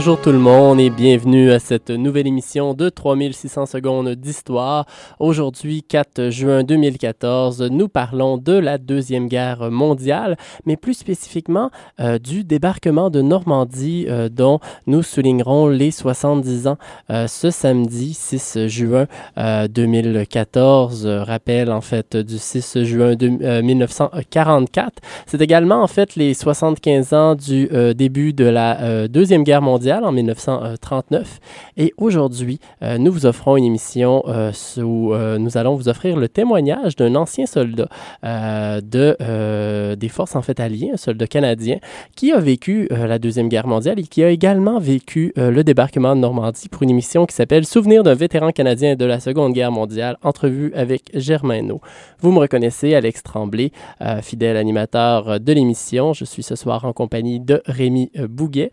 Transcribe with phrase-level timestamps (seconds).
[0.00, 4.86] Bonjour tout le monde et bienvenue à cette nouvelle émission de 3600 secondes d'histoire.
[5.18, 12.18] Aujourd'hui, 4 juin 2014, nous parlons de la Deuxième Guerre mondiale, mais plus spécifiquement euh,
[12.18, 16.78] du débarquement de Normandie euh, dont nous soulignerons les 70 ans
[17.10, 19.04] euh, ce samedi 6 juin
[19.36, 21.06] 2014.
[21.06, 23.28] Rappel en fait du 6 juin de,
[23.60, 24.92] 1944.
[25.26, 30.12] C'est également en fait les 75 ans du début de la Deuxième Guerre mondiale en
[30.12, 31.40] 1939.
[31.76, 36.16] Et aujourd'hui, euh, nous vous offrons une émission euh, où euh, nous allons vous offrir
[36.16, 37.88] le témoignage d'un ancien soldat
[38.22, 41.78] de, des forces en fait alliées, un soldat canadien,
[42.14, 46.20] qui a vécu la Deuxième Guerre mondiale et qui a également vécu le débarquement de
[46.20, 50.16] Normandie pour une émission qui s'appelle Souvenir d'un vétéran canadien de la Seconde Guerre mondiale,
[50.22, 51.66] entrevue avec Germain
[52.20, 53.72] Vous me reconnaissez, Alex Tremblay,
[54.22, 56.12] fidèle animateur de l'émission.
[56.12, 58.70] Je suis ce soir en compagnie de Rémi Bouguet.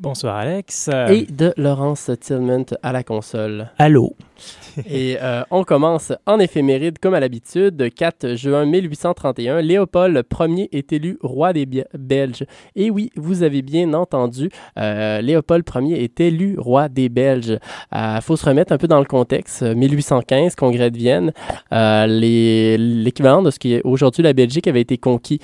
[0.00, 0.88] Bonsoir Alex.
[1.08, 3.70] Et de Laurence Tillman à la console.
[3.78, 4.14] Allô.
[4.88, 7.92] Et euh, on commence en éphéméride comme à l'habitude.
[7.94, 11.66] 4 juin 1831, Léopold Ier est élu roi des
[11.98, 12.44] Belges.
[12.76, 17.58] Et oui, vous avez bien entendu, euh, Léopold Ier est élu roi des Belges.
[17.92, 19.62] Il euh, faut se remettre un peu dans le contexte.
[19.62, 21.32] 1815, congrès de Vienne,
[21.70, 25.40] l'équivalent de ce qui est aujourd'hui la Belgique avait été conquis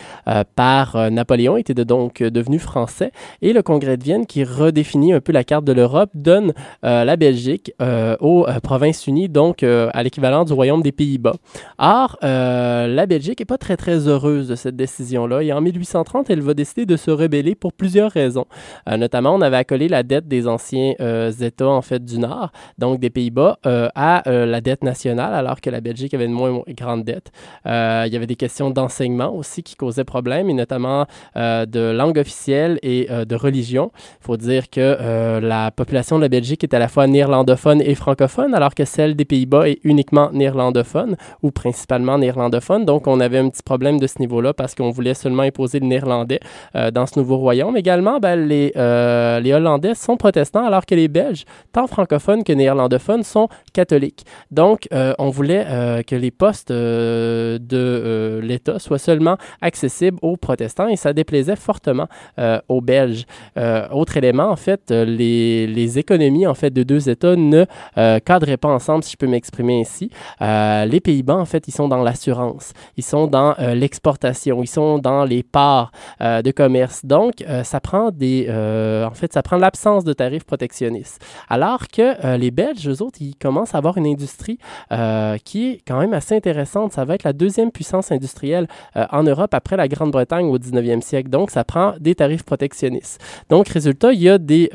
[0.54, 3.10] par Napoléon, était donc devenu français.
[3.42, 7.16] Et le congrès de Vienne, qui redéfinit un peu la carte de l'Europe, donne la
[7.16, 7.72] Belgique
[8.20, 11.34] aux provinces unies donc euh, à l'équivalent du royaume des Pays-Bas.
[11.78, 16.30] Or, euh, la Belgique n'est pas très très heureuse de cette décision-là et en 1830,
[16.30, 18.46] elle va décider de se rebeller pour plusieurs raisons.
[18.88, 20.94] Euh, notamment, on avait accolé la dette des anciens
[21.40, 25.80] États en fait du Nord, donc des Pays-Bas, à la dette nationale, alors que la
[25.80, 27.30] Belgique avait une moins grande dette.
[27.64, 31.06] il y avait des questions d'enseignement aussi qui causaient problème, et notamment
[31.36, 33.90] de langue officielle et de religion.
[34.20, 37.94] Il faut dire que la population de la Belgique est à la fois néerlandophone et
[37.94, 42.84] francophone, alors que celle des Pays-Bas est uniquement néerlandophone ou principalement néerlandophone.
[42.84, 45.86] Donc, on avait un petit problème de ce niveau-là parce qu'on voulait seulement imposer le
[45.86, 46.40] néerlandais
[46.76, 47.76] euh, dans ce nouveau royaume.
[47.76, 52.52] Également, ben, les, euh, les Hollandais sont protestants alors que les Belges, tant francophones que
[52.52, 54.24] néerlandophones, sont catholiques.
[54.50, 55.64] Donc, euh, on voulait
[56.06, 62.08] que les postes de l'État soient seulement accessibles aux protestants et ça déplaisait fortement
[62.68, 63.26] aux Belges.
[63.90, 67.64] autre en fait, les, les économies en fait, de deux États ne
[68.18, 70.10] cadraient pas ensemble si je peux m'exprimer ainsi.
[70.40, 74.68] Euh, les Pays-Bas, en fait, ils sont dans l'assurance, ils sont dans euh, l'exportation, ils
[74.68, 77.04] sont dans les parts euh, de commerce.
[77.04, 81.24] Donc, ça prend des, en fait, ça prend l'absence de tarifs protectionnistes.
[81.48, 84.58] Alors que les Belges, eux autres, ils commencent à avoir une industrie
[85.44, 86.92] qui est quand même assez intéressante.
[86.92, 91.30] Ça va être la deuxième puissance industrielle en Europe après la Grande-Bretagne au 19e siècle.
[91.30, 93.20] Donc, ça prend des tarifs protectionnistes.
[93.50, 94.70] Donc, résultat, il y a des,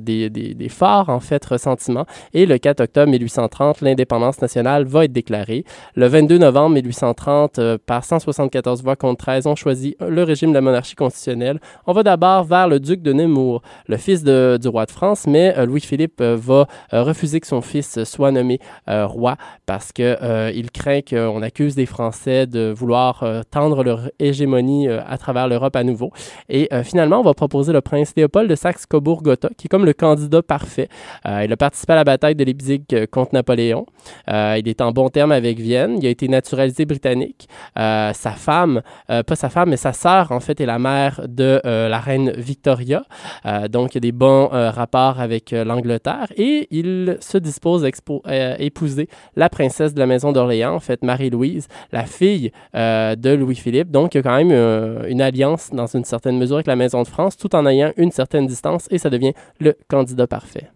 [0.00, 2.06] des, des, des forts, en fait, ressentiments.
[2.32, 5.64] Et le 4 octobre 1830, l'indépendance nationale va être déclarée.
[5.94, 10.54] Le 22 novembre 1830, euh, par 174 voix contre 13, on choisit le régime de
[10.54, 11.60] la monarchie constitutionnelle.
[11.86, 15.54] On va d'abord vers le duc de Nemours, le fils du roi de France, mais
[15.56, 21.42] euh, Louis-Philippe euh, va refuser que son fils soit nommé roi parce qu'il craint qu'on
[21.42, 26.12] accuse des Français de vouloir tendre leur hégémonie à travers l'Europe à nouveau.
[26.48, 30.42] Et finalement, on va proposer le prince Léopold de Saxe-Cobourg-Gotha, qui est comme le candidat
[30.42, 30.88] parfait.
[31.24, 33.86] il a participé à la bataille de Leipzig contre Napoléon.
[34.30, 35.98] Euh, il est en bon terme avec Vienne.
[36.00, 37.48] Il a été naturalisé britannique.
[37.78, 41.22] Euh, sa femme, euh, pas sa femme, mais sa sœur, en fait, est la mère
[41.28, 43.02] de la reine Victoria.
[43.68, 47.84] donc, il a des bons rapports avec l'Angleterre et il se dispose
[48.24, 53.90] à épouser la princesse de la maison d'Orléans, en fait, Marie-Louise, la fille de Louis-Philippe.
[53.90, 57.02] Donc, il y a quand même une alliance dans une certaine mesure avec la maison
[57.02, 60.70] de France, tout en ayant une certaine distance et ça devient le candidat parfait.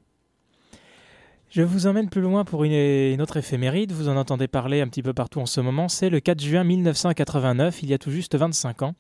[1.55, 3.93] Je vous emmène plus loin pour une, autre éphéméride.
[3.93, 5.89] Vous en entendez parler un petit peu partout en ce moment.
[5.89, 8.95] C'est le 4 juin 1989, il y a tout juste 25 ans.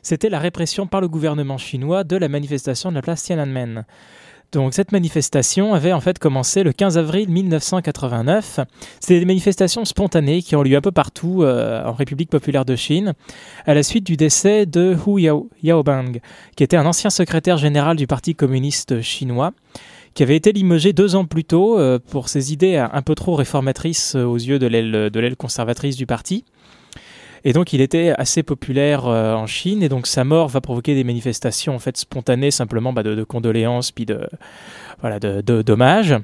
[0.00, 3.84] C'était la répression par le gouvernement chinois de la manifestation de la place Tiananmen.
[4.52, 8.60] Donc cette manifestation avait en fait commencé le 15 avril 1989.
[8.98, 12.74] C'était des manifestations spontanées qui ont lieu un peu partout euh, en République populaire de
[12.74, 13.12] Chine,
[13.66, 16.20] à la suite du décès de Hu Yao, Yaobang,
[16.56, 19.52] qui était un ancien secrétaire général du Parti communiste chinois
[20.14, 23.36] qui avait été limogé deux ans plus tôt euh, pour ses idées un peu trop
[23.36, 26.44] réformatrices euh, aux yeux de l'aile conservatrice du parti.
[27.48, 31.02] Et donc il était assez populaire en Chine et donc sa mort va provoquer des
[31.02, 34.28] manifestations en fait spontanées simplement bah, de, condoléances puis de
[35.00, 36.14] voilà de, d'hommages.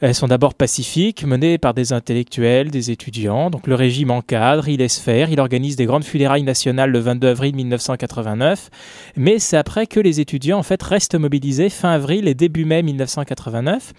[0.00, 3.50] Elles sont d'abord pacifiques, menées par des intellectuels, des étudiants.
[3.50, 7.26] Donc le régime encadre, il laisse faire, il organise des grandes funérailles nationales le 22
[7.26, 8.70] avril 1989.
[9.16, 12.84] Mais c'est après que les étudiants en fait restent mobilisés fin avril et début mai
[12.84, 13.92] 1989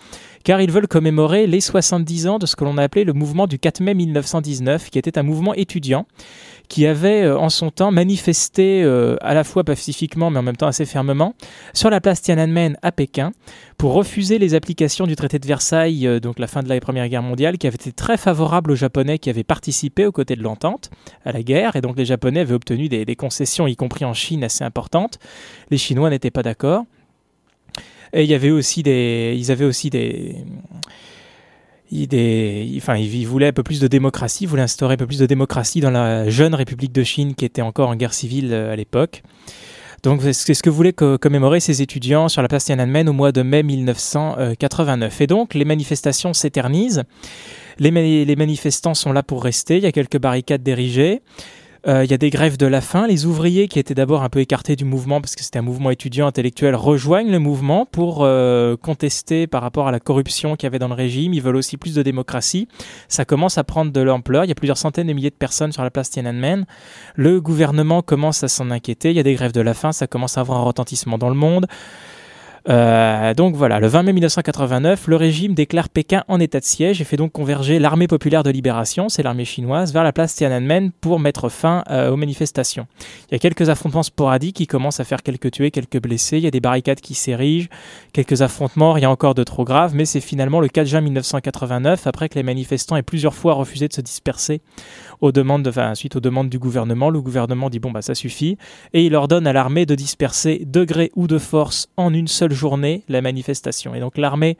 [0.43, 3.45] car ils veulent commémorer les 70 ans de ce que l'on a appelé le mouvement
[3.45, 6.07] du 4 mai 1919, qui était un mouvement étudiant
[6.71, 10.55] qui avait euh, en son temps manifesté euh, à la fois pacifiquement mais en même
[10.55, 11.35] temps assez fermement
[11.73, 13.33] sur la place Tiananmen à Pékin
[13.77, 17.09] pour refuser les applications du traité de Versailles, euh, donc la fin de la Première
[17.09, 20.43] Guerre mondiale, qui avait été très favorable aux Japonais qui avaient participé aux côtés de
[20.43, 20.91] l'entente
[21.25, 24.13] à la guerre, et donc les Japonais avaient obtenu des, des concessions, y compris en
[24.13, 25.19] Chine, assez importantes.
[25.71, 26.85] Les Chinois n'étaient pas d'accord.
[28.13, 30.35] Et il y avait aussi des, ils avaient aussi des,
[31.91, 35.81] ils voulaient un peu plus de démocratie, ils voulaient instaurer un peu plus de démocratie
[35.81, 39.23] dans la jeune République de Chine qui était encore en guerre civile euh, à l'époque.
[40.03, 43.43] Donc c'est ce que voulaient commémorer ces étudiants sur la place Tiananmen au mois de
[43.43, 45.21] mai 1989.
[45.21, 47.03] Et donc les manifestations s'éternisent.
[47.77, 49.77] Les, les manifestants sont là pour rester.
[49.77, 51.21] Il y a quelques barricades dirigées.
[51.87, 53.07] Euh, il y a des grèves de la faim.
[53.07, 55.89] Les ouvriers, qui étaient d'abord un peu écartés du mouvement parce que c'était un mouvement
[55.89, 60.67] étudiant intellectuel, rejoignent le mouvement pour euh, contester par rapport à la corruption qu'il y
[60.67, 61.33] avait dans le régime.
[61.33, 62.67] Ils veulent aussi plus de démocratie.
[63.07, 64.45] Ça commence à prendre de l'ampleur.
[64.45, 66.65] Il y a plusieurs centaines de milliers de personnes sur la place Tiananmen.
[67.15, 69.09] Le gouvernement commence à s'en inquiéter.
[69.09, 69.91] Il y a des grèves de la faim.
[69.91, 71.65] Ça commence à avoir un retentissement dans le monde.
[72.69, 77.01] Euh, donc voilà, le 20 mai 1989, le régime déclare Pékin en état de siège
[77.01, 80.91] et fait donc converger l'armée populaire de libération, c'est l'armée chinoise, vers la place Tiananmen
[81.01, 82.87] pour mettre fin euh, aux manifestations.
[83.29, 86.43] Il y a quelques affrontements sporadiques qui commencent à faire quelques tués, quelques blessés, il
[86.43, 87.67] y a des barricades qui s'érigent,
[88.13, 92.29] quelques affrontements, rien encore de trop grave, mais c'est finalement le 4 juin 1989, après
[92.29, 94.61] que les manifestants aient plusieurs fois refusé de se disperser
[95.21, 97.09] aux demandes, suite aux demandes du gouvernement.
[97.09, 98.57] Le gouvernement dit bon bah ça suffit
[98.93, 102.50] et il ordonne à l'armée de disperser de gré ou de force en une seule
[102.53, 103.95] journée la manifestation.
[103.95, 104.57] Et donc l'armée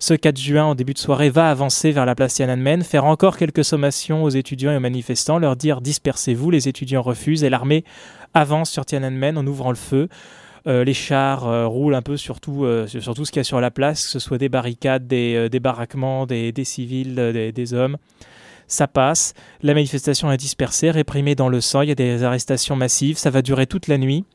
[0.00, 3.36] ce 4 juin, en début de soirée, va avancer vers la place Tiananmen, faire encore
[3.36, 7.84] quelques sommations aux étudiants et aux manifestants, leur dire dispersez-vous, les étudiants refusent, et l'armée
[8.32, 10.08] avance sur Tiananmen en ouvrant le feu.
[10.68, 13.42] Euh, les chars euh, roulent un peu sur tout, euh, sur tout ce qu'il y
[13.42, 17.14] a sur la place, que ce soit des barricades, des, des baraquements, des, civils,
[17.54, 17.96] des hommes
[18.70, 19.32] ça passe,
[19.62, 23.30] la manifestation est dispersée, réprimée dans le sang, il y a des arrestations massives, ça
[23.30, 24.26] va durer toute la nuit.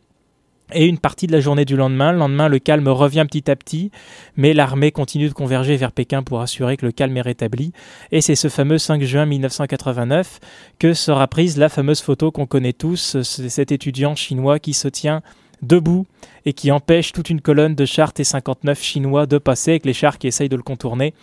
[0.73, 3.55] Et une partie de la journée du lendemain, le lendemain, le calme revient petit à
[3.55, 3.91] petit,
[4.35, 7.73] mais l'armée continue de converger vers Pékin pour assurer que le calme est rétabli.
[8.11, 10.39] Et c'est ce fameux 5 juin 1989
[10.79, 15.21] que sera prise la fameuse photo qu'on connaît tous, cet étudiant chinois qui se tient
[15.61, 16.05] debout
[16.45, 20.17] et qui empêche toute une colonne de chars T-59 chinois de passer avec les chars
[20.17, 21.13] qui essayent de le contourner,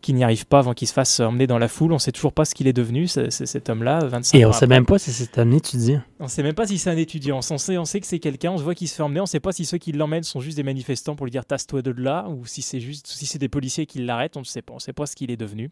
[0.00, 1.92] qui n'y arrivent pas avant qu'il se fasse emmener dans la foule.
[1.92, 4.54] On ne sait toujours pas ce qu'il est devenu, cet homme-là, 25 Et on ne
[4.54, 6.02] sait même pas si c'est un étudiant.
[6.18, 7.38] On ne sait même pas si c'est un étudiant.
[7.38, 9.24] On sait, on sait que c'est quelqu'un, on se voit qu'il se fait emmener, on
[9.24, 11.82] ne sait pas si ceux qui l'emmènent sont juste des manifestants pour lui dire tasse-toi
[11.82, 14.62] de là, ou si c'est juste si c'est des policiers qui l'arrêtent, on ne sait
[14.62, 14.72] pas.
[14.72, 15.70] On ne sait pas ce qu'il est devenu.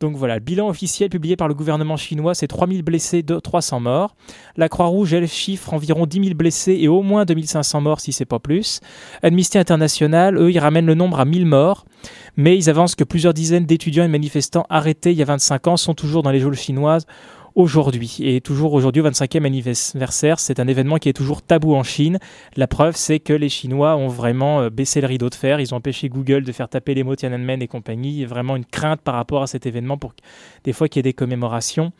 [0.00, 4.16] Donc voilà, le bilan officiel publié par le gouvernement chinois, c'est 3000 blessés, 300 morts.
[4.56, 8.24] La Croix-Rouge, elle chiffre environ 10 000 blessés et au moins 2500 morts si c'est
[8.24, 8.80] pas plus.
[9.22, 11.84] Amnesty International, eux, ils ramènent le nombre à 1000 morts,
[12.36, 15.76] mais ils avancent que plusieurs dizaines d'étudiants et manifestants arrêtés il y a 25 ans
[15.76, 17.06] sont toujours dans les geôles chinoises
[17.54, 18.18] aujourd'hui.
[18.20, 22.18] Et toujours aujourd'hui, au 25e anniversaire, c'est un événement qui est toujours tabou en Chine.
[22.56, 25.60] La preuve, c'est que les Chinois ont vraiment euh, baissé le rideau de fer.
[25.60, 28.10] Ils ont empêché Google de faire taper les mots Tiananmen et compagnie.
[28.10, 30.14] Il y a vraiment une crainte par rapport à cet événement pour
[30.64, 31.92] des fois qu'il y ait des commémorations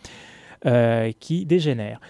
[0.67, 2.01] euh, qui dégénèrent.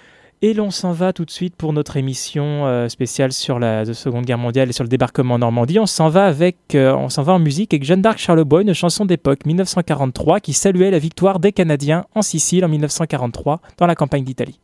[0.45, 4.25] Et l'on s'en va tout de suite pour notre émission euh, spéciale sur la Seconde
[4.25, 5.79] Guerre mondiale et sur le débarquement en Normandie.
[5.79, 8.75] On s'en va avec, euh, on s'en va en musique avec Jeanne d'Arc Charlebois, une
[8.75, 13.95] chanson d'époque 1943 qui saluait la victoire des Canadiens en Sicile en 1943 dans la
[13.95, 14.59] campagne d'Italie.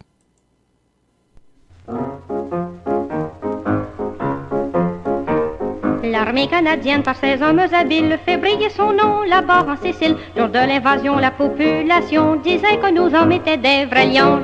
[6.10, 10.16] L'armée canadienne, par ses hommes habiles, fait briller son nom là-bas en Sicile.
[10.36, 14.40] Jour de l'invasion, la population disait que nos hommes étaient des vrais lions.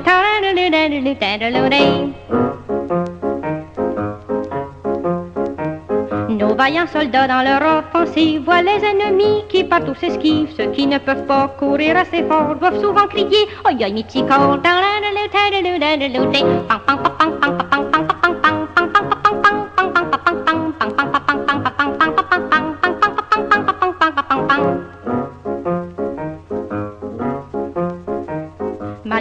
[6.29, 10.53] Nos vaillants soldats dans leur offensive voient les ennemis qui partout s'esquivent.
[10.55, 14.03] Ceux qui ne peuvent pas courir assez fort doivent souvent crier Oh, y'a mes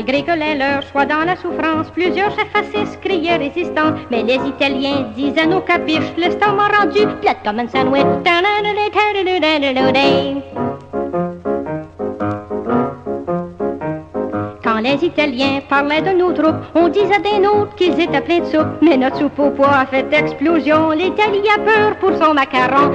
[0.07, 3.95] Malgré que les leurs dans la souffrance, plusieurs chefs fascistes criaient résistants.
[4.11, 8.05] Mais les Italiens disaient nos capiches, l'estomac rendu, plate comme un sandwich.
[14.63, 16.55] Quand les Italiens parlaient de nos troupes.
[16.75, 18.83] On disait des nôtres qu'ils étaient pleins de soupe.
[18.83, 20.91] Mais notre soupe au poids a fait explosion.
[20.91, 22.93] L'Italie a peur pour son macaron.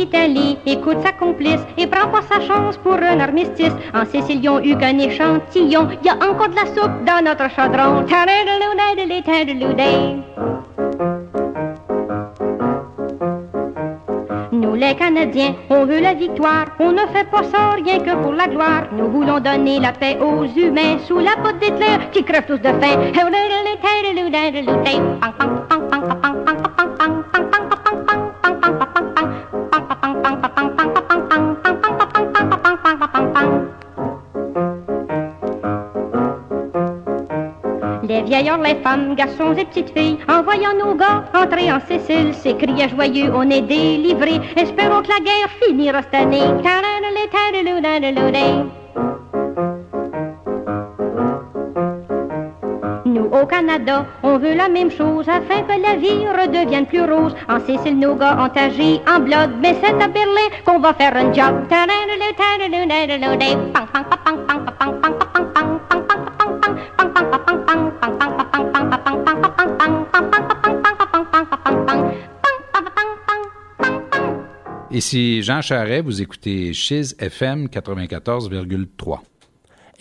[0.00, 4.48] l'Italie écoute sa complice et prend pas sa chance pour un armistice, en Sicile, ils
[4.48, 5.88] ont eu qu'un échantillon.
[6.02, 8.06] Y a encore de la soupe dans notre chaudron.
[14.52, 18.32] Nous les Canadiens, on veut la victoire, on ne fait pas ça rien que pour
[18.32, 18.84] la gloire.
[18.96, 22.72] Nous voulons donner la paix aux humains sous la botte d'Hitler qui crèvent tous de
[22.80, 22.96] faim.
[38.20, 42.34] Les vieillards, les femmes, garçons et petites filles, en voyant nos gars entrer en Sicile,
[42.34, 44.42] s'écriaient joyeux, on est délivrés.
[44.56, 46.42] Espérons que la guerre finira cette année.
[53.06, 57.34] Nous, au Canada, on veut la même chose afin que la vie redevienne plus rose.
[57.48, 61.16] En Sicile, nos gars ont agi en blood, mais c'est à Berlin qu'on va faire
[61.16, 61.54] un job.
[74.92, 79.20] Ici Jean Charret, vous écoutez Chiz FM 94,3.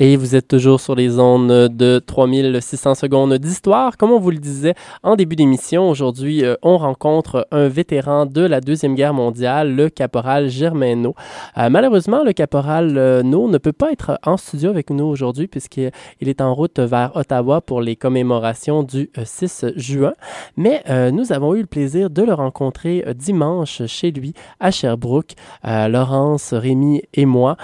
[0.01, 3.97] Et vous êtes toujours sur les ondes de 3600 secondes d'histoire.
[3.97, 8.39] Comme on vous le disait en début d'émission, aujourd'hui, euh, on rencontre un vétéran de
[8.39, 11.15] la Deuxième Guerre mondiale, le caporal Germaino.
[11.57, 15.47] Euh, malheureusement, le caporal euh, No ne peut pas être en studio avec nous aujourd'hui
[15.47, 15.91] puisqu'il
[16.21, 20.13] est en route vers Ottawa pour les commémorations du 6 juin.
[20.55, 26.53] Mais nous avons eu le plaisir de le rencontrer dimanche chez lui à Sherbrooke, Laurence,
[26.53, 27.57] Rémi et moi,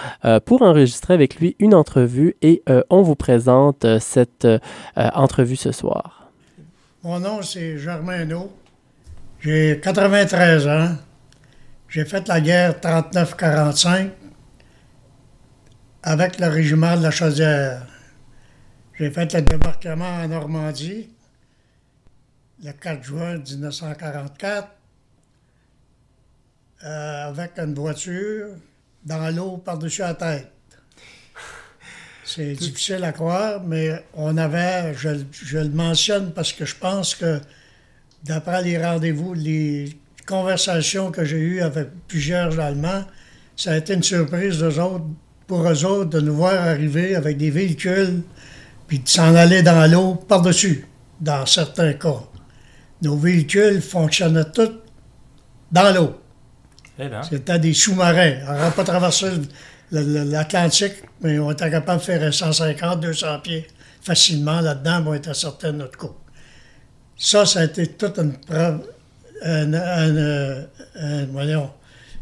[0.46, 4.60] pour enregistrer avec lui une entrevue et euh, on vous présente euh, cette euh,
[4.96, 6.32] entrevue ce soir.
[7.04, 8.52] Mon nom, c'est Germain Hainaut.
[9.40, 10.96] J'ai 93 ans.
[11.88, 14.10] J'ai fait la guerre 39-45
[16.04, 17.86] avec le régiment de la Chaudière.
[18.98, 21.10] J'ai fait le débarquement en Normandie
[22.64, 24.68] le 4 juin 1944
[26.82, 28.48] avec une voiture
[29.04, 30.55] dans l'eau par-dessus la tête.
[32.26, 37.40] C'est difficile à croire, mais on avait, je, le mentionne parce que je pense que
[38.24, 43.04] d'après les rendez-vous, les conversations que j'ai eues avec plusieurs Allemands,
[43.56, 44.66] ça a été une surprise
[45.46, 48.24] pour eux autres de nous voir arriver avec des véhicules,
[48.88, 50.88] puis de s'en aller dans l'eau par-dessus,
[51.22, 52.24] dans certains cas.
[53.04, 54.72] Nos véhicules fonctionnaient tous
[55.72, 56.16] dans l'eau.
[56.98, 57.22] Eh ben.
[57.22, 58.38] C'était des sous-marins.
[58.48, 59.28] On n'aurait pas traversé
[59.92, 63.68] l'Atlantique, mais on était capable de faire 150, 200 pieds
[64.02, 66.16] facilement là-dedans, mais on était certain de notre coup.
[67.18, 68.82] Ça, ça a été toute une preuve,
[71.32, 71.70] voyons,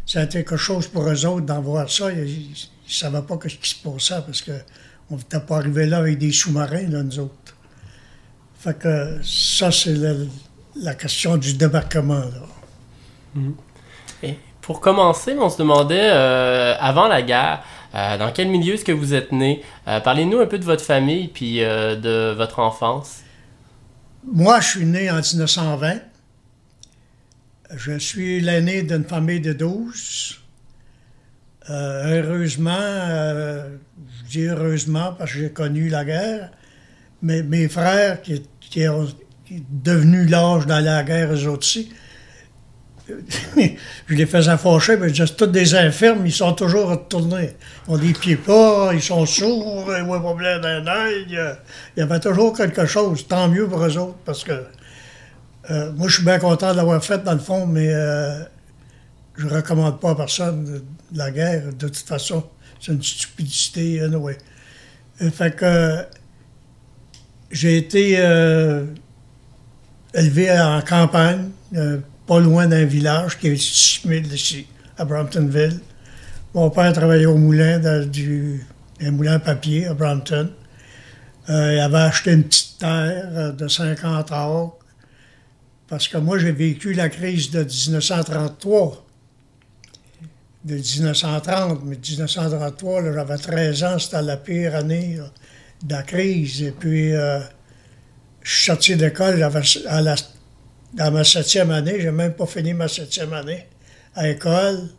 [0.06, 2.12] ça a été quelque chose pour eux autres d'en voir ça.
[2.12, 2.56] Ils ne
[2.88, 6.84] savaient pas ce qui se passait parce qu'on n'était pas arrivé là avec des sous-marins,
[6.84, 7.56] nous autres.
[8.60, 9.96] Fait que ça, c'est
[10.76, 12.24] la, question du débarquement.
[13.38, 13.54] Mm-hmm.
[14.64, 18.94] Pour commencer, on se demandait, euh, avant la guerre, euh, dans quel milieu est-ce que
[18.94, 19.62] vous êtes né?
[19.90, 23.20] Euh, parlez-nous un peu de votre famille puis de votre enfance.
[24.26, 25.96] Moi, je suis né en 1920.
[27.76, 30.40] Je suis l'aîné d'une famille de 12.
[31.70, 36.52] heureusement, je dis heureusement parce que j'ai connu la guerre,
[37.22, 39.10] mais mes frères qui, qui, ont,
[39.70, 41.92] devenu l'âge dans la guerre, eux aussi,
[43.08, 47.52] je les faisais fâcher, mais je disais, tous des infirmes, ils sont toujours retournés.
[47.88, 51.26] Ont des pieds pas, ils sont sourds, ils voient pas plein d'un œil.
[51.30, 53.28] Il y avait toujours quelque chose.
[53.28, 54.54] Tant mieux pour eux autres, parce que
[55.70, 58.44] euh, moi, je suis bien content de l'avoir fait, dans le fond, mais euh,
[59.38, 60.84] je ne recommande pas à personne
[61.14, 61.74] la guerre.
[61.74, 62.44] De toute façon,
[62.80, 64.38] c'est une stupidité, anyway.
[65.22, 66.06] Euh, fait que
[67.52, 68.14] j'ai été
[70.14, 71.50] élevé en campagne
[72.40, 75.80] loin d'un village qui est situé ici, à Bramptonville.
[76.54, 78.66] Mon père travaillait au moulin, dans du,
[79.02, 80.50] un moulin à papier à Brampton.
[81.50, 84.78] Euh, il avait acheté une petite terre euh, de 50 acres
[85.88, 89.06] parce que moi, j'ai vécu la crise de 1933.
[90.64, 95.20] De 1930, mais 1933, j'avais 13 ans, c'était la pire année
[95.84, 96.62] de la crise.
[96.64, 97.40] Et puis, euh,
[98.42, 100.16] je suis sorti d'école à la-
[100.94, 102.00] dans ma septième année.
[102.00, 103.68] J'ai même pas fini ma septième année
[104.16, 104.90] à l'école.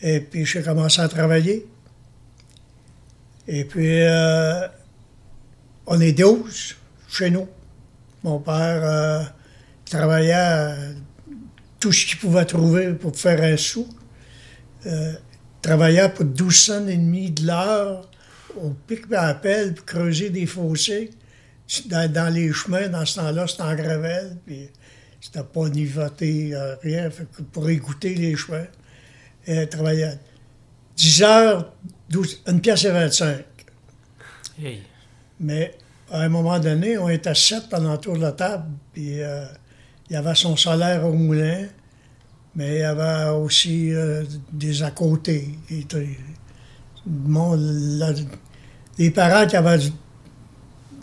[0.00, 1.66] Et puis, j'ai commencé à travailler.
[3.46, 4.66] Et puis, euh,
[5.86, 6.76] on est 12
[7.08, 7.48] chez nous.
[8.22, 9.22] Mon père euh,
[9.84, 10.74] travaillait
[11.78, 13.86] tout ce qu'il pouvait trouver pour faire un sou.
[14.86, 15.12] Euh,
[15.60, 18.08] travaillait pour 12 cents et demi de l'heure
[18.56, 21.10] au pic à la pelle pour creuser des fossés
[21.86, 22.88] dans, dans les chemins.
[22.88, 24.70] Dans ce temps-là, c'était en gravelle, puis
[25.24, 28.66] c'était pas niveauté, euh, rien, fait que pour écouter les chemins.
[29.46, 30.18] Et travaillait
[30.96, 31.72] 10 heures,
[32.10, 33.44] 12, une pièce et 25.
[34.62, 34.82] Hey.
[35.40, 35.74] Mais
[36.10, 39.46] à un moment donné, on était sept pendant tour de la table, puis euh,
[40.10, 41.66] il y avait son salaire au moulin,
[42.54, 45.58] mais il y avait aussi euh, des à côté.
[45.70, 46.18] Était-
[47.06, 48.12] mon- la-
[48.98, 49.90] les parents qui avaient du.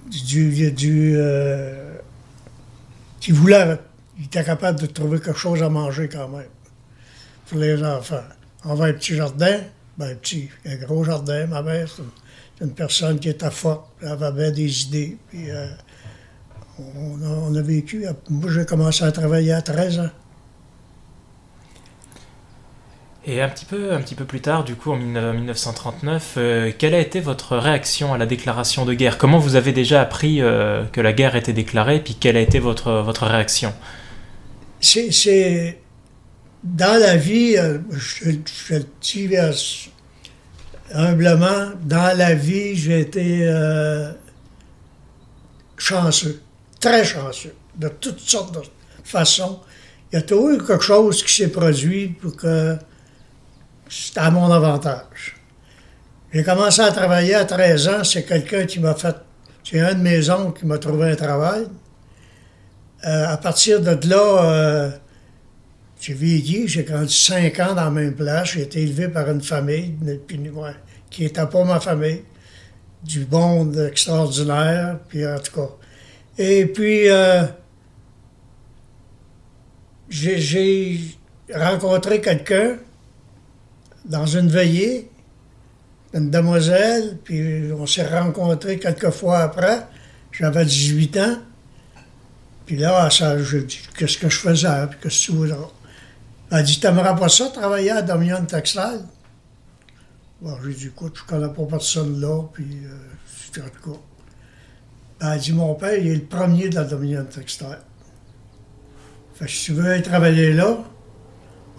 [0.09, 1.95] du, du, euh,
[3.19, 3.79] qui voulaient.
[4.19, 6.49] Ils étaient capables de trouver quelque chose à manger quand même
[7.47, 8.23] pour les enfants.
[8.65, 9.59] On avait un petit jardin,
[9.97, 12.03] ben petit, un gros jardin, ma mère, c'est
[12.63, 15.17] une- personne qui était forte, elle avait des idées.
[15.29, 15.67] Puis, euh,
[16.79, 18.05] on, a, vécu.
[18.29, 20.09] Moi, j'ai commencé à travailler à 13 ans.
[23.25, 26.71] Et un petit, peu, un petit peu plus tard, du coup, en 19- 1939, euh,
[26.75, 29.17] quelle a été votre réaction à la déclaration de guerre?
[29.19, 32.57] Comment vous avez déjà appris euh, que la guerre était déclarée, puis quelle a été
[32.57, 33.73] votre, votre réaction?
[34.81, 35.77] C'est- C'est.
[36.63, 38.25] Dans la vie, euh, je,
[38.67, 39.89] je le dis
[40.93, 44.11] humblement, dans la vie, j'ai été euh,
[45.77, 46.41] chanceux,
[46.79, 48.61] très chanceux, de toutes sortes de
[49.03, 49.59] façons.
[50.11, 52.75] Il y a toujours eu quelque chose qui s'est produit pour que
[53.89, 55.35] c'était à mon avantage.
[56.33, 59.15] J'ai commencé à travailler à 13 ans, c'est quelqu'un qui m'a fait.
[59.63, 61.65] C'est un de mes oncles qui m'a trouvé un travail.
[63.05, 64.91] Euh, à partir de là, euh,
[65.99, 68.51] j'ai vieilli, j'ai grandi cinq ans dans la même place.
[68.53, 69.95] J'ai été élevé par une famille
[71.09, 72.23] qui n'était pas ma famille.
[73.03, 75.69] Du monde extraordinaire, puis en tout cas.
[76.37, 77.43] Et puis, euh,
[80.07, 80.99] j'ai
[81.51, 82.77] rencontré quelqu'un
[84.05, 85.09] dans une veillée,
[86.13, 89.87] une demoiselle, puis on s'est rencontrés quelques fois après.
[90.31, 91.37] J'avais 18 ans.
[92.71, 94.87] Puis là, ça, je dis, qu'est-ce que je faisais?
[94.89, 95.67] Puis qu'est-ce que tu voudras?
[96.49, 99.01] Elle dit, t'aimerais pas ça, travailler à Dominion Textile?
[100.39, 102.95] Bon, j'ai dit, écoute, je connais pas personne là, puis euh,
[103.27, 103.97] c'est en tout cas.
[105.33, 107.79] Elle dit, mon père, il est le premier de la Dominion Textile.
[109.35, 110.77] Fait que si tu veux aller travailler là,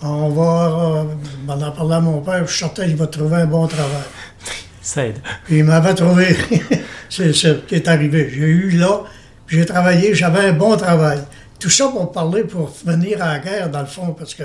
[0.02, 1.04] on va, euh,
[1.48, 4.04] en parlant à mon père, je suis certain qu'il va trouver un bon travail.
[4.82, 5.22] Ça aide.
[5.46, 6.36] Puis il m'avait trouvé.
[7.08, 8.28] c'est ce qui est arrivé.
[8.30, 9.04] J'ai eu là,
[9.52, 11.22] j'ai travaillé, j'avais un bon travail.
[11.60, 14.44] Tout ça pour parler, pour venir à la guerre, dans le fond, parce que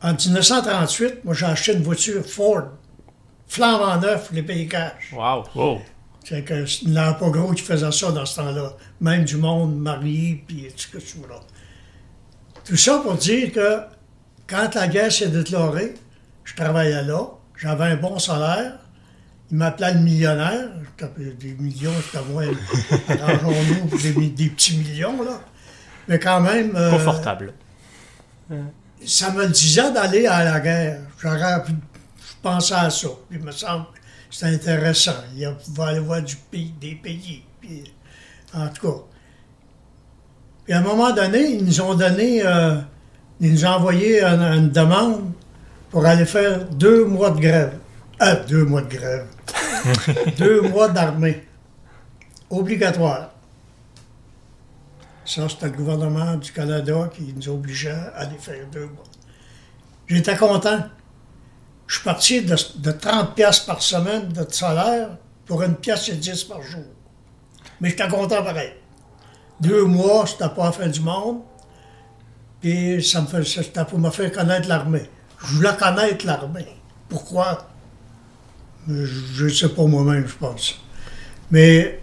[0.00, 2.62] en 1938, moi, j'ai acheté une voiture Ford,
[3.46, 5.12] flambant neuf, les pays cash.
[5.12, 5.78] Waouh wow.
[6.24, 8.72] C'est que il n'y en a pas gros qui faisait ça dans ce temps-là.
[9.00, 11.40] Même du monde marié, puis tout ce là.
[12.64, 13.80] Tout ça pour dire que
[14.46, 15.94] quand la guerre s'est déclarée,
[16.44, 17.22] je travaillais là,
[17.56, 18.78] j'avais un bon salaire.
[19.50, 20.68] Il m'appelait le millionnaire.
[21.16, 22.46] Des millions, c'était moins.
[23.08, 25.40] Arrangeons-nous des, des petits millions, là.
[26.06, 26.74] Mais quand même.
[26.76, 27.52] euh, Confortable.
[29.04, 31.00] ça me le disait d'aller à la guerre.
[31.18, 33.08] J'aurais pu- je pensais à ça.
[33.30, 33.98] Il me semble que
[34.30, 35.12] c'était intéressant.
[35.34, 37.42] Il y a- pouvait aller voir du pays, des pays.
[37.60, 37.84] Puis,
[38.54, 38.98] en tout cas.
[40.64, 42.76] Puis à un moment donné, ils nous ont donné, euh,
[43.40, 45.32] ils nous ont envoyé une, une demande
[45.90, 47.77] pour aller faire deux mois de grève.
[48.20, 49.26] Ah, deux mois de grève.
[50.38, 51.46] deux mois d'armée.
[52.50, 53.30] Obligatoire.
[55.24, 59.04] Ça, c'était le gouvernement du Canada qui nous obligeait à aller faire deux mois.
[60.08, 60.84] J'étais content.
[61.86, 65.10] Je suis parti de, de 30 pièces par semaine de salaire
[65.46, 66.84] pour une pièce et 10 par jour.
[67.80, 68.72] Mais j'étais content pareil.
[69.60, 71.40] Deux mois, c'était pas la fin du monde.
[72.60, 75.08] Puis ça me fait, c'était pour me faire connaître l'armée.
[75.40, 76.66] Je voulais connaître l'armée.
[77.08, 77.68] Pourquoi?
[78.88, 80.80] Je ne sais pas moi-même, je pense.
[81.50, 82.00] Mais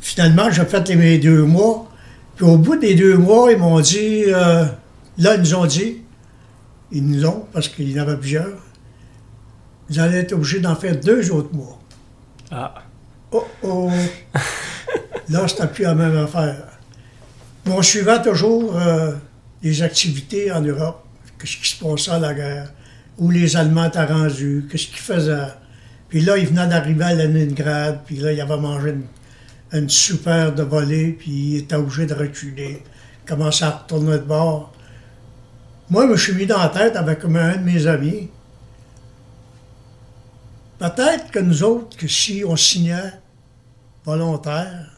[0.00, 1.90] finalement, j'ai fait les- mes deux mois.
[2.36, 4.64] Puis au bout des deux mois, ils m'ont dit, euh,
[5.18, 5.98] là, ils nous ont dit,
[6.92, 8.56] ils nous ont, parce qu'il y en avait plusieurs,
[9.90, 11.78] vous allez être obligés d'en faire deux autres mois.
[12.50, 12.74] Ah.
[13.32, 13.90] Oh oh!
[15.28, 16.64] là, c'était plus la même affaire.
[17.66, 19.12] Mais on suivait toujours euh,
[19.62, 21.04] les activités en Europe,
[21.38, 22.72] qu'est-ce qui se passait à la guerre,
[23.18, 25.48] où les Allemands étaient rendus, qu'est-ce qu'ils faisaient?
[26.08, 29.04] Puis là, il venait d'arriver à Leningrad, puis là, il avait mangé une,
[29.72, 32.82] une super de volée, puis il était obligé de reculer.
[33.24, 34.72] Il commençait à retourner de bord.
[35.90, 38.30] Moi, je me suis mis dans la tête avec un de mes amis.
[40.78, 43.12] Peut-être que nous autres, que si on signait
[44.04, 44.90] volontaire,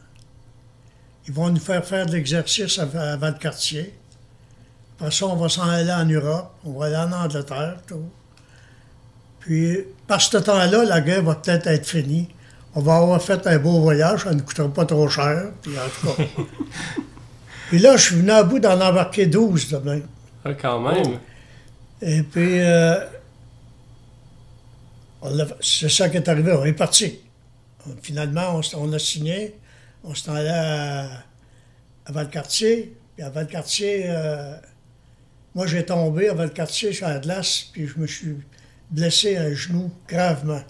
[1.27, 3.97] ils vont nous faire faire de l'exercice à, à Valcartier.
[4.95, 8.09] Après ça, on va s'en aller en Europe, on va aller en Angleterre, tout.
[9.41, 12.29] Puis, par ce temps-là, la guerre va peut-être être finie.
[12.73, 15.51] On va avoir fait un beau voyage, ça ne coûtera pas trop cher.
[15.61, 16.23] Puis, en tout cas.
[17.69, 20.07] puis là, je suis venu à bout d'en embarquer 12 de même.
[20.45, 21.19] Ah, quand même.
[22.01, 22.97] Et puis, euh,
[25.61, 27.19] c'est ça qui est arrivé, on est parti.
[28.01, 29.55] Finalement, on, on a signé,
[30.03, 31.09] on s'en allait à,
[32.05, 32.95] à Valcartier.
[33.15, 34.55] Puis à Valcartier, euh,
[35.53, 38.37] moi j'ai tombé à Valcartier sur la glace, puis je me suis
[38.91, 40.61] blessé un genou gravement.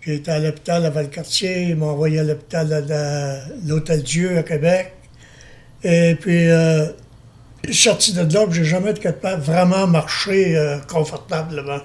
[0.00, 4.42] J'ai été à l'hôpital à Valcartier, ils m'ont envoyé à l'hôpital la- l'Hôtel Dieu à
[4.42, 4.92] Québec.
[5.84, 6.88] Et puis, euh,
[7.70, 11.80] sorti de là, j'ai jamais été capable vraiment marcher euh, confortablement.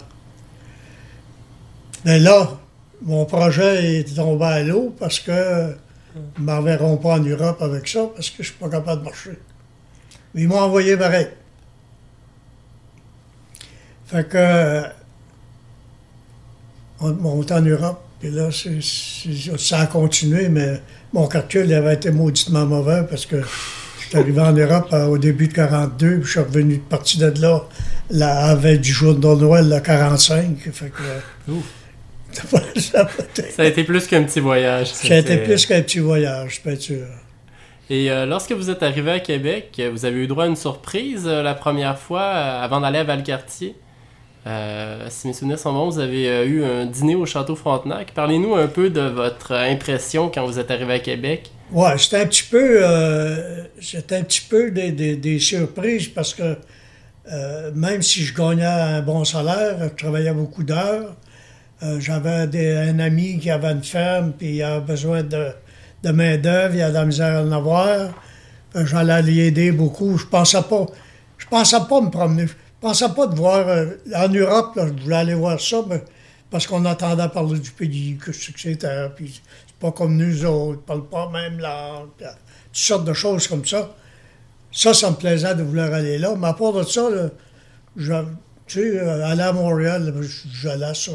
[2.06, 2.58] Mais là,
[3.02, 5.76] mon projet est tombé à l'eau parce que
[6.16, 9.06] ils ne m'enverront pas en Europe avec ça parce que je suis pas capable de
[9.06, 9.38] marcher.
[10.34, 11.28] Mais ils m'ont envoyé pareil.
[14.08, 14.84] Fait que
[17.02, 18.82] on, on est en Europe, puis là, c'est-
[19.58, 20.82] ça a continué, mais
[21.14, 25.18] mon calcul avait été mauditement mauvais parce que je suis arrivé en Europe euh, au
[25.18, 27.62] début de 42, puis je suis revenu parti de là
[28.10, 30.58] la avec du jour de Noël, le 45.
[30.72, 31.66] Fait que, euh, Ouf.
[32.76, 33.08] ça
[33.64, 34.94] a été- plus qu'un petit voyage.
[34.94, 37.06] ça a été plus qu'un petit voyage, sûr.
[37.90, 41.24] Et euh, lorsque vous êtes arrivé à Québec, vous avez eu droit à une surprise
[41.26, 43.76] euh, la première fois euh, avant d'aller à Valcartier?
[44.48, 48.14] Euh, si mes souvenirs sont bons, vous avez euh, eu un dîner au Château Frontenac.
[48.14, 51.52] Parlez-nous un peu de votre impression quand vous êtes arrivé à Québec.
[51.72, 53.64] Ouais, c'était un petit peu, euh,
[54.12, 56.56] un petit peu des, surprises parce que
[57.76, 61.14] même si je gagnais un bon salaire, je travaillais beaucoup d'heures.
[62.00, 66.92] J'avais un ami qui avait une ferme, puis il avait besoin de, main-d'œuvre, il avait
[66.92, 68.12] de la misère à en avoir.
[68.74, 70.18] J'allais l'y aider beaucoup.
[70.18, 70.86] Je pensais pas,
[71.38, 72.46] je pensais pas me promener.
[72.82, 73.68] Je pensais pas de voir.
[73.68, 76.04] euh, en Europe, là, je voulais aller voir ça, mais
[76.52, 80.80] parce qu'on entendait parler du pays, que c'est que puis c'est pas comme nous autres,
[80.84, 82.28] ils parlent pas même langue, euh,
[82.68, 83.96] toutes sortes de choses comme ça.
[84.72, 86.36] Ça, ça me plaisait de vouloir aller là.
[86.38, 87.30] Mais à part de ça, là,
[88.68, 90.14] tu sais, euh, aller à Montréal,
[90.54, 91.14] j'allais à ça,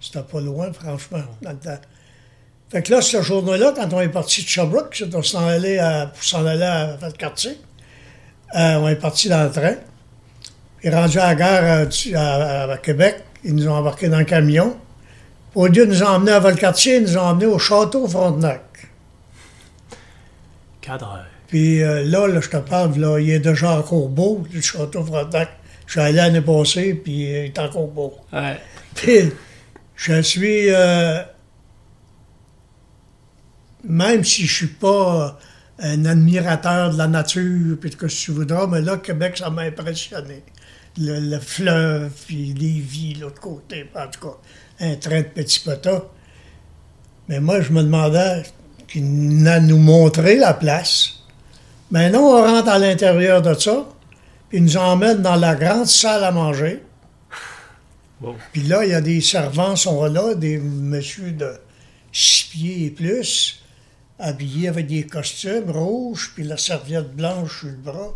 [0.00, 1.78] c'était pas loin, franchement, dans le temps.
[2.70, 6.06] Fait que là, ce journée-là, quand on est parti de Sherbrooke, on s'en allait à,
[6.06, 7.58] pour s'en aller à Valcartier,
[8.56, 9.74] euh, on est parti dans le train.
[10.82, 14.18] Et rendu à la gare euh, à, à- à Québec, ils nous ont embarqués dans
[14.18, 14.76] le camion.
[15.54, 18.62] Au lieu de nous emmener à Valcartier, ils nous ont emmenés au château Frontenac.
[20.80, 21.24] Cadre.
[21.48, 25.02] Puis euh, là, là, je te parle, là, il est déjà encore beau, le château
[25.04, 25.48] Frontenac.
[25.86, 28.14] Je suis allé l'année passée, puis euh, il est encore beau.
[28.32, 28.58] Ouais.
[28.94, 29.32] Puis,
[29.96, 30.66] je suis.
[30.70, 31.22] euh,
[33.84, 35.38] même si je suis pas
[35.78, 40.42] un admirateur de la nature, puis que tu voudras, mais là, Québec, ça m'a impressionné.
[40.96, 44.36] Le, le fleuve, puis les villes, l'autre côté, en tout cas,
[44.80, 46.02] un train de petits potins.
[47.28, 48.42] Mais moi, je me demandais
[48.88, 51.20] qu'il venait nous montrer la place.
[51.90, 53.88] Mais non, on rentre à l'intérieur de ça,
[54.48, 56.82] puis ils nous emmènent dans la grande salle à manger.
[58.52, 61.52] Puis là, il y a des servants qui sont là, des messieurs de
[62.12, 63.62] six pieds et plus,
[64.18, 68.14] habillés avec des costumes rouges, puis la serviette blanche sur le bras.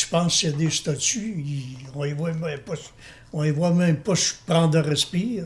[0.00, 2.72] Tu penses qu'il y a des statues, ils- on les voit même pas,
[3.34, 4.14] on les voit même pas
[4.46, 5.44] prendre de respire.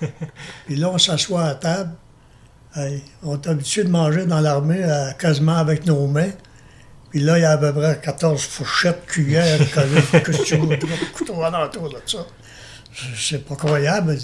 [0.66, 1.94] puis là, on s'assoit à table.
[2.76, 6.32] Hey, on est habitué de manger dans l'armée euh, quasiment avec nos mains.
[7.10, 9.58] Puis là, il y a à peu près 14 fourchettes, cuillères,
[11.14, 12.26] couteaux alentour de ça.
[13.16, 14.14] C'est pas croyable.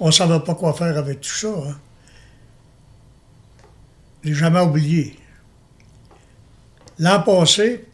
[0.00, 1.48] On ne savait pas quoi faire avec tout ça.
[1.48, 1.76] Hein.
[4.22, 5.18] Je l'ai jamais oublié.
[6.98, 7.84] L'an passé,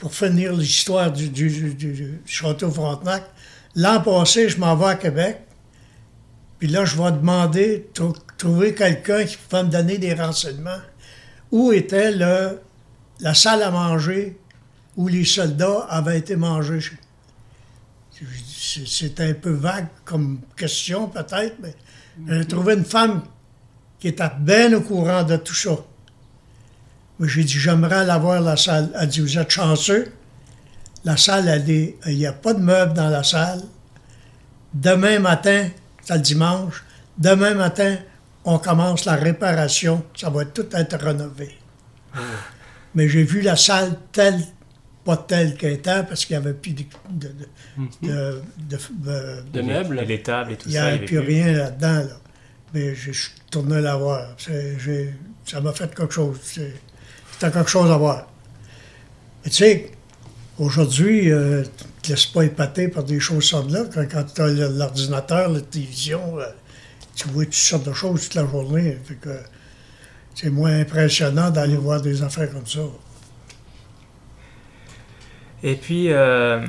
[0.00, 3.22] pour finir l'histoire du, château Frontenac,
[3.76, 5.42] l'an passé, je m'en vais à Québec.
[6.58, 10.80] Puis là, je vais demander, trou- trouver quelqu'un qui pouvait me donner des renseignements.
[11.52, 14.38] Où était la salle à manger
[14.96, 16.80] où les soldats avaient été mangés?
[18.46, 21.74] C'est un peu vague comme question, peut-être, mais
[22.28, 23.22] j'ai trouvé une femme
[23.98, 25.76] qui était bien au courant de tout ça.
[27.22, 28.90] J'ai dit, j'aimerais aller voir la salle.
[28.98, 30.10] Elle dit, vous êtes chanceux.
[31.04, 33.62] La salle, elle est- il n'y a pas de meubles dans la salle.
[34.72, 35.68] Demain matin,
[36.04, 36.84] c'est le dimanche,
[37.18, 37.96] Demain matin,
[38.44, 41.50] on commence la réparation, ça va tout être rénové.
[42.94, 44.40] Mais j'ai vu la salle telle,
[45.04, 47.28] pas telle qu'elle était, parce qu'il n'y avait plus de, de,
[48.02, 50.00] de, de- de- De meubles.
[50.06, 50.86] Les tables et tout il n'y ça.
[50.86, 51.98] avait il y plus rien là-dedans.
[52.08, 52.16] là.
[52.72, 54.28] Mais je suis tourné la voir.
[55.44, 56.38] Ça m'a fait quelque chose.
[56.42, 56.80] C'est-
[57.40, 58.26] C'était quelque chose à voir.
[59.42, 59.90] Mais tu sais,
[60.58, 63.84] aujourd'hui, euh, tu ne te laisses pas épater par des choses comme là.
[63.94, 66.44] Quand, tu as l'ordinateur, la télévision, euh,
[67.14, 68.98] tu vois toutes sortes de choses toute la journée.
[70.34, 72.80] C'est moins impressionnant d'aller voir des affaires comme ça.
[75.62, 76.66] Et puis, euh,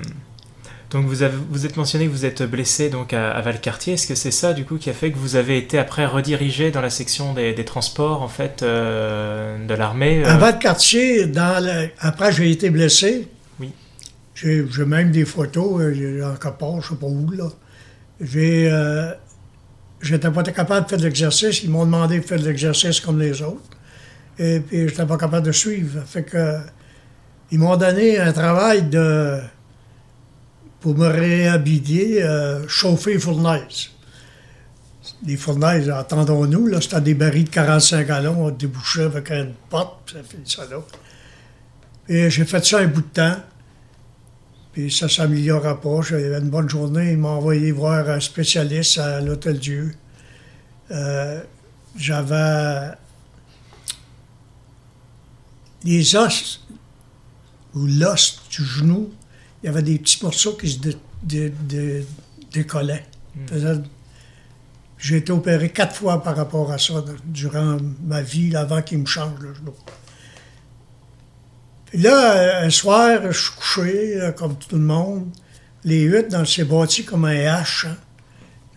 [0.92, 3.94] donc vous, avez, vous êtes mentionné que vous êtes blessé donc à, à Valcartier.
[3.94, 6.70] Est-ce que c'est ça du coup qui a fait que vous avez été après redirigé
[6.72, 11.26] dans la section des, des transports en fait euh, de l'armée euh, Avant de quartier,
[11.28, 13.28] dans le- après j'ai été blessé.
[13.60, 13.72] Oui.
[14.36, 17.50] J'ai j'ai même des photos, euh, j'ai encore pas, je sais pas où là.
[18.20, 19.12] J'ai euh,
[20.02, 21.64] j'étais pas capable de faire de l'exercice.
[21.64, 23.62] Ils m'ont demandé de faire de l'exercice comme les autres.
[24.40, 26.02] Et puis j'étais pas capable de suivre.
[26.06, 26.58] Fait que
[27.52, 29.40] ils m'ont donné un travail de
[30.82, 33.92] pour me réhabiller, euh, chauffer les fournaises.
[35.26, 40.12] Les fournaises, entendons-nous, là, c'était des barils de 45 gallons, on débouchait avec une porte,
[40.14, 40.82] ça fait ça là.
[42.10, 43.38] Et j'ai fait ça un bout de temps,
[44.74, 46.02] puis ça ne s'améliora pas.
[46.02, 49.94] J'avais une bonne journée, ils m'ont envoyé voir un spécialiste à l'Hôtel Dieu.
[50.90, 51.42] Euh,
[51.96, 52.96] J'avais
[55.84, 56.66] les os,
[57.76, 59.12] ou l'os du genou,
[59.62, 62.06] il y avait des petits morceaux qui se dé- dé- dé-
[62.52, 63.06] décollaient.
[63.48, 63.82] Faisait-
[64.98, 69.06] J'ai été opéré quatre fois par rapport à ça durant ma vie, avant qu'il me
[69.06, 69.74] change le genou.
[71.88, 75.28] Puis là, un soir, je suis couché, comme tout le monde.
[75.84, 77.98] Les huttes, dans c'est bâti comme un H, hein,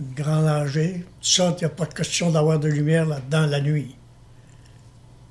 [0.00, 1.04] une grande rangée.
[1.20, 3.94] Ça, il n'y a pas de question d'avoir de lumière là-dedans la nuit.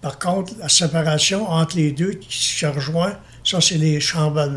[0.02, 4.48] Par contre, la séparation entre les deux qui se rejoint, ça, c'est les chambres,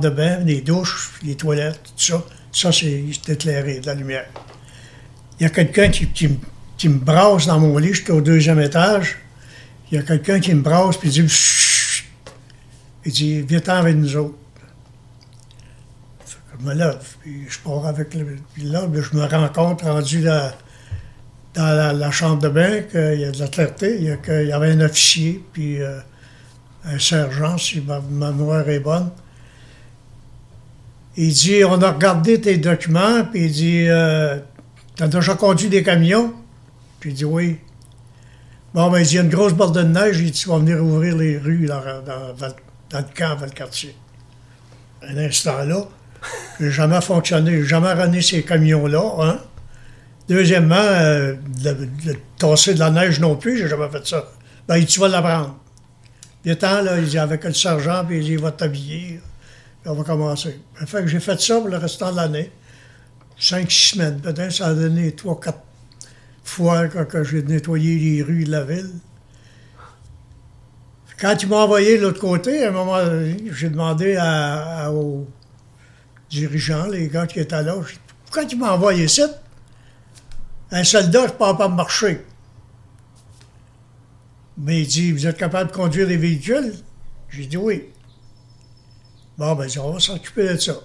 [0.00, 2.24] de bain, les douches, les toilettes, tout ça.
[2.52, 4.26] Ça, c'est éclairé, de la lumière.
[5.38, 6.28] Il y a quelqu'un qui,
[6.88, 9.18] me- brasse dans mon lit, j'étais au deuxième étage.
[9.90, 12.06] Il y a quelqu'un qui me brasse, puis il dit Chut!
[13.04, 14.34] Il dit Viens-t'en avec nous autres.
[16.58, 18.38] Je me lève, puis je pars avec le.
[18.54, 20.52] Puis là, ben, je me rends compte, rendu dans
[21.54, 24.48] la, chambre de bain, qu'il y a de la clarté, il y, a que- il
[24.48, 25.98] y avait un officier, puis euh,
[26.86, 29.10] un sergent, si ma, ma mémoire est bonne.
[31.16, 34.38] Il dit On a regardé tes documents, puis il dit euh,
[34.96, 36.32] T'as déjà conduit des camions?
[37.00, 37.58] Puis il dit Oui.
[38.74, 40.50] Bon, ben, il dit, il y a une grosse borde de neige, il dit, tu
[40.50, 42.36] vas venir ouvrir les rues dans, dans,
[42.90, 43.96] dans le camp, vers le quartier.
[45.00, 45.86] Un instant là,
[46.60, 49.38] j'ai jamais fonctionné, j'ai jamais runné ces camions-là, hein.
[50.28, 51.72] Deuxièmement, euh, de,
[52.04, 54.24] de tasser de la neige non plus, j'ai jamais fait ça.
[54.68, 55.56] Ben, il dit, tu vas l'apprendre.
[56.46, 59.20] Il est temps, là, il dit, avec le sergent, puis il dit, va t'habiller,
[59.84, 60.60] on va commencer.
[60.78, 62.52] Ça fait que j'ai fait ça pour le restant de l'année.
[63.36, 65.58] Cinq, six semaines, peut-être, ça a donné trois, quatre
[66.44, 68.92] fois quand, j'ai nettoyé les rues de la ville.
[71.18, 74.16] Quand ils m'ont envoyé de l'autre côté, à un moment donné, j'ai demandé
[74.92, 75.26] aux
[76.30, 77.74] dirigeants, les gars qui étaient là,
[78.24, 79.24] pourquoi tu m'as envoyé ici?
[80.70, 82.24] Un soldat, je ne peux pas marcher.
[84.58, 86.72] Mais il dit, vous êtes capable de conduire des véhicules?
[87.28, 87.84] J'ai dit oui.
[89.36, 90.76] Bon, ben, il dit, on va s'occuper de ça.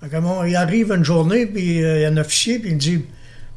[0.00, 2.70] Fait que bon, il arrive une journée, puis euh, il y a un officier, puis
[2.70, 3.04] il me dit,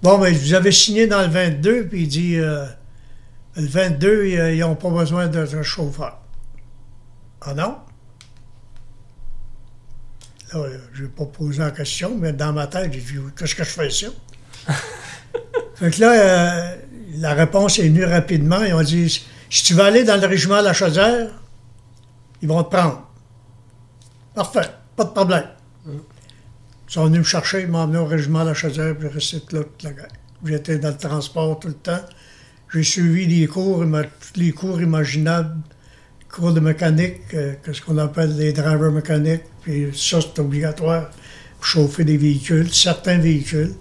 [0.02, 2.66] Bon, ben, vous avez signé dans le 22, puis il dit, euh,
[3.58, 6.22] le 22, ils ils n'ont pas besoin d'un chauffeur.
[7.42, 7.78] Ah non?
[10.54, 13.64] Là, je n'ai pas posé la question, mais dans ma tête, j'ai dit, qu'est-ce que
[13.64, 14.08] je fais ici?
[15.76, 16.76] fait que là, euh,
[17.20, 18.64] la réponse est venue rapidement.
[18.64, 21.28] Ils ont dit, si tu veux aller dans le régiment de la Chaudière,
[22.42, 23.08] ils vont te prendre.
[24.34, 25.46] Parfait, pas de problème.
[25.88, 29.14] Ils sont venus me chercher, ils m'ont emmené au régiment de la Chaudière, puis je
[29.14, 30.08] restais là toute la guerre.
[30.46, 32.00] J'étais dans le transport tout le temps.
[32.74, 33.84] J'ai suivi les cours,
[34.36, 35.58] les cours imaginables,
[36.32, 41.10] cours de mécanique, euh, ce qu'on appelle les drivers mécaniques, puis ça, c'est obligatoire
[41.62, 43.74] chauffer des véhicules, certains véhicules.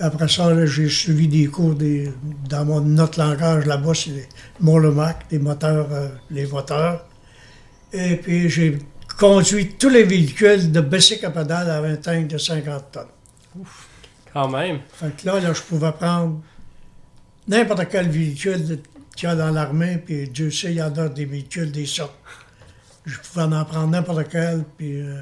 [0.00, 2.12] Après ça, j'ai suivi des cours des,
[2.48, 4.28] dans mon, notre langage là-bas, c'est les
[4.60, 7.06] Molemac, des moteurs, euh, les moteurs.
[7.92, 8.78] Et puis j'ai
[9.18, 13.64] conduit tous les véhicules de bicycle à pédale à un tank de 50 tonnes.
[14.32, 14.80] Quand même.
[14.92, 16.40] Fait que là, là, je pouvais prendre
[17.46, 18.80] n'importe quel véhicule
[19.14, 21.86] qu'il y a dans l'armée, puis Dieu sait, il y en a des véhicules, des
[21.86, 22.18] sortes.
[23.06, 25.20] Je pouvais en prendre n'importe quel, puis euh,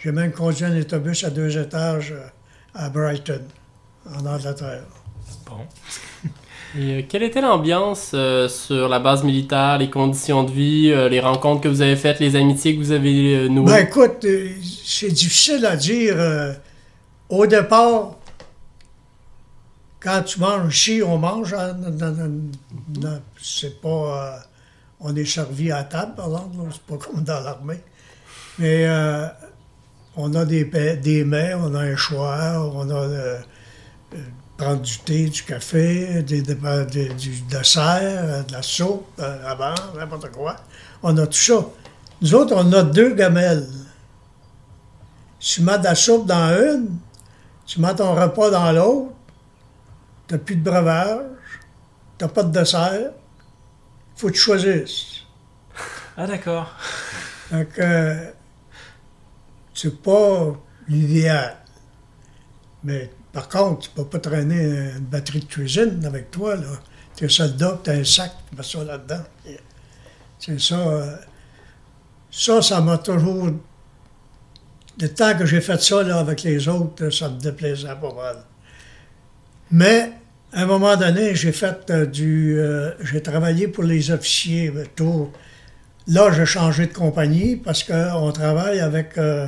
[0.00, 2.26] j'ai même conduit un autobus à deux étages euh,
[2.74, 3.42] à Brighton,
[4.12, 4.82] en Angleterre.
[5.46, 5.58] Bon.
[6.76, 11.08] Et euh, quelle était l'ambiance euh, sur la base militaire, les conditions de vie, euh,
[11.08, 13.66] les rencontres que vous avez faites, les amitiés que vous avez nouées?
[13.72, 14.26] Ben écoute,
[14.84, 16.16] c'est difficile à dire.
[17.28, 18.16] au départ,
[20.00, 21.54] quand tu manges ici, on mange.
[21.54, 21.74] hein,
[22.88, 24.40] dans- c'est pas.
[25.00, 26.56] on est servi à table, par exemple.
[26.72, 27.80] C'est pas comme dans l'armée.
[28.58, 28.86] Mais
[30.16, 30.64] on a des,
[30.96, 33.38] des mets, on a un choix, on a.
[34.14, 34.18] euh,
[34.56, 36.54] prendre du thé, du café, des, des-
[36.90, 40.56] des- du dessert, euh, de la soupe, euh, avant, n'importe quoi.
[41.02, 41.64] On a tout ça.
[42.22, 43.66] Nous autres, on a deux gamelles.
[45.40, 46.96] Tu mets de la soupe dans une,
[47.66, 49.12] tu mets ton repas dans l'autre,
[50.26, 51.26] t'as plus de breuvage,
[52.16, 53.10] t'as pas de dessert,
[54.16, 55.22] faut que tu choisisses.
[56.16, 56.72] Ah d'accord.
[57.50, 58.30] Donc, euh,
[59.74, 60.52] c'est pas
[60.88, 61.56] l'idéal.
[62.84, 64.62] Mais par contre, tu peux pas traîner
[64.96, 66.68] une batterie de cuisine avec toi, là.
[67.16, 69.22] T'es soldat, t'as un sac, tu mets ça là-dedans.
[70.38, 70.78] C'est ça.
[70.78, 71.16] euh,
[72.30, 73.50] ça, ça m'a toujours.
[75.00, 78.36] Le temps que j'ai fait ça là, avec les autres, ça me déplaisait pas mal.
[79.70, 80.12] Mais,
[80.52, 82.58] à un moment donné, j'ai fait euh, du.
[82.58, 84.72] euh, j'ai travaillé pour les officiers.
[84.74, 85.30] euh, tout.
[86.06, 89.18] Là, j'ai changé de compagnie parce qu'on travaille avec.
[89.18, 89.46] euh,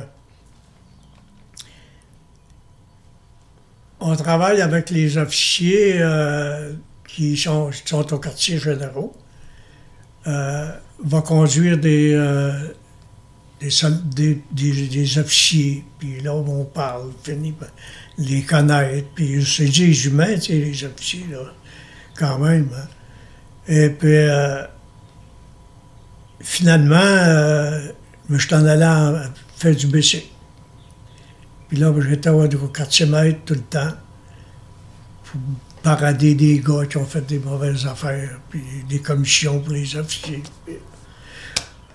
[3.99, 6.73] on travaille avec les officiers euh,
[7.07, 9.15] qui, sont, au quartier généraux.
[10.27, 10.69] Euh,
[11.03, 12.51] va conduire des, euh,
[13.61, 15.83] des, officiers.
[15.99, 17.53] Puis là, on parle, finit
[18.17, 19.07] les connaître.
[19.15, 21.53] Puis c'est des humains, tu sais, les officiers, là,
[22.17, 22.69] quand même.
[22.75, 22.87] hein.
[23.67, 24.63] Et puis, euh,
[26.41, 27.79] finalement,
[28.29, 29.21] je suis en allé en-
[29.57, 30.25] faire du BC.
[31.67, 33.91] Puis là, j'étais au au quartier maître tout le temps.
[35.25, 35.41] Pour
[35.83, 40.43] parader des gars qui ont fait des mauvaises affaires, puis des commissions pour les officiers.
[40.65, 40.77] Puis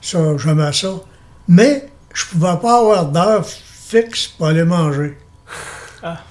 [0.01, 1.01] ça, j'aimais ça.
[1.49, 5.17] Mais je pouvais pas avoir d'heure fixe pour aller manger.
[6.03, 6.23] Ah.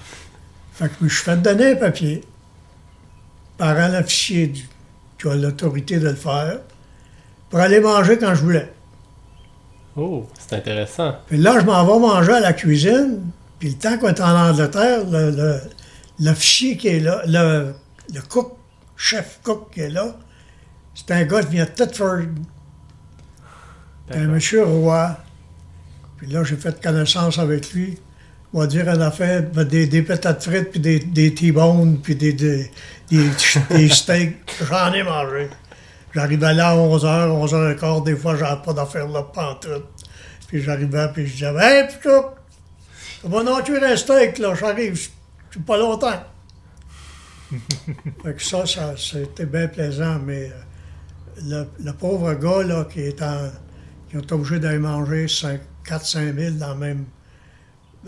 [0.74, 2.22] Fait que je me suis fait donner un papier
[3.58, 4.68] par un officier du-
[5.18, 6.58] qui a l'autorité de le faire
[7.50, 8.72] pour aller manger quand je voulais.
[9.96, 11.16] Oh, c'est intéressant.
[11.26, 13.20] Puis là, je m'en vais manger à la cuisine.
[13.58, 15.60] Puis le temps qu'on est en Angleterre, le- le-
[16.20, 17.74] l'officier qui est là, le,
[18.14, 18.52] le cook,
[18.96, 20.16] chef cook qui est là,
[20.94, 22.22] c'est un gars qui vient de Thetford.
[24.10, 25.16] C'est un monsieur Roy.
[26.18, 27.98] Puis là, j'ai fait connaissance avec lui.
[28.54, 32.14] On va dire une affaire, ben, des, des patates frites, puis des, des T-bones, puis
[32.16, 32.70] des, des,
[33.10, 33.30] des,
[33.70, 34.36] des steaks.
[34.68, 35.48] J'en ai mangé.
[36.14, 39.86] J'arrivais là à 11h, 11h15, des fois, j'avais pas d'affaires là, pantoute.
[40.46, 42.22] Puis j'arrivais, puis je disais, Hey, putain,
[43.22, 45.08] ça va non cuire un steak, là, j'arrive, je
[45.50, 46.22] suis pas longtemps.
[48.22, 53.00] fait que ça, ça c'était bien plaisant, mais euh, le, le pauvre gars, là, qui
[53.00, 53.50] est en.
[54.10, 57.04] qui est obligé d'aller manger 4-5 000 dans la même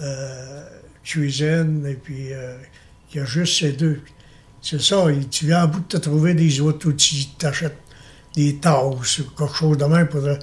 [0.01, 0.65] euh,
[1.03, 2.57] cuisine, et puis euh,
[3.13, 4.01] il y a juste ces deux.
[4.61, 7.77] C'est ça, tu viens à bout de te trouver des autres outils, t'achètes
[8.35, 10.21] des tasses ou quelque chose de même pour.
[10.21, 10.39] le-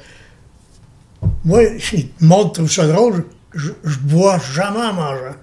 [1.45, 1.61] Moi,
[1.93, 5.35] le monde trouve ça drôle, je, bois jamais en mangeant,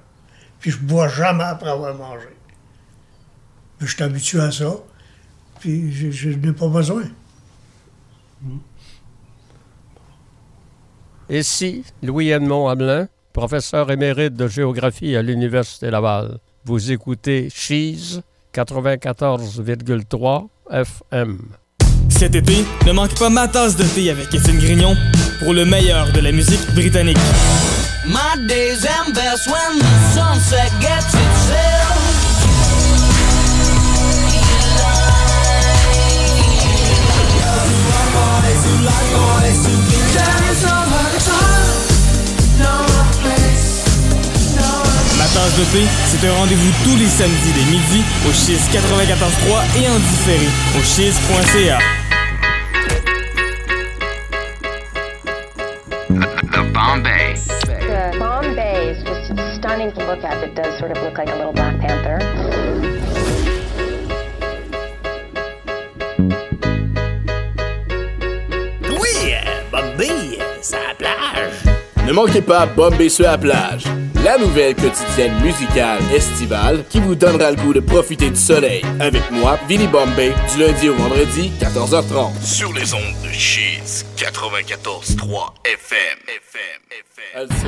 [0.61, 2.26] puis je bois jamais après avoir mangé.
[3.80, 4.74] Mais je suis habitué à ça,
[5.61, 7.04] puis je, je n'ai pas besoin.
[11.30, 16.38] Ici, Louis-Edmond Hamelin, professeur émérite de géographie à l'Université Laval.
[16.64, 18.22] Vous écoutez Cheese
[18.54, 21.38] 94,3 FM.
[22.08, 24.96] Cet été, ne manque pas ma tasse de thé avec Étienne Grignon
[25.38, 27.18] pour le meilleur de la musique britannique.
[28.06, 31.98] My days end best when the sunset gets itself.
[45.29, 49.83] Ma tasse de thé, c'est un rendez-vous tous les samedis dès midi au Chiz 94.3
[49.83, 51.79] et en différé au chiz.ca.
[56.09, 57.35] The Bombay.
[57.66, 60.43] The Bombay is just stunning to look at.
[60.43, 62.18] It does sort of look like a little Black Panther.
[68.99, 69.35] Oui,
[69.70, 71.74] Bombay, c'est à la plage.
[72.07, 73.85] Ne manquez pas Bombay sur la plage,
[74.24, 78.82] la nouvelle quotidienne musicale estivale qui vous donnera le goût de profiter du soleil.
[79.00, 82.42] Avec moi, Vinny Bombay, du lundi au vendredi, 14h30.
[82.42, 86.18] Sur les ondes de Cheese, 94.3 FM.
[86.26, 87.58] FM, FM.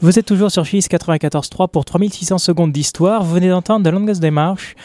[0.00, 3.24] Vous êtes toujours sur Fils 94.3 pour 3600 secondes d'histoire.
[3.24, 4.76] Vous venez d'entendre The Longest Day March,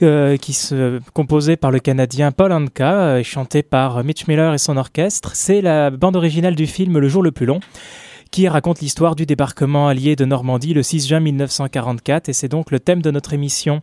[0.00, 4.58] euh, qui se composé par le Canadien Paul Anka, euh, chanté par Mitch Miller et
[4.58, 5.32] son orchestre.
[5.34, 7.60] C'est la bande originale du film Le jour le plus long
[8.32, 12.70] qui raconte l'histoire du débarquement allié de Normandie le 6 juin 1944 et c'est donc
[12.70, 13.82] le thème de notre émission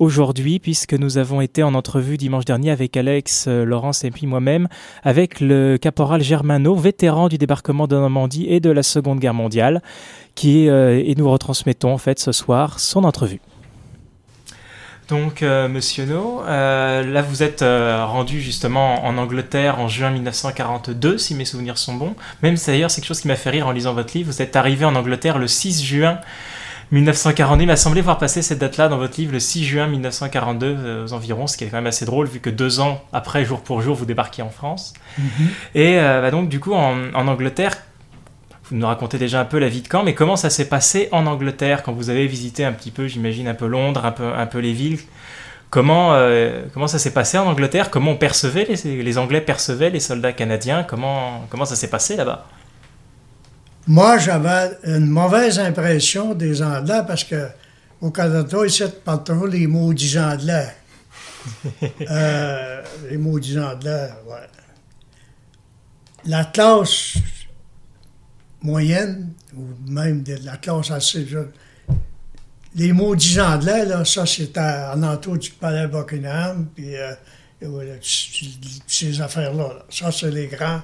[0.00, 4.26] aujourd'hui puisque nous avons été en entrevue dimanche dernier avec Alex, euh, Laurence et puis
[4.26, 4.66] moi-même
[5.04, 9.80] avec le caporal Germano, vétéran du débarquement de Normandie et de la Seconde Guerre mondiale
[10.34, 13.40] qui euh, et nous retransmettons en fait ce soir son entrevue.
[15.08, 20.10] Donc, euh, Monsieur No, euh, là vous êtes euh, rendu justement en Angleterre en juin
[20.10, 22.14] 1942, si mes souvenirs sont bons.
[22.42, 24.30] Même c'est d'ailleurs c'est quelque chose qui m'a fait rire en lisant votre livre.
[24.30, 26.18] Vous êtes arrivé en Angleterre le 6 juin
[26.90, 27.64] 1942.
[27.64, 31.04] Il m'a semblé voir passer cette date-là dans votre livre, le 6 juin 1942 euh,
[31.04, 33.60] aux environs, ce qui est quand même assez drôle vu que deux ans après, jour
[33.60, 34.94] pour jour, vous débarquez en France.
[35.74, 37.76] Et euh, bah donc du coup en, en Angleterre,
[38.64, 41.08] vous nous racontez déjà un peu la vie de Caen, mais comment ça s'est passé
[41.12, 44.32] en Angleterre quand vous avez visité un petit peu, j'imagine, un peu Londres, un peu,
[44.32, 45.00] un peu les villes?
[45.68, 47.90] Comment, euh, comment ça s'est passé en Angleterre?
[47.90, 50.84] Comment on percevait les, les Anglais percevaient les soldats canadiens?
[50.84, 52.46] Comment, comment ça s'est passé là-bas?
[53.86, 57.48] Moi, j'avais une mauvaise impression des Anglais parce que
[58.00, 60.68] au Canada, ils se parlent toujours les maudits Anglais.
[62.10, 64.48] Euh, les maudits Anglais, ouais.
[66.24, 67.18] La classe
[68.64, 71.24] moyenne, ou même de la classe assez
[72.76, 77.14] les maudits Anglais, là, ça, c'était en entour du palais Buckingham, puis euh,
[77.62, 79.68] et voilà, ces affaires-là.
[79.68, 79.84] là.
[79.88, 80.82] Ça, c'est les grands.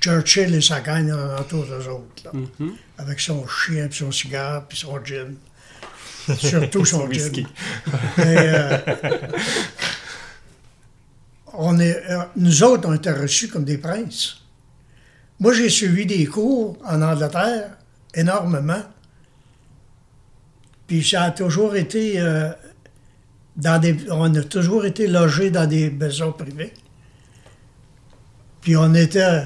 [0.00, 2.32] Churchill et sa gagne en entour d'eux autres, là.
[2.98, 5.34] avec son chien, puis son cigare, puis son gin.
[6.36, 7.32] Surtout son, gin.
[7.34, 7.44] Et,
[8.18, 8.78] euh,
[11.54, 14.42] on est, euh, nous autres, on était reçus comme des princes.
[15.40, 17.70] Moi, j'ai suivi des cours en Angleterre,
[18.14, 18.82] énormément.
[20.86, 22.50] Puis ça a toujours été euh,
[23.56, 23.96] dans des.
[24.10, 26.72] On a toujours été logés dans des maisons privées.
[28.60, 29.42] Puis on était.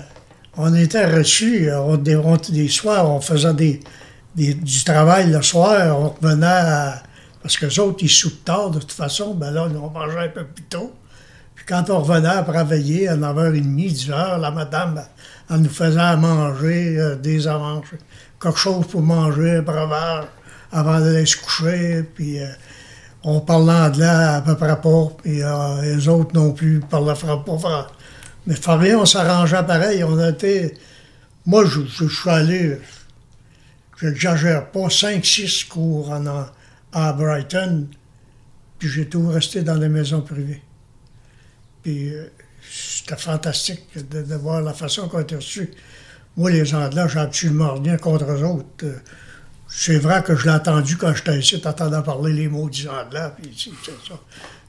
[0.56, 1.70] On était reçus.
[1.72, 3.80] On, des, on- des soirs, on faisait des,
[4.34, 5.98] des- du travail le soir.
[5.98, 7.02] On revenait à.
[7.42, 9.34] Parce que les autres, ils soupent tard de toute façon.
[9.34, 10.92] Ben là, on mangeait un peu plus tôt.
[11.54, 15.02] Puis quand on revenait après veiller à 9h30, 10h, la madame,
[15.50, 17.92] elle nous faisait à manger euh, des oranges,
[18.40, 20.24] quelque chose pour manger, un breuvage,
[20.72, 22.02] avant d'aller se coucher.
[22.14, 22.46] Puis euh,
[23.24, 25.08] on parlait anglais à peu près pas.
[25.22, 27.90] Puis euh, les autres non plus parlaient pas.
[28.46, 30.02] Mais faut rien, on s'arrangeait pareil.
[30.04, 30.74] On a été.
[31.46, 32.78] Moi, je, je- suis allé,
[33.96, 36.46] je n'exagère pas, 5-6 cours en, en-
[36.92, 37.86] à Brighton,
[38.78, 40.62] puis j'ai tout resté dans les maisons privées.
[41.82, 42.26] Puis euh,
[42.70, 45.70] c'était fantastique de, voir la façon qu'on était reçus.
[46.36, 48.86] Moi, les Anglais, j'ai absolument rien contre eux autres.
[49.68, 53.30] C'est vrai que je l'ai entendu quand j'étais ici, t'entendais parler les mots des Anglais.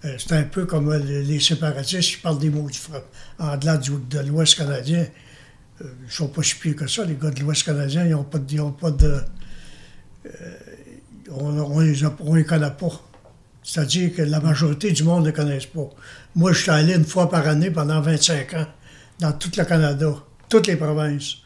[0.04, 2.80] Euh, c'est un peu comme euh, les, séparatistes qui parlent des mots du
[3.38, 5.06] anglais du- de l'Ouest canadien.
[5.82, 8.12] Euh, ils ne sont pas si pires que ça, les gars de l'Ouest canadien, ils
[8.12, 9.22] n'ont pas, de- ils ont pas de...
[11.30, 13.02] on on les, les connaît pas.
[13.64, 15.90] C'est-à-dire que la majorité du monde ne les connaissent pas.
[16.36, 18.68] Moi, je suis allé une fois par année pendant 25 ans
[19.20, 20.14] dans tout le Canada,
[20.50, 21.38] toutes les provinces.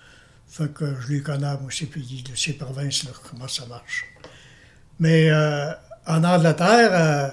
[0.48, 4.06] Fait que je les connais, moi, ces pays, là, ces provinces-là, comment ça marche.
[5.00, 5.72] Mais euh,
[6.08, 7.30] en Angleterre, euh,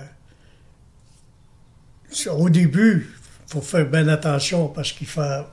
[2.30, 3.10] au début,
[3.46, 5.44] il faut faire bien attention parce qu'il fait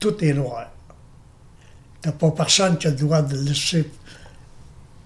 [0.00, 0.70] tout est noir.
[2.02, 3.90] T'as pas personne qui a le droit de laisser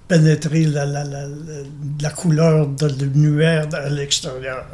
[0.09, 4.67] pénétrer la, couleur de la lumière à l'extérieur.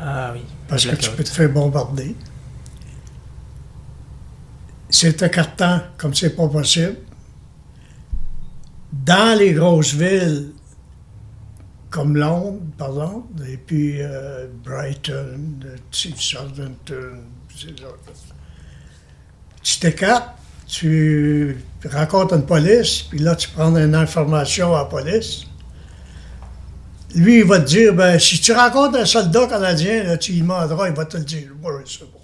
[0.00, 0.40] Ah oui.
[0.68, 2.14] Parce que tu peux te faire bombarder.
[4.90, 6.96] C'est écartant comme c'est pas possible.
[8.92, 10.52] Dans les grosses villes,
[11.90, 15.40] comme Londres, par exemple, et puis euh, Brighton,
[15.90, 17.22] Southampton.
[19.62, 20.36] Tu t'écartes,
[20.66, 21.56] tu
[21.90, 25.46] rencontres une police, puis là, tu prends une information à la police.
[27.16, 30.42] Lui, il va te dire, ben, si tu rencontres un soldat canadien, là, tu lui
[30.42, 31.48] demanderas, il va te le dire.
[31.62, 32.20] Ouais, c'est bon.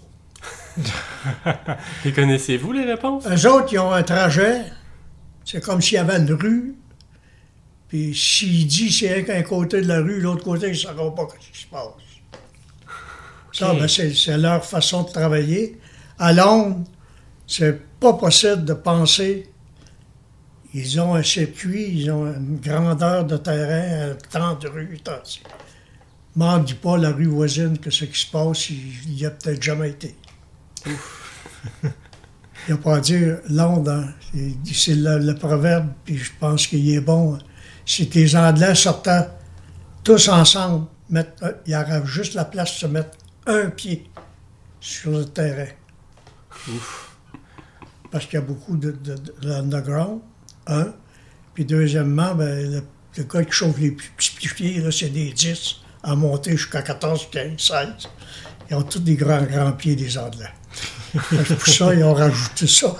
[2.05, 3.24] Les connaissez-vous, les réponses?
[3.26, 4.64] Eux autres, ils ont un trajet.
[5.47, 6.74] C'est comme s'il y avait une rue.
[7.88, 11.26] Puis s'il dit c'est qu'un côté de la rue, l'autre côté, ils ne sauront pas
[11.40, 11.88] ce qui se passe.
[13.53, 15.78] Ça, ben, c'est, c'est leur façon de travailler.
[16.18, 16.84] À Londres,
[17.47, 19.51] c'est pas possible de penser.
[20.75, 25.18] Ils ont un circuit, ils ont une grandeur de terrain, temps de rue, tant de.
[26.35, 29.62] M'en dis pas la rue voisine que ce qui se passe, il n'y a peut-être
[29.62, 30.16] jamais été.
[32.68, 33.91] Il n'y a pas à dire Londres.
[33.91, 34.12] hein.
[34.73, 37.37] C'est- le, le proverbe, puis je pense qu'il est bon.
[37.85, 39.27] Si tes Anglais sortaient
[40.05, 44.09] tous ensemble, mettre, un- il y aurait juste la place de se mettre un pied
[44.81, 45.66] sur le terrain.
[48.12, 50.20] Parce qu'il y a beaucoup de, de, de l'underground,
[50.66, 50.92] un.
[51.54, 52.82] Puis deuxièmement, ben, le,
[53.16, 57.50] le gars qui chauffe les petits pieds, c'est des 10 à monter jusqu'à 14, 15,
[57.58, 57.86] 16.
[58.70, 60.52] Ils ont tous des grands, grands pieds, des Anglais.
[61.12, 62.96] Pour ça, ils ont rajouté ça.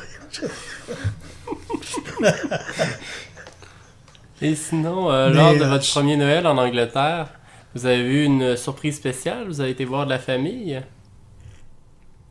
[4.43, 7.29] Et sinon, euh, Mais, lors de votre premier Noël en Angleterre,
[7.75, 9.47] vous avez eu une surprise spéciale?
[9.47, 10.83] Vous avez été voir de la famille?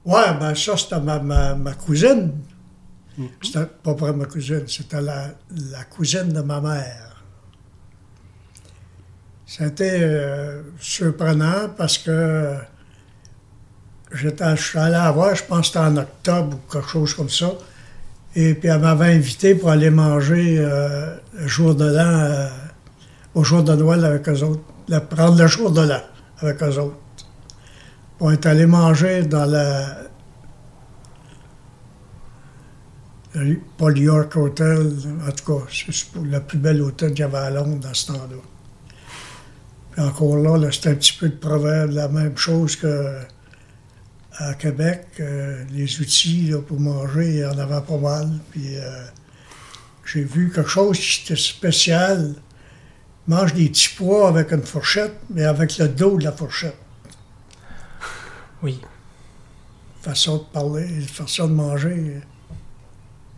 [0.06, 2.34] Ouais, ben ça, c'était ma, ma, ma cousine.
[3.42, 5.34] C'était pas vraiment ma cousine, c'était la,
[5.90, 7.24] cousine de ma mère.
[9.46, 12.56] C'était euh, surprenant parce que
[14.14, 17.14] j'étais, je suis allé la voir, je pense que c'était en octobre ou quelque chose
[17.14, 17.52] comme ça.
[18.36, 22.48] Et puis elle m'avait invité pour aller manger euh, le jour de l'an, euh,
[23.36, 24.64] au jour de Noël avec eux autres.
[25.10, 26.02] Prendre le jour de l'an
[26.40, 26.96] avec eux autres.
[28.22, 30.01] On est allé manger dans la.
[33.34, 34.94] Le York Hotel,
[35.28, 37.94] en tout cas, c'est c'est le plus bel hôtel qu'il y avait à Londres dans
[37.94, 38.38] ce temps-là.
[39.92, 43.22] Puis encore là, là, c'était un petit peu de proverbe, la même chose que
[44.38, 45.08] à Québec.
[45.20, 48.30] euh, les outils là, pour manger, il y en avait pas mal.
[48.52, 49.06] Puis euh,
[50.06, 52.36] j'ai vu quelque chose qui était spécial.
[53.28, 56.78] Ils mangent des petits pois avec une fourchette, mais avec le dos de la fourchette.
[58.64, 58.82] Oui.
[60.02, 62.22] Façon de parler, façon de manger.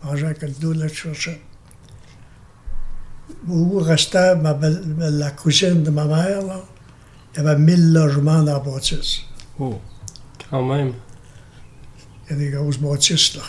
[0.04, 1.40] Manger avec le fourchette.
[3.48, 6.62] Où restait ma belle- la cousine de ma mère, là,
[7.34, 9.20] il y avait 1000 logements dans la bâtisse.
[9.58, 9.78] Oh.
[10.50, 10.92] Quand même.
[12.26, 13.42] Il y a des grosses bâtisses, là.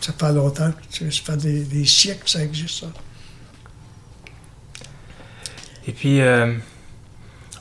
[0.00, 2.86] Ça fait longtemps, ça fait des, des siècles que ça existe, ça.
[5.86, 6.54] Et puis, euh,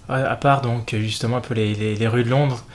[0.09, 2.65] à à part donc justement un peu les, les- les rues de Londres,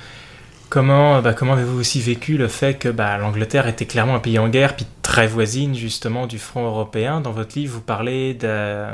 [0.68, 4.38] comment, bah, comment avez-vous aussi vécu le fait que bah, l'Angleterre était clairement un pays
[4.38, 7.20] en guerre, puis très voisine justement du front européen?
[7.20, 8.86] Dans votre livre, vous parlez de-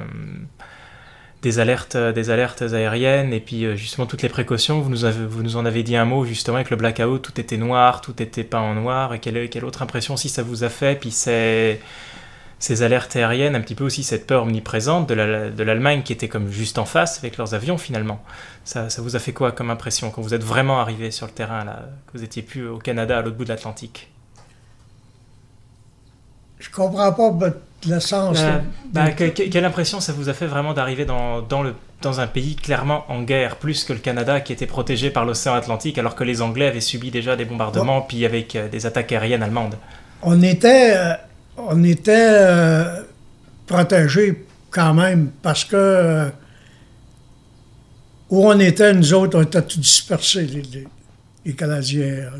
[1.43, 4.81] des, alertes, des alertes aériennes et puis euh, justement toutes les précautions.
[4.81, 7.39] Vous nous, avez, vous nous en avez dit un mot justement avec le blackout, tout
[7.41, 9.13] était noir, tout était pas en noir.
[9.15, 10.99] Et quelle, quelle autre impression si ça vous a fait?
[10.99, 11.81] Puis c'est
[12.65, 16.15] ces alertes aériennes, un petit peu aussi cette peur omniprésente de la- de l'Allemagne qui
[16.15, 18.23] était comme juste en face avec leurs avions finalement.
[18.65, 21.33] Ça, ça vous a fait quoi comme impression quand vous êtes vraiment arrivé sur le
[21.33, 24.09] terrain, là, que vous étiez plus au Canada à l'autre bout de l'Atlantique?
[26.59, 28.39] Je comprends pas votre- le sens.
[28.95, 32.21] Bah, que- que- Quelle impression ça vous a fait vraiment d'arriver dans, dans, le, dans
[32.21, 35.99] un pays clairement en guerre, plus que le Canada qui était protégé par l'océan Atlantique
[35.99, 39.43] alors que les Anglais avaient subi déjà des bombardements puis avec euh, des attaques aériennes
[39.43, 39.75] allemandes?
[40.23, 41.13] On était, euh,
[41.57, 43.03] on était euh,
[43.67, 46.29] protégés quand même parce que euh,
[48.31, 50.47] où on était, nous autres, on était tous dispersés,
[51.45, 52.31] les, Canadiens?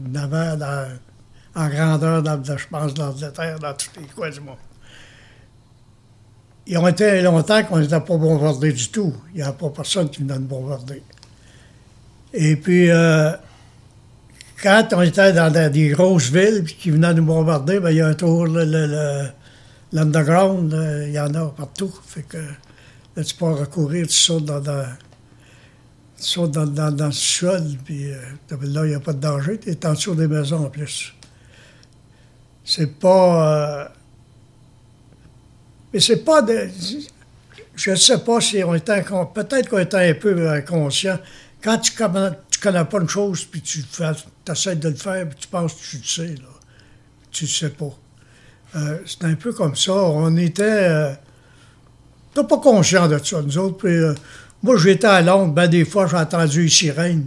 [1.57, 4.57] En grandeur, dans, dans- je pense, dans l'Angleterre, dans tous les coins du monde.
[6.67, 9.15] Ils ont été longtemps qu'on n'était pas bombardés du tout.
[9.33, 11.03] Il n'y avait pas personne qui venait nous bombarder.
[12.33, 13.31] Et puis, euh,
[14.65, 18.01] quand on était dans des- grosses villes puis qui venaient nous bombarder, ben, il y
[18.01, 18.47] a un tour,
[19.93, 21.93] l'underground, euh, il y en a partout.
[22.07, 22.39] Fait que
[23.15, 28.11] là, tu peux recourir, tu sautes dans, tu sautes dans, dans, dans le sol, puis
[28.11, 28.17] euh,
[28.63, 29.61] là, il n'y a pas de danger.
[29.61, 31.13] Tu es en dessous des maisons en plus.
[32.65, 33.85] C'est pas.
[33.85, 33.89] euh,
[35.93, 36.69] mais c'est pas de.
[37.77, 39.05] Je ne sais pas si on était.
[39.35, 41.19] Peut-être qu'on était un peu inconscient.
[41.63, 43.83] Quand tu connais, tu connais pas une chose, puis tu
[44.53, 46.49] essaies de le faire, puis tu penses que tu le sais, là.
[47.31, 47.91] Tu le sais pas.
[48.77, 49.93] Euh, c'est un peu comme ça.
[49.95, 50.63] On était.
[50.65, 51.13] Euh,
[52.35, 53.87] pas conscient de ça, nous autres.
[53.89, 54.15] Euh,
[54.63, 57.27] moi, j'étais à Londres, ben des fois, j'ai entendu les sirènes.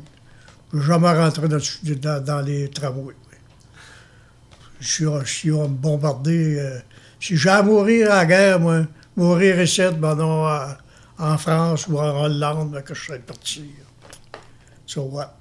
[0.73, 2.69] Je jamais rentré dans, dans- dans les.
[4.79, 6.57] Je suis, je suis bombardé.
[6.59, 6.79] euh,
[7.19, 8.81] si j'ai à mourir à la guerre, moi,
[9.15, 10.17] mourir ici, ben
[11.19, 13.65] en France ou en Hollande, ben, que je serais parti.
[14.85, 15.36] So what?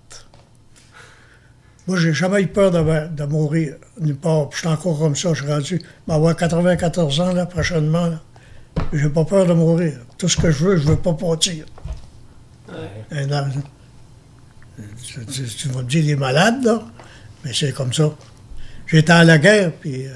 [1.86, 4.48] Moi, j'ai jamais eu peur de, de mourir nulle part.
[4.48, 5.32] Puis je suis encore comme ça.
[5.34, 5.78] Je suis rendu.
[5.80, 8.06] Je vais avoir 94 ans, là, prochainement.
[8.06, 8.20] Là.
[8.92, 9.94] J'ai pas peur de mourir.
[10.18, 11.64] Tout ce que je veux, je veux pas partir.
[13.10, 13.46] Là.
[15.04, 16.82] Tu, tu- tu vas me dire, il est malade, là.
[17.44, 18.10] Mais c'est comme ça.
[18.86, 20.06] J'étais à la guerre, puis.
[20.06, 20.10] Euh,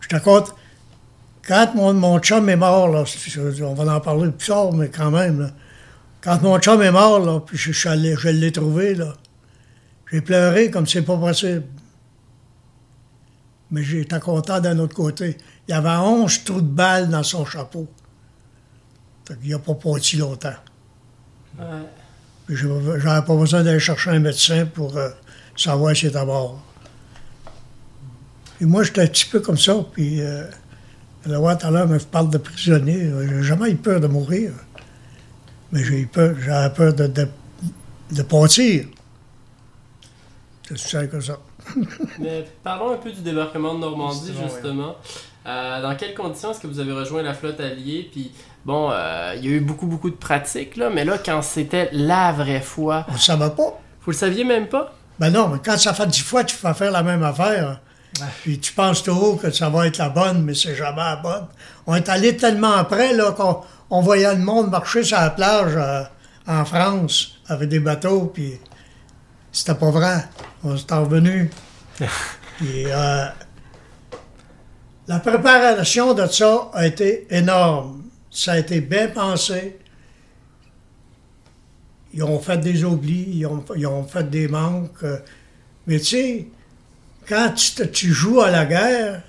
[0.00, 0.54] je te raconte.
[1.46, 3.04] Quand mon, mon chum est mort, là,
[3.62, 5.50] on va en parler plus tard, mais quand même, là.
[6.20, 9.14] Quand mon chum est mort, là, puis je, je l'ai trouvé, là,
[10.10, 11.64] j'ai pleuré comme c'est pas possible.
[13.70, 15.36] Mais j'étais content d'un autre côté.
[15.66, 17.86] Il y avait 11 trous de balles dans son chapeau.
[19.42, 20.54] Il n'a pas parti longtemps.
[21.58, 21.66] Ouais.
[22.48, 25.10] J'avais pas besoin d'aller chercher un médecin pour euh,
[25.54, 26.64] savoir si était mort.
[28.60, 29.74] Et moi, j'étais un petit peu comme ça.
[29.92, 30.44] Puis, euh,
[31.26, 33.10] le roi tout à l'heure me parle de prisonnier.
[33.28, 34.52] J'ai jamais eu peur de mourir.
[35.72, 37.28] Mais j'ai eu peur, j'avais peur de, de,
[38.12, 38.86] de partir.
[40.68, 41.38] C'est simple que ça?
[42.18, 44.96] Mais parlons un peu du débarquement de Normandie, Justement, justement.
[45.46, 48.08] Euh, dans quelles conditions est-ce que vous avez rejoint la flotte alliée?
[48.12, 48.32] Puis,
[48.66, 51.88] bon, euh, il y a eu beaucoup, beaucoup de pratiques, là, mais là, quand c'était
[51.92, 53.80] la vraie fois, On ne savait pas.
[54.02, 54.92] vous le saviez même pas?
[55.18, 57.80] Ben non, mais quand ça fait dix fois tu fais faire la même affaire,
[58.42, 61.16] puis tu penses tout haut que ça va être la bonne, mais c'est jamais la
[61.16, 61.46] bonne.
[61.86, 65.72] On est allé tellement après là, qu'on on voyait le monde marcher sur la plage
[65.76, 66.02] euh,
[66.46, 68.58] en France avec des bateaux, puis
[69.52, 70.24] c'était pas vrai.
[70.64, 71.50] On s'est revenu.
[72.58, 73.26] Puis, euh,
[75.06, 78.02] la préparation de ça a été énorme.
[78.30, 79.78] Ça a été bien pensé.
[82.14, 85.04] Ils ont fait des oublis, ils ont, ils ont fait des manques.
[85.86, 86.48] mais tu sais,
[87.28, 89.22] quand tu, te- tu joues à la guerre!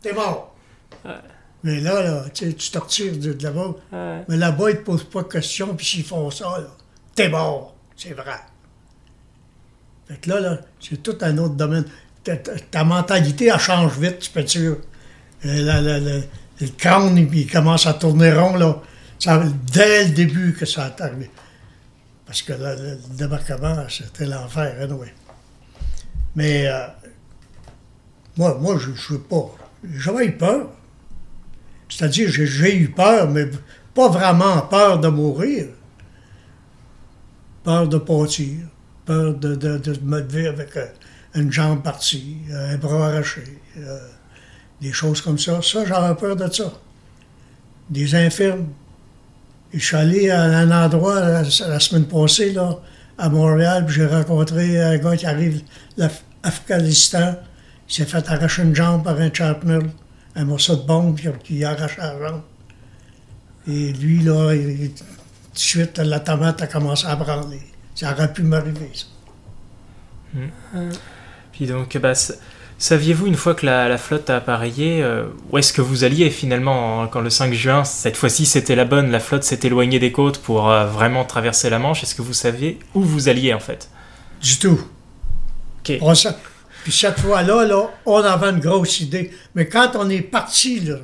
[0.00, 0.54] T'es mort.
[1.62, 3.74] Mais là, là tu te retires de, de là-bas.
[3.92, 4.24] Ouais.
[4.28, 6.66] Mais là-bas, ils te posent pas de questions, puis s'ils font ça, là,
[7.14, 7.76] t'es mort.
[7.96, 8.40] C'est vrai.
[10.08, 11.84] Fait que là, là, c'est tout un autre domaine.
[12.24, 14.76] Ta, ta- ta mentalité, elle change vite, tu peux dire.
[15.44, 16.22] Euh,
[16.60, 18.80] le crâne, il, commence à tourner rond, là.
[19.18, 19.42] Ça,
[19.72, 21.30] dès le début que ça est arrivé.
[22.26, 25.12] Parce que là, le, débarquement, c'était l'enfer, anyway.
[26.34, 26.86] Mais euh,
[28.36, 29.54] moi, moi, je ne suis pas.
[29.84, 30.70] Eu peur.
[31.88, 33.50] C'est-à-dire, j'ai eu peur, mais
[33.94, 35.66] pas vraiment peur de mourir.
[37.64, 38.58] Peur de partir.
[39.04, 40.86] Peur de, de, de me lever avec euh,
[41.34, 43.42] une jambe partie, euh, un bras arraché.
[43.78, 43.98] euh,
[44.82, 45.62] des choses comme ça.
[45.62, 46.72] Ça, j'avais peur de ça.
[47.88, 48.66] Des infirmes.
[49.72, 51.44] Je suis allé à un endroit la,
[51.80, 52.78] semaine passée, là,
[53.16, 55.62] à Montréal, puis j'ai rencontré un gars qui arrive
[55.96, 57.36] l'Afghanistan.
[57.88, 59.90] Il s'est fait arracher une jambe par un champnel,
[60.34, 62.42] un morceau de bombe qui, arrache la jambe.
[63.68, 64.62] Et lui, là, tout
[65.54, 67.71] de suite, la tomate a commencé à branler.
[67.94, 69.06] Ça aurait pu m'arriver, ça.
[71.52, 72.38] Puis donc, bah, s-
[72.78, 76.30] saviez-vous une fois que la, la flotte a appareillé, euh, où est-ce que vous alliez
[76.30, 80.10] finalement quand le 5 juin, cette fois-ci c'était la bonne, la flotte s'est éloignée des
[80.12, 83.60] côtes pour euh, vraiment traverser la Manche Est-ce que vous saviez où vous alliez en
[83.60, 83.90] fait?
[84.40, 84.80] Du tout.
[85.80, 85.98] Ok.
[86.00, 86.36] On sa-
[86.82, 89.30] Puis cette fois-là, là, on avait une grosse idée.
[89.54, 90.96] Mais quand on est parti, là,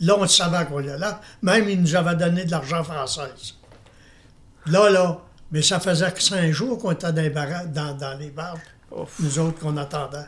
[0.00, 1.20] là, on savait qu'on allait là.
[1.42, 3.22] Même, ils nous avaient donné de l'argent français.
[4.66, 5.20] Là, là,
[5.54, 8.58] mais ça faisait que cinq jours qu'on était dans les, barra- dans, dans les barges.
[9.20, 10.26] Nous autres, qu'on attendait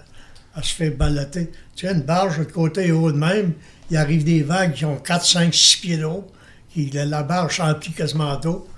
[0.55, 1.51] à se faire baloter.
[1.75, 3.53] Tu sais, une barge de côté et haut de même,
[3.91, 6.27] il arrive des vagues qui ont 4, 5, 6 pieds d'eau.
[6.73, 8.69] qui- La, barge s'emplit quasiment d'eau.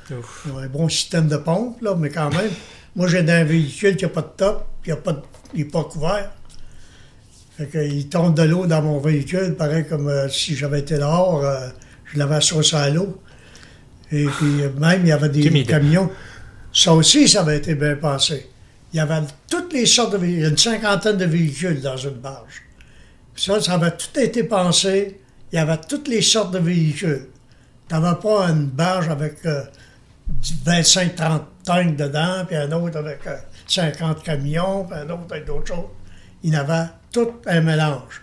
[0.47, 2.51] Ils ont un bon système de pompe, là, mais quand même.
[2.97, 5.23] Moi, j'ai un véhicule qui n'a pas de top, qui n'est pas,
[5.57, 6.31] est couvert.
[7.57, 11.45] Fait qu'il tombe de l'eau dans mon véhicule, pareil comme euh, si j'avais été dehors,
[11.45, 11.69] euh,
[12.05, 13.21] je l'avais saucé à l'eau.
[14.13, 15.67] Et puis euh, même, il y avait des Timide.
[15.67, 16.11] camions.
[16.79, 18.49] Ça aussi, ça avait été bien pensé.
[18.93, 22.63] Il y avait toutes les sortes de véhicules, une cinquantaine de véhicules dans une barge.
[23.35, 25.21] Ça, ça avait tout été pensé.
[25.51, 27.31] Il y avait toutes les sortes de véhicules.
[27.89, 29.65] Tu n'avais pas une barge avec euh,
[30.67, 35.67] 25-30 tanks dedans, puis un autre avec euh, 50 camions, puis un autre avec d'autres
[35.67, 35.91] choses.
[36.45, 38.23] Il y avait tout un mélange.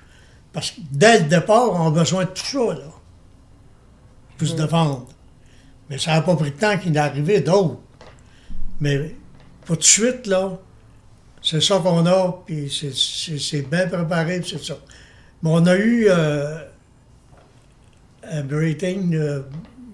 [0.54, 2.88] Parce que dès le départ, on a besoin de tout ça, là,
[4.38, 5.08] pour se défendre.
[5.90, 7.82] Mais ça n'a pas pris de temps qu'il est arrivé d'autres.
[8.80, 9.16] Mais
[9.66, 10.58] pour tout de suite, là,
[11.42, 14.76] c'est ça qu'on a, puis c'est- bien préparé, c'est ça.
[15.44, 16.58] Mais on a eu euh,
[18.32, 19.42] un briefing, euh,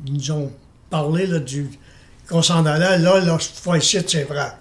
[0.05, 0.51] ils nous ont
[0.89, 1.69] parlé là, du
[2.29, 2.97] qu'on s'en allait.
[2.99, 4.53] Là, là, cette fois-ci, c'est vrai.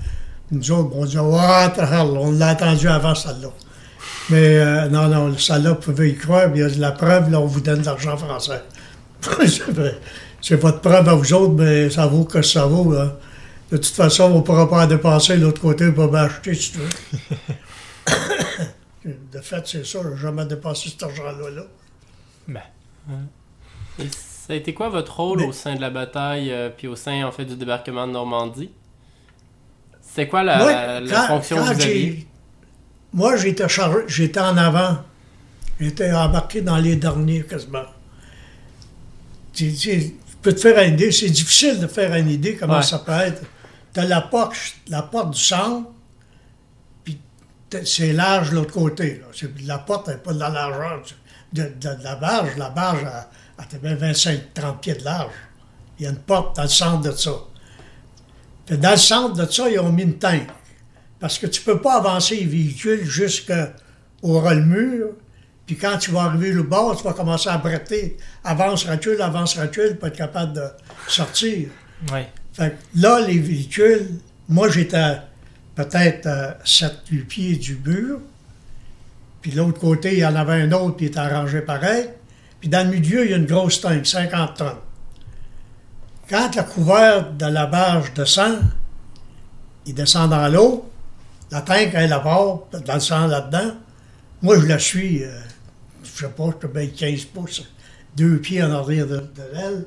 [0.50, 3.48] Nous autres, on dit, hell, on l'a attendu avant celle-là.
[4.30, 6.90] Mais euh, non, non, celle-là, vous pouvez y croire, puis il y a de la
[6.92, 8.62] preuve, là, on vous donne de l'argent français.
[10.40, 12.92] c'est votre preuve à vous autres, mais ça vaut que ça vaut.
[12.92, 13.16] là.
[13.70, 16.72] De toute façon, on ne pourra pas en dépenser de l'autre côté, on m'acheter si
[16.72, 16.88] tu veux.
[19.32, 21.50] de fait, c'est ça, je n'ai jamais dépensé cet argent-là.
[21.50, 21.62] Là.
[22.48, 22.60] Ben.
[23.98, 26.88] Et ça a été quoi votre rôle Mais- au sein de la bataille, euh, puis
[26.88, 28.70] au sein en fait du débarquement de Normandie?
[30.02, 32.26] C'est quoi la, Moi, la- la quand- fonction quand que vous aviez?
[33.12, 34.98] Moi, j'étais chargé, j'étais en avant.
[35.78, 37.84] J'étais embarqué dans les derniers quasiment.
[39.52, 39.72] Tu,
[40.42, 42.82] peux te faire une idée, c'est difficile de faire une idée comment Ouais.
[42.82, 43.42] ça peut être.
[43.92, 44.54] Tu as la porte,
[44.88, 45.88] la porte du centre,
[47.04, 47.20] puis
[47.84, 49.20] c'est large de l'autre côté.
[49.20, 49.48] là.
[49.64, 51.02] La porte n'est pas de la largeur
[51.52, 51.72] de,
[52.02, 52.56] la barge.
[52.56, 53.28] La barge a,
[53.58, 55.32] a peut-être bien 25-30 pieds de large.
[55.98, 57.32] Il y a une porte dans le centre de ça.
[58.70, 60.46] Dans le centre de ça, ils ont mis une tank.
[61.18, 65.08] Parce que tu ne peux pas avancer les véhicules jusqu'au ras le mur.
[65.66, 68.16] Puis quand tu vas arriver le bord, tu vas commencer à bretter.
[68.42, 70.66] Avance, recule, avance, recule, pour être capable de
[71.06, 71.68] sortir.
[72.10, 72.28] Ouais.
[72.94, 75.16] Là, les véhicules, moi j'étais
[75.74, 78.20] peut-être à 7-8 pieds du mur.
[79.40, 82.10] Puis l'autre côté, il y en avait un autre qui était arrangé pareil.
[82.60, 84.68] Puis dans le milieu, il y a une grosse tank, 50 tonnes.
[86.28, 88.60] Quand la couverte de la barge descend,
[89.86, 90.90] il descend dans l'eau,
[91.50, 93.72] la tank, elle part dans le sang là-dedans.
[94.42, 95.40] Moi, je la suis, euh,
[96.04, 97.64] je sais pas, je peux bien 15 pouces,
[98.16, 99.86] deux pieds en arrière de, l'aile.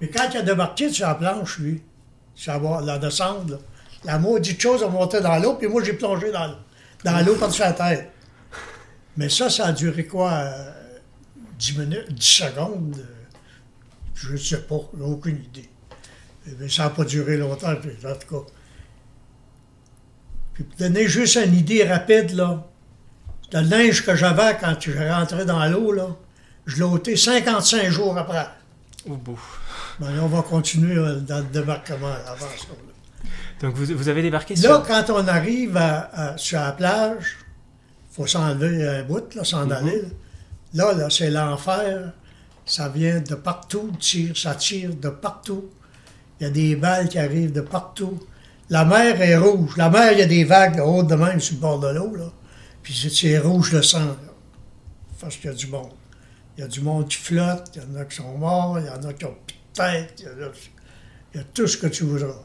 [0.00, 1.82] Mais quand il a débarqué sur la planche, lui,
[2.40, 3.56] sur la, la descente, là,
[4.04, 6.54] la maudite chose a monté dans l'eau, puis moi, j'ai plongé dans,
[7.04, 8.10] dans l'eau par-dessus la tête.
[9.18, 10.32] Mais ça, ça a duré quoi?
[10.32, 10.72] euh,
[11.58, 12.96] 10 minutes, 10 secondes?
[12.98, 13.04] euh,
[14.14, 15.68] je ne sais pas, aucune idée.
[16.58, 18.50] Mais ça n'a pas duré longtemps, puis, en tout cas.
[20.54, 22.66] Puis pour donner juste une idée rapide, là,
[23.52, 26.08] le linge que j'avais quand je rentrais dans l'eau, là,
[26.64, 28.46] je l'ai ôté 55 jours après.
[29.06, 29.40] Au bout.
[30.00, 32.68] Là, on va continuer euh, dans le débarquement avant ça.
[32.68, 33.28] là.
[33.60, 34.82] Donc vous, vous avez débarqué Là, sur...
[34.86, 37.36] quand on arrive à- à- sur la plage,
[38.10, 39.72] il faut s'enlever un bout, là, s'en Mhm.
[39.72, 40.02] aller.
[40.74, 42.12] Là, là, c'est l'enfer.
[42.64, 45.68] Ça vient de partout, tire, ça tire de partout.
[46.40, 48.18] Il y a des balles qui arrivent de partout.
[48.70, 49.76] La mer est rouge.
[49.76, 52.14] La mer, il y a des vagues hautes de même sur le bord de l'eau.
[52.14, 52.30] Là.
[52.82, 53.98] Puis c'est- rouge le sang.
[53.98, 54.16] là.
[55.20, 55.90] Parce qu'il y a du monde.
[56.56, 58.86] Il y a du monde qui flotte, il y en a qui sont morts, il
[58.86, 62.42] y en a qui ont de tête, il y a, tout ce que tu voudras.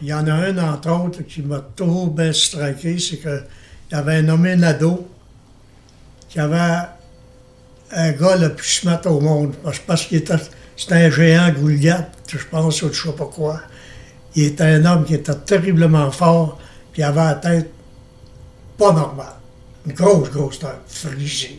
[0.00, 3.44] Il y en a un, entre autres, qui m'a trop bien striké, c'est qu'il
[3.92, 5.08] avait un nommé Nadeau
[6.28, 6.88] qui avait
[7.92, 9.54] un gars le plus smart au monde.
[9.62, 10.36] Parce, parce qu'il était
[10.76, 13.60] c'était un géant Goliath, je pense, ou je sais pas quoi.
[14.34, 16.58] Il était un homme qui était terriblement fort,
[16.92, 17.70] puis il avait la tête
[18.78, 19.34] pas normale.
[19.86, 21.58] Une grosse, grosse tête, frisée.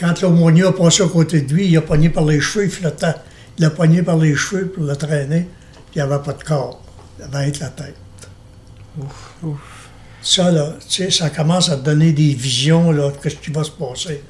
[0.00, 2.70] quand l'aumônier a passé à côté de lui, il a pogné par les cheveux, il
[2.70, 3.14] flottait.
[3.58, 5.48] Il l'a pogné par les cheveux pour le traîner,
[5.90, 6.82] puis il n'y avait pas de corps.
[7.18, 7.96] Il avait être la tête.
[8.98, 9.88] Ouf, ouf.
[10.22, 13.50] Ça, là, tu sais, ça commence à te donner des visions, là, de ce qui
[13.50, 14.22] va se passer.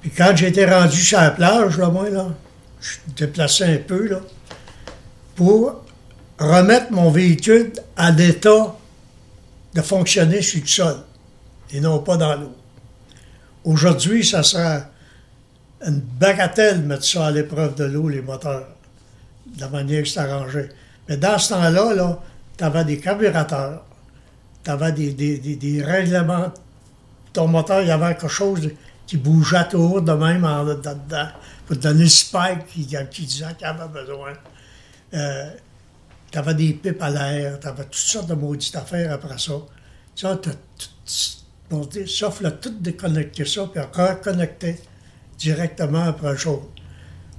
[0.00, 2.28] Puis quand j'étais rendu sur la plage, là, moi, là,
[2.80, 4.20] je suis déplacé un peu, là,
[5.36, 5.82] pour
[6.38, 8.74] remettre mon véhicule à l'état
[9.74, 10.96] de fonctionner sur le sol
[11.72, 12.54] et non pas dans l'eau.
[13.64, 14.82] Aujourd'hui, ça sera
[15.86, 18.68] une bagatelle mettre ça à l'épreuve de l'eau, les moteurs,
[19.46, 20.68] de la manière que c'est arrangé.
[21.08, 22.22] Mais dans ce temps-là, là,
[22.56, 23.84] tu avais des carburateurs,
[24.64, 26.52] tu avais des, des, des- règlements.
[27.32, 28.70] Ton moteur, il y avait quelque chose
[29.06, 30.64] qui bougeait autour de même en
[31.66, 32.86] pour donner le spike qui,
[33.26, 34.32] disait qu'il avait besoin.
[35.10, 39.52] tu avais des pipes à l'air, tu avais toutes sortes de maudites affaires après ça.
[40.14, 40.26] Tu
[42.06, 44.80] sauf là, tout déconnecter ça, puis reconnecter
[45.38, 46.68] directement après le jour.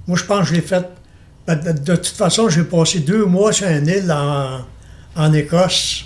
[0.06, 0.86] Moi, je pense que je l'ai fait.
[1.46, 4.60] ben, De, de toute façon, j'ai passé deux mois sur une île en,
[5.16, 6.04] en Écosse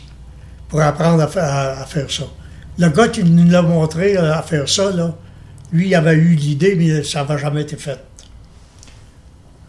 [0.69, 2.25] pour apprendre à faire, à- à faire ça.
[2.79, 5.15] Le gars qui nous l'a montré euh, à faire ça, là,
[5.73, 7.99] lui, il avait eu l'idée, mais ça n'avait jamais été fait.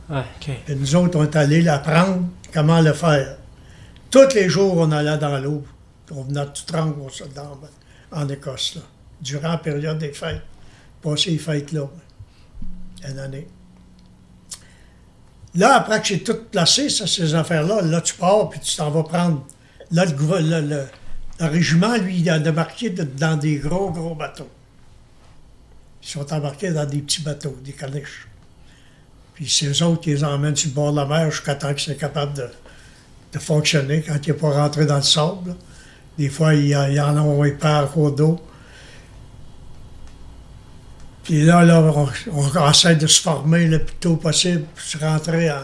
[0.10, 0.50] Ok.
[0.68, 3.38] Et nous autres, on est allés l'apprendre comment le faire.
[4.10, 5.64] Tous les jours, on allait dans l'eau.
[6.14, 7.58] On venait tout rendre on se- dans-
[8.12, 8.82] en Écosse, là,
[9.22, 10.42] durant la période des fêtes.
[11.02, 11.88] Passer les fêtes là,
[13.10, 13.48] une année.
[15.56, 18.90] Là, après que j'ai tout placé, ça, ces affaires-là, là, tu pars, puis tu t'en
[18.90, 19.46] vas prendre.
[19.92, 20.86] Là, le,
[21.40, 24.50] régiment, lui, il a débarqué dans des gros, gros bateaux.
[26.04, 28.28] Ils sont embarqués dans des petits bateaux, des caniches.
[29.34, 31.74] Puis c'est eux autres qui les emmènent sur le bord de la mer jusqu'à temps
[31.74, 35.56] qu'ils soient capables de, fonctionner quand il n'est pas rentré dans le sable.
[36.18, 38.40] Des fois, il y, a- il y en a un par cours d'eau.
[41.32, 41.64] Puis là,
[42.34, 45.64] on, essaie de se former le plus tôt possible, pour se rentrer en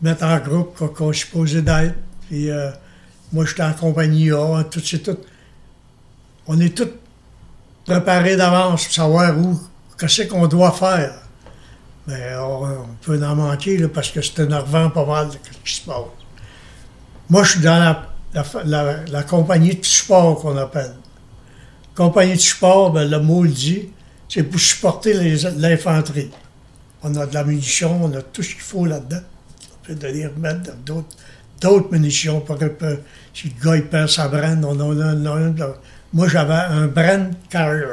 [0.00, 1.96] mettre en groupe qu'on qu'on est supposé d'être.
[2.26, 2.70] Puis euh,
[3.30, 5.18] moi, j'étais en compagnie A, tout c'est tout.
[6.46, 6.88] On est tous
[7.84, 9.60] préparés d'avance pour savoir où,
[9.98, 11.12] qu'est-ce qu'on doit faire.
[12.06, 15.82] Mais on, peut en manquer là, parce que c'est énervant pas mal ce qui se
[15.82, 15.96] passe.
[17.28, 18.02] Moi, je suis dans
[18.32, 20.94] la compagnie de support qu'on appelle.
[21.94, 23.90] Compagnie de support, ben, le mot le dit,
[24.30, 26.30] c'est pour supporter l'infanterie.
[27.02, 29.22] On a de la munition, on a tout ce qu'il faut là-dedans.
[29.72, 31.16] On peut donner remettre d'autres,
[31.60, 33.00] d'autres munitions que
[33.34, 35.64] si le gars il perd sa brenne, on en a, on a de,
[36.12, 37.84] Moi, j'avais un Bren Carrier.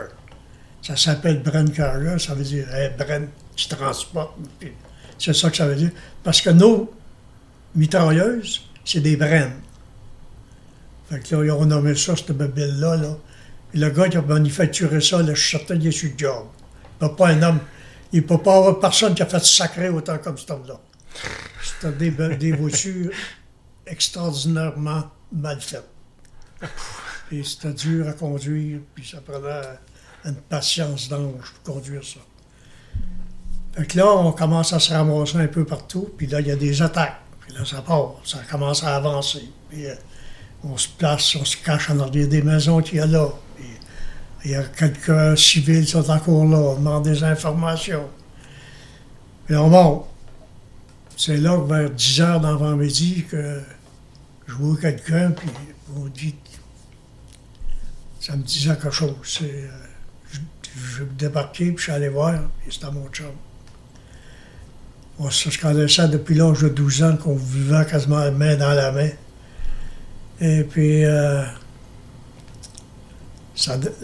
[0.83, 4.37] Ça s'appelle Bren Carrier, ça veut dire hey, Bren qui transporte.
[5.17, 5.91] C'est ça que ça veut dire.
[6.23, 6.93] Parce que nos
[7.73, 9.53] mitrailleuses, c'est des Bren.
[11.09, 12.97] Fait que là, ont nommé ça, cette bébelle-là.
[12.97, 13.17] Là.
[13.73, 16.45] Le gars qui a manufacturé ça, là, je suis certain qu'il le job.
[17.01, 17.59] Il peut pas un homme.
[18.11, 20.79] Il peut pas avoir personne qui a fait sacrer autant comme cet homme-là.
[21.81, 23.11] C'était des voitures
[23.85, 25.89] extraordinairement mal faites.
[27.31, 29.77] Et c'était dur à conduire, puis ça prenait
[30.25, 32.19] une patience d'ange pour conduire ça.
[33.75, 36.51] Fait que là, on commence à se ramasser un peu partout, puis là, il y
[36.51, 37.19] a des attaques.
[37.41, 39.49] Puis là, ça part, ça commence à avancer.
[39.69, 39.95] Puis euh,
[40.63, 43.29] on se place, on se cache en arrière des maisons qu'il y a là.
[44.45, 48.07] Il y a quelques civils qui sont encore là, on demande des informations.
[49.45, 50.05] Puis on monte.
[51.15, 53.61] C'est là que vers 10 heures d'avant-midi que
[54.47, 55.49] je vois quelqu'un, puis
[55.95, 56.35] on dit
[58.19, 59.39] ça me disait quelque chose.
[59.41, 59.67] Euh,
[60.31, 60.39] je,
[60.75, 63.31] je débarqué, puis je suis allé voir, et c'était mon chum.
[65.19, 69.09] On se connaissait depuis l'âge de 12 ans, qu'on vivait quasiment main dans la main.
[70.39, 71.43] Et puis, euh,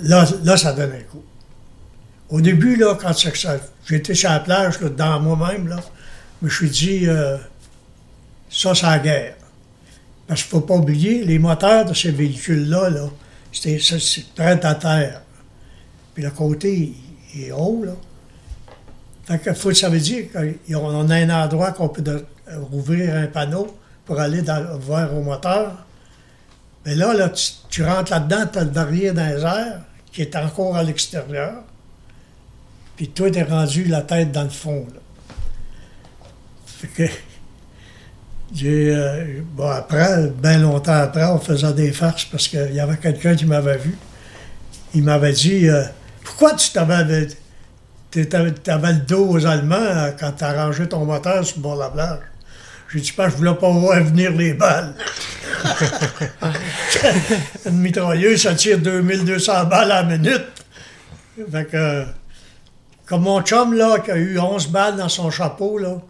[0.01, 1.23] là, là, ça donne un coup.
[2.29, 3.13] Au début, là, quand
[3.85, 5.79] j'étais sur la plage, là, dans moi-même, là,
[6.41, 7.37] je me suis dit, euh,
[8.49, 9.35] ça, c'est la guerre.
[10.27, 13.09] Parce qu'il ne faut pas oublier, les moteurs de ces véhicules-là, là,
[13.51, 13.79] c'était,
[14.35, 15.21] prêt à terre.
[16.13, 16.93] Puis le côté,
[17.35, 17.93] est haut, là.
[19.25, 22.25] Fait faut, ça veut dire qu'on a un endroit qu'on peut de-
[22.71, 23.75] rouvrir un panneau
[24.05, 25.85] pour aller dans, voir au moteur.
[26.85, 27.29] Mais là, là
[27.69, 29.81] tu, rentres là-dedans, tu as le derrière dans les airs,
[30.11, 31.63] qui est encore à l'extérieur.
[32.95, 34.85] Puis toi, tu es rendu la tête dans le fond.
[36.65, 37.03] Fait que.
[38.61, 43.35] Euh, bon, après, bien longtemps après, on faisait des farces parce qu'il y avait quelqu'un
[43.35, 43.97] qui m'avait vu.
[44.93, 45.83] Il m'avait dit euh,
[46.23, 47.29] Pourquoi tu t'avais,
[48.11, 51.75] t'avais le dos aux Allemands euh, quand tu as rangé ton moteur sur le bord
[51.77, 52.19] de la plage
[52.91, 54.93] J'ai dit Pas, je voulais pas voir venir les balles.
[57.65, 60.45] Une mitrailleuse, ça tire 2200 balles à la minute.
[61.51, 62.05] Fait que,
[63.05, 66.01] comme mon chum, là, qui a eu 11 balles dans son chapeau, là,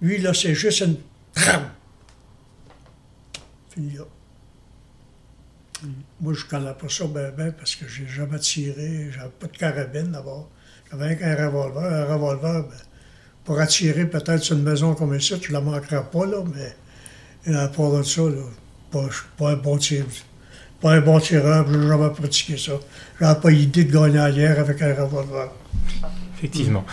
[0.00, 0.96] lui, là, c'est juste une.
[3.70, 4.04] Fini là.
[6.20, 9.56] Moi, je connais pas ça bien, ben parce que j'ai jamais tiré, j'avais pas de
[9.56, 10.48] carabine d'abord.
[10.90, 11.82] J'avais qu'un revolver.
[11.82, 12.76] Un revolver, ben,
[13.44, 17.68] pour attirer peut-être sur une maison comme ça, tu la manqueras pas, là, mais à
[17.68, 18.42] part de ça, là,
[18.94, 20.06] pas, je pas un bon tireur.
[20.80, 22.72] Pas un bon tireur, j'ai jamais pratiqué ça.
[23.20, 25.50] J'avais pas idée de gagner à avec un revolver.
[26.38, 26.84] Effectivement.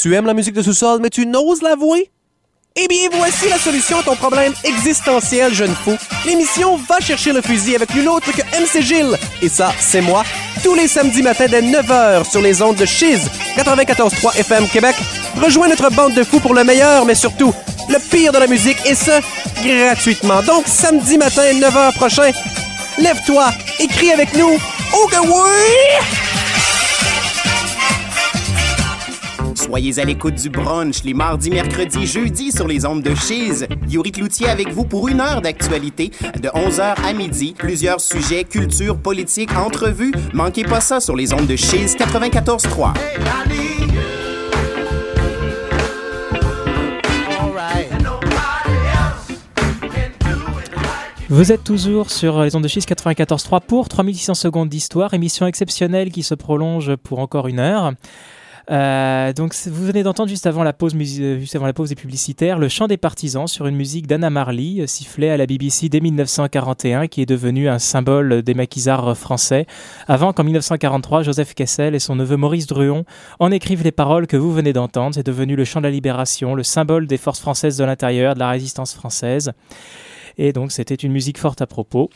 [0.00, 2.10] Tu aimes la musique de sous-sol, mais tu n'oses l'avouer?
[2.74, 5.94] Eh bien, voici la solution à ton problème existentiel, jeune fou.
[6.24, 9.18] L'émission Va chercher le fusil avec nul autre que MC Gilles.
[9.42, 10.24] Et ça, c'est moi.
[10.64, 13.20] Tous les samedis matins dès 9h sur les ondes de Chiz
[13.58, 14.96] 94.3 FM Québec.
[15.36, 17.52] Rejoins notre bande de fous pour le meilleur, mais surtout
[17.90, 19.20] le pire de la musique, et ce,
[19.62, 20.42] gratuitement.
[20.44, 22.30] Donc, samedi matin, 9h prochain,
[22.96, 24.56] lève-toi, écris avec nous.
[24.94, 26.39] Oh que oui!
[29.70, 33.68] Soyez à l'écoute du brunch les mardis, mercredis, jeudis sur les ondes de Cheese.
[33.88, 36.10] Yuri Cloutier avec vous pour une heure d'actualité
[36.42, 37.54] de 11h à midi.
[37.56, 40.12] Plusieurs sujets, culture, politique, entrevues.
[40.34, 42.94] Manquez pas ça sur les ondes de Cheese 94.3.
[51.28, 56.10] Vous êtes toujours sur les ondes de 6 94.3 pour 3600 secondes d'histoire, émission exceptionnelle
[56.10, 57.92] qui se prolonge pour encore une heure.
[58.70, 61.96] Euh, donc vous venez d'entendre juste avant la pause euh, juste avant la pause des
[61.96, 65.88] publicitaires le chant des partisans sur une musique d'Anna Marley euh, sifflée à la BBC
[65.88, 69.66] dès 1941 qui est devenu un symbole des maquisards français.
[70.06, 73.04] Avant qu'en 1943 Joseph Kessel et son neveu Maurice Druon
[73.40, 75.16] en écrivent les paroles que vous venez d'entendre.
[75.16, 78.38] C'est devenu le chant de la libération le symbole des forces françaises de l'intérieur de
[78.38, 79.50] la résistance française.
[80.38, 82.08] Et donc c'était une musique forte à propos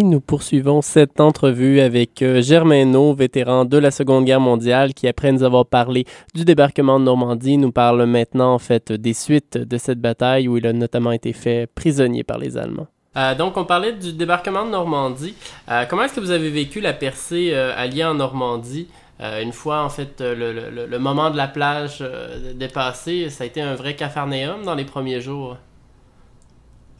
[0.00, 5.08] Et nous poursuivons cette entrevue avec euh, Germain vétéran de la Seconde Guerre mondiale, qui
[5.08, 6.04] après nous avoir parlé
[6.36, 10.56] du débarquement de Normandie, nous parle maintenant en fait des suites de cette bataille où
[10.56, 12.86] il a notamment été fait prisonnier par les Allemands.
[13.16, 15.34] Euh, donc, on parlait du débarquement de Normandie.
[15.68, 18.86] Euh, comment est-ce que vous avez vécu la percée euh, alliée en Normandie
[19.20, 23.42] Euh, une fois, en fait, le, le- le moment de la plage euh, dépassé, ça
[23.42, 25.56] a été un vrai capharnaüm dans les premiers jours.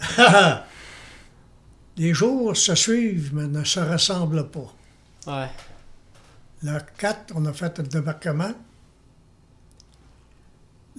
[1.99, 4.75] Les jours se suivent, mais ne se ressemblent pas.
[5.27, 5.49] Ouais.
[6.63, 8.55] Le 4, on a fait le débarquement.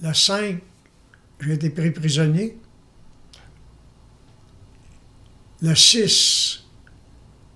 [0.02, 0.60] Le 5,
[1.40, 2.58] j'ai été pris prisonnier.
[5.62, 6.64] Le 6,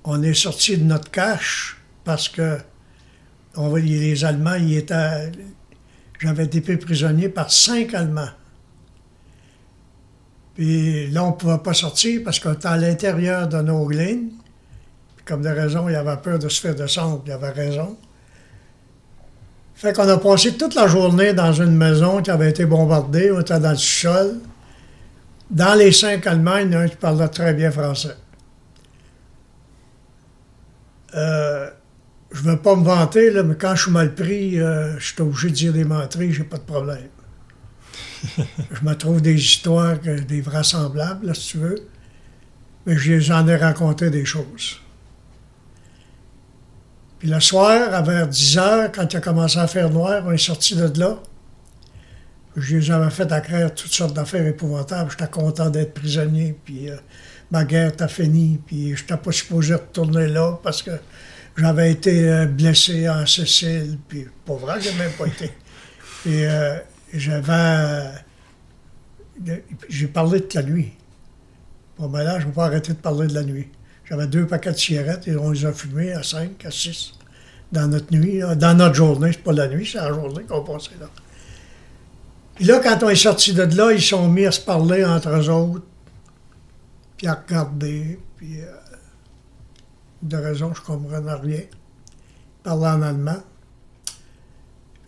[0.05, 2.59] on est sorti de notre cache parce que
[3.57, 5.32] on va dire, les Allemands, ils étaient.
[6.18, 8.30] J'avais été pris prisonnier par cinq Allemands.
[10.55, 14.31] Puis là, on ne pouvait pas sortir parce qu'on était à l'intérieur de nos lignes.
[15.17, 17.97] Puis comme de raison, il avait peur de se faire descendre, il avait raison.
[19.75, 23.41] Fait qu'on a passé toute la journée dans une maison qui avait été bombardée, on
[23.41, 24.39] était dans le sol.
[25.51, 28.17] Dans les cinq Allemands, il y en qui parlait très bien français.
[31.15, 31.71] Euh,
[32.33, 35.23] je ne veux pas me vanter, mais quand je suis mal pris, euh, je suis
[35.23, 37.09] obligé de dire des menteries, j'ai pas de problème.
[38.39, 41.89] Je me trouve des histoires, que- des vraisemblables, là, si tu veux.
[42.87, 44.81] Mais je- j'en ai raconté des choses.
[47.18, 50.33] Puis le soir, à vers 10 heures, quand il a commencé à faire noir, on
[50.33, 51.18] est sorti de là.
[52.57, 55.11] Je les avais fait accraire toutes sortes d'affaires épouvantables.
[55.11, 56.97] J'étais content d'être prisonnier, puis euh,
[57.51, 60.93] ma guerre était finie, puis je n'étais pas supposé retourner là parce que
[61.57, 65.51] j'avais été euh, blessé en Sicile, puis pas vrai, j'ai même pas été.
[66.27, 66.79] Euh,
[67.19, 67.53] j'avais.
[67.53, 68.12] euh,
[69.89, 70.93] j'ai parlé de la nuit.
[71.99, 73.69] Bon, ben là, je ne vais pas arrêter de parler de la nuit.
[74.05, 77.12] J'avais deux paquets de cigarettes et on les a fumés à 5, à 6
[77.73, 78.55] dans notre nuit, là.
[78.55, 79.33] dans notre journée.
[79.33, 81.09] C'est pas la nuit, c'est la journée qu'on passait là.
[82.55, 85.29] Puis là, quand on est sorti de là, ils sont mis à se parler entre
[85.31, 85.85] eux autres,
[87.17, 88.67] puis à regarder, puis euh,
[90.23, 91.61] de raison, je comprenais rien.
[91.62, 93.43] Ils parlaient en allemand.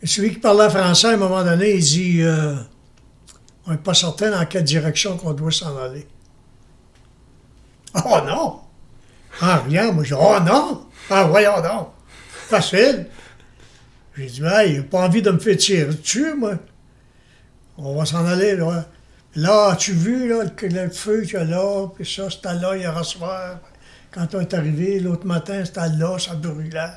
[0.06, 2.54] Celui qui parlait français, à un moment donné, il dit euh,
[3.66, 6.06] On n'est pas certain dans quelle direction qu'on doit s'en aller.
[8.04, 8.60] Oh non!
[9.40, 10.86] Ah, rien, moi, je dis, oh non!
[11.10, 11.88] Ah, voyons donc!
[12.48, 13.06] Facile!
[14.16, 16.54] J'ai dit, hey, il n'a pas envie de me faire tirer dessus, moi.
[17.76, 18.86] On va s'en aller, là.
[19.34, 22.76] Là, as-tu vu, là, le, le feu qu'il y a là, puis ça, c'était là
[22.76, 23.58] hier soir.
[24.10, 26.92] Quand on est arrivé, l'autre matin, c'était là, ça brûlait.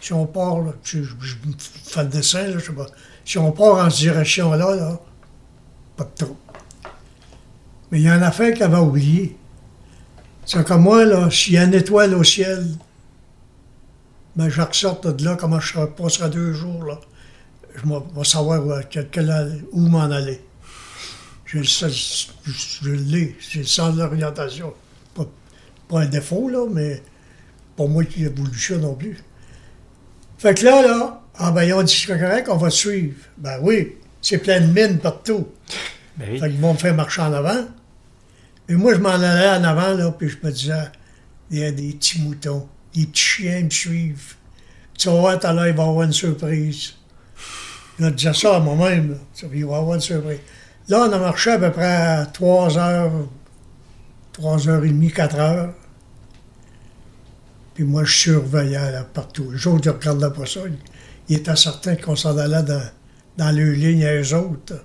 [0.00, 1.34] Si on part, là, je, je- je
[1.84, 2.86] fais le dessin, là, je sais pas.
[3.24, 5.00] Si on part en cette direction-là, là,
[5.96, 6.36] pas de trop.
[7.90, 9.36] Mais il y a une affaire qu'elle avait oublié.
[10.46, 12.66] C'est comme moi, là, s'il y a une étoile au ciel,
[14.36, 16.98] ben, je ressorte de là, comment je passerai deux jours, là.
[17.76, 20.40] Je vais savoir où, m'en aller.
[21.64, 24.72] Sens- je, je l'ai, sens de l'orientation.
[25.14, 25.26] Pas,
[25.88, 27.02] pas un défaut, là, mais
[27.76, 29.18] pas moi qui ai voulu ça non plus.
[30.40, 33.14] Fait que là, là, ah ben, ils ont dit, c'est correct, on va te suivre.
[33.36, 35.48] Ben oui, c'est plein de mines partout.
[36.18, 37.66] Fait qu'ils vont me faire marcher en avant.
[38.66, 40.88] Mais moi, je m'en allais en avant, là, puis je me disais,
[41.50, 44.34] il y a des petits moutons, des petits chiens me suivent.
[44.98, 46.94] Tu vas voir, tout à l'heure, il va y avoir une surprise.
[47.98, 49.16] Je disais ça à moi-même, là.
[49.34, 50.40] Tu vois, il va y avoir une surprise.
[50.88, 53.12] Là, on a marché à peu près à 3 heures,
[54.32, 55.74] 3 heures et demie, 4 heures.
[57.80, 59.52] Puis moi, je surveillais partout.
[59.52, 60.60] Les autres, ils regardaient pas ça.
[61.30, 62.82] Ils étaient certains qu'on s'en allait dans,
[63.38, 64.84] dans leur ligne à eux autres.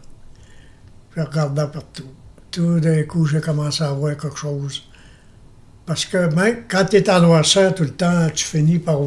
[1.14, 2.08] Je regardais partout.
[2.52, 4.84] Tout d'un coup, j'ai commencé à voir quelque chose.
[5.86, 9.02] Parce que même quand tu es en noirceur tout le temps, tu finis par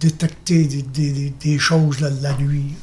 [0.00, 2.74] détecter des, choses la, la nuit.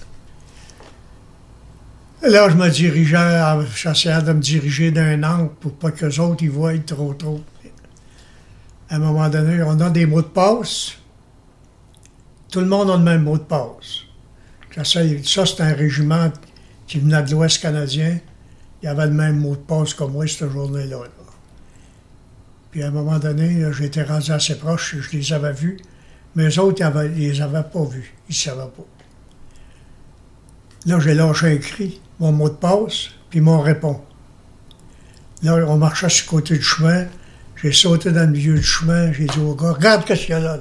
[2.25, 3.41] Et là, je me dirigeais,
[3.75, 7.41] j'essayais de me diriger d'un angle pour pas que les autres ils voient trop trop.
[8.89, 10.93] À un moment donné, on a des mots de passe.
[12.51, 14.03] Tout le monde a le même mot de passe.
[14.75, 16.31] Ça, c'est un régiment
[16.87, 18.19] qui venait de l'Ouest canadien.
[18.81, 20.97] Il avait le même mot de passe que moi cette journée-là.
[20.97, 21.09] là.
[22.71, 25.77] Puis à un moment donné, j'étais rendu assez proche, je les avais vus.
[26.35, 28.13] Mais eux autres, ils ils les avaient pas vus.
[28.29, 28.85] Ils ne savaient pas.
[30.85, 33.99] Là, j'ai lâché un cri, mon mot de passe, puis ils m'ont répondu.
[35.43, 37.05] Là, on marchait sur le côté du chemin.
[37.61, 39.11] J'ai sauté dans le milieu du chemin.
[39.11, 40.57] J'ai dit au gars, regarde ce qu'il y a là,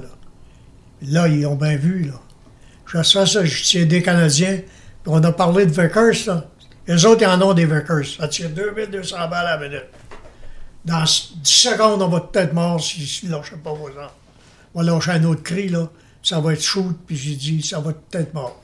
[1.01, 1.27] là.
[1.27, 2.19] Ils ont bien vu, là.
[2.85, 4.57] Je sais ça, tiens des Canadiens.
[4.57, 6.45] Puis on a parlé de Vickers, là.
[6.87, 8.05] Les autres, ils en ont des Vickers.
[8.17, 9.85] Ça tire 2200 balles à la minute.
[10.83, 14.11] Dans 10 secondes, on va peut-être mort si ne lâchez pas vos armes.
[14.73, 15.89] On va lâcher un autre cri, là.
[16.21, 18.61] Ça va être shoot, puis j'ai dit, ça va peut-être mort.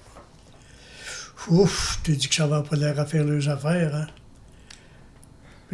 [1.48, 4.08] Ouf, t'as dit que ça va pas à faire leurs affaires, hein.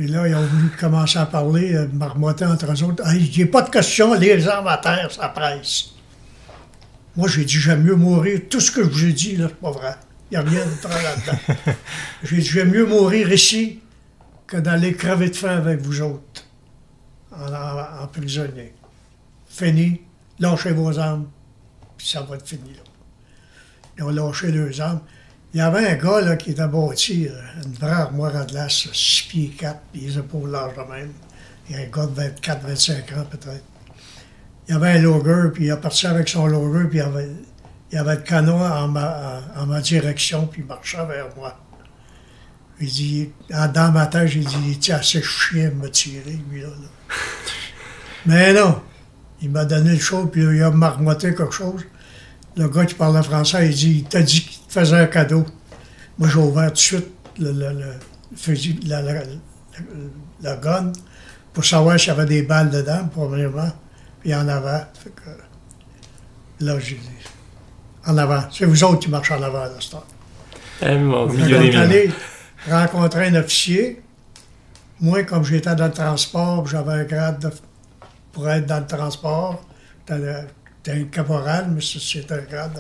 [0.02, 3.06] Puis là, ils ont voulu commencer à parler, euh, marmotter entre eux autres.
[3.08, 5.92] Hey, j'ai pas de question, les armes à terre, ça presse.
[7.16, 8.42] Moi, j'ai dit, j'aime mieux mourir.
[8.50, 9.94] Tout ce que je vous ai dit, là, c'est pas vrai.
[10.32, 11.74] Il n'y a rien de vrai là-dedans.
[12.24, 13.80] j'ai dit, j'aime mieux mourir ici
[14.48, 16.46] que d'aller crever de faim avec vous autres,
[17.32, 18.74] en, en- en prisonnier.
[19.50, 20.02] Fini,
[20.40, 21.28] lâchez vos armes,
[21.96, 22.82] puis ça va être fini, là.
[24.00, 25.02] Ils ont lâché leurs armes.
[25.54, 28.88] Il y avait un gars là, qui était bâti, euh, une vraie armoire à glace,
[28.94, 31.12] 6 pieds 4, puis les épaules larges de même.
[31.70, 33.64] Il y a un gars de 24-25 ans peut-être.
[34.68, 37.98] Il y avait un loger, puis il est parti avec son loger, puis il y
[37.98, 41.60] avait, le canon en ma, en, ma direction, puis il marchait vers moi.
[42.80, 46.62] Il dit, dans ma tête, j'ai dit, il était assez chien de me tirer, lui,
[46.62, 46.70] là.
[48.26, 48.82] Mais non,
[49.42, 51.84] il m'a donné le chaud, puis il a marmotté quelque chose.
[52.56, 55.46] Le gars qui parlait français, il dit, il t'a dit faisait un cadeau.
[56.18, 57.08] Moi, j'ai ouvert tout de suite
[57.40, 57.94] le, le- le
[58.36, 59.22] fusil, la, la, la-
[60.42, 60.92] la gun
[61.54, 63.72] pour savoir s'il y avait des balles dedans, premièrement.
[64.22, 64.86] Puis en avait.
[65.04, 67.10] Fait que, là, j'ai dit,
[68.06, 68.44] en avant.
[68.52, 70.04] C'est vous autres qui marchez en avant, là, ce temps.
[71.28, 71.76] Mines.
[71.78, 72.12] allé
[72.70, 74.02] rencontrer un officier.
[75.00, 77.52] Moi, comme j'étais dans le transport, j'avais un grade de-
[78.32, 79.64] pour être dans le transport.
[80.08, 82.80] J'étais un caporal, mais c'est- c'était un grade.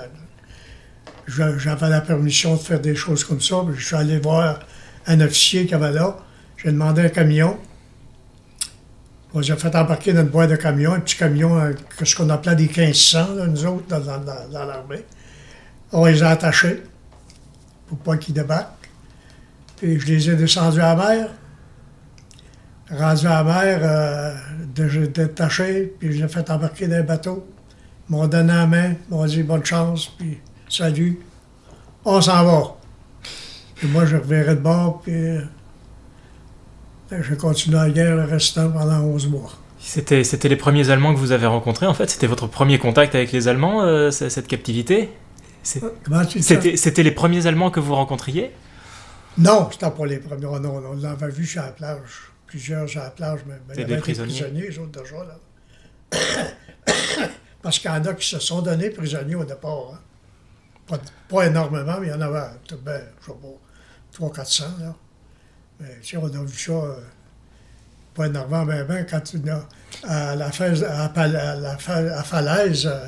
[1.32, 3.64] J'avais la permission de faire des choses comme ça.
[3.74, 4.60] Je suis allé voir
[5.08, 6.18] un officier qui avait là.
[6.58, 7.58] J'ai demandé un camion.
[9.34, 11.72] On les a fait embarquer dans une boîte de camion, un petit camion, euh,
[12.04, 15.06] ce qu'on appelait des 1500, là, nous autres, dans, l'armée.
[15.94, 16.84] On les a attachés
[17.88, 18.90] pour pas qu'ils débarquent.
[19.78, 21.30] Puis je les ai descendus à mer.
[22.90, 24.36] Rendu à mer, euh,
[24.90, 27.48] j'ai détaché, puis je les ai fait embarquer dans un bateau.
[28.10, 30.40] Ils m'ont donné la main, ils m'ont dit bonne chance, puis
[30.72, 31.20] salut.
[32.06, 32.76] On s'en va.
[33.76, 35.42] Puis moi, je reverrai de bord, puis euh,
[37.12, 39.52] j'ai continué la guerre le restant pendant 11 mois.
[39.80, 42.10] C'était, c'était les premiers Allemands que vous avez rencontrés, en fait?
[42.10, 45.10] C'était votre premier contact avec les Allemands, euh, cette captivité?
[45.64, 48.52] C'est- Comment tu dis c'était, c'était les premiers Allemands que vous rencontriez?
[49.38, 50.46] Non, c'était pas les premiers.
[50.46, 52.32] Oh non, on l'avait vu sur la plage.
[52.48, 54.34] Plusieurs sur la plage, mais mais il y avait des prisonniers.
[54.42, 55.38] prisonniers, les autres déjà, là.
[57.62, 59.92] Parce qu'il y en a qui se sont donnés prisonniers au départ.
[59.94, 60.00] hein.
[60.92, 61.00] Pas,
[61.30, 62.50] pas énormément, mais il y en avait,
[62.84, 64.94] ben, je sais pas, 300-400, là.
[65.80, 66.96] Mais tu sais, on a vu ça, euh,
[68.14, 69.68] pas énormément, mais ben, quand tu as,
[70.08, 73.08] à la, falaise, à, la à Falaise, euh,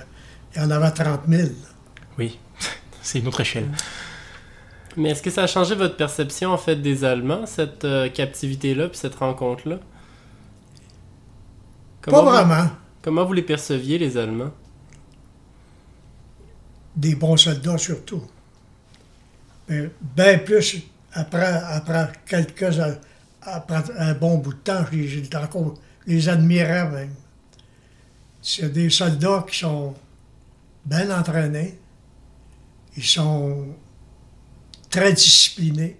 [0.55, 1.49] il y en avait 30 000.
[2.17, 2.39] Oui,
[3.01, 3.69] c'est une autre échelle.
[4.95, 8.87] Mais est-ce que ça a changé votre perception en fait des Allemands, cette euh, captivité-là,
[8.87, 9.79] puis cette rencontre-là?
[12.05, 12.69] Pas vous- vraiment.
[13.01, 14.51] Comment vous les perceviez, les Allemands?
[16.95, 18.23] Des bons soldats surtout.
[19.67, 20.83] Mais bien plus
[21.13, 21.61] après,
[22.25, 22.79] quelques
[23.41, 25.75] après un bon bout de temps, j'ai encore
[26.07, 27.13] les admirais même.
[28.41, 29.93] C'est des soldats qui sont
[30.85, 31.77] bien entraînés,
[32.97, 33.67] ils sont
[34.89, 35.97] très disciplinés.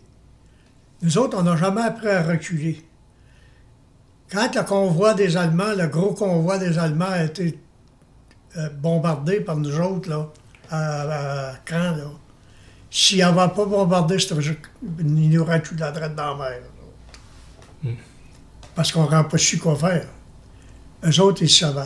[1.02, 2.84] Nous autres, on n'a jamais appris à reculer.
[4.32, 7.60] Quand le convoi des Allemands, le gros convoi des Allemands a été
[8.58, 10.30] euh, bombardé par nous autres, là,
[10.76, 12.06] à, Caen, là.
[12.90, 14.60] S'il n'avait pas bombardé, c'était juste-
[15.00, 16.60] il nous aurait tout la droite dans la mer.
[17.84, 17.90] là.
[18.76, 20.08] Parce qu'on n'aurait pas su quoi faire.
[21.06, 21.82] Eux autres, ils savaient.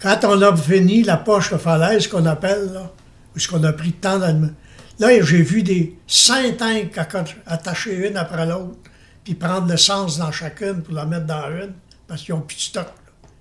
[0.00, 2.90] Quand on a fini la poche de falaise qu'on appelle, là,
[3.34, 6.60] où ce qu'on a pris le temps là, j'ai vu des cinq
[7.46, 8.76] attachés une après l'autre,
[9.24, 11.72] puis prendre l'essence dans chacune pour la mettre dans une,
[12.08, 12.88] parce qu'ils n'ont plus de stock.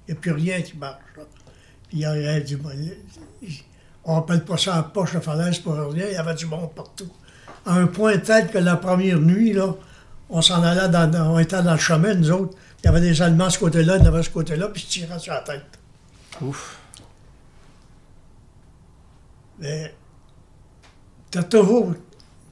[0.07, 0.99] Il n'y a plus rien qui marche.
[1.17, 1.23] là.
[1.89, 2.57] Puis il y a du
[4.05, 6.71] on appelle pas ça la poche de falaise pour rien, il y avait du monde
[6.75, 7.09] partout.
[7.65, 9.73] À un point tel que la première nuit, là,
[10.29, 12.57] on s'en allait dans, on était dans le chemin, nous autres.
[12.83, 14.67] Il y avait des Allemands de ce côté-là, il y en avait de ce côté-là,
[14.69, 15.65] puis ils tiraient sur la tête.
[16.41, 16.77] Ouf.
[19.59, 19.93] Mais
[21.29, 21.93] t'as toujours,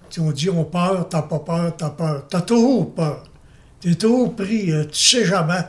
[0.09, 2.25] si on dit on peur, t'as pas peur, t'as peur.
[2.29, 3.23] T'as toujours peur.
[3.81, 5.63] T'es toujours pris, euh, tu sais jamais.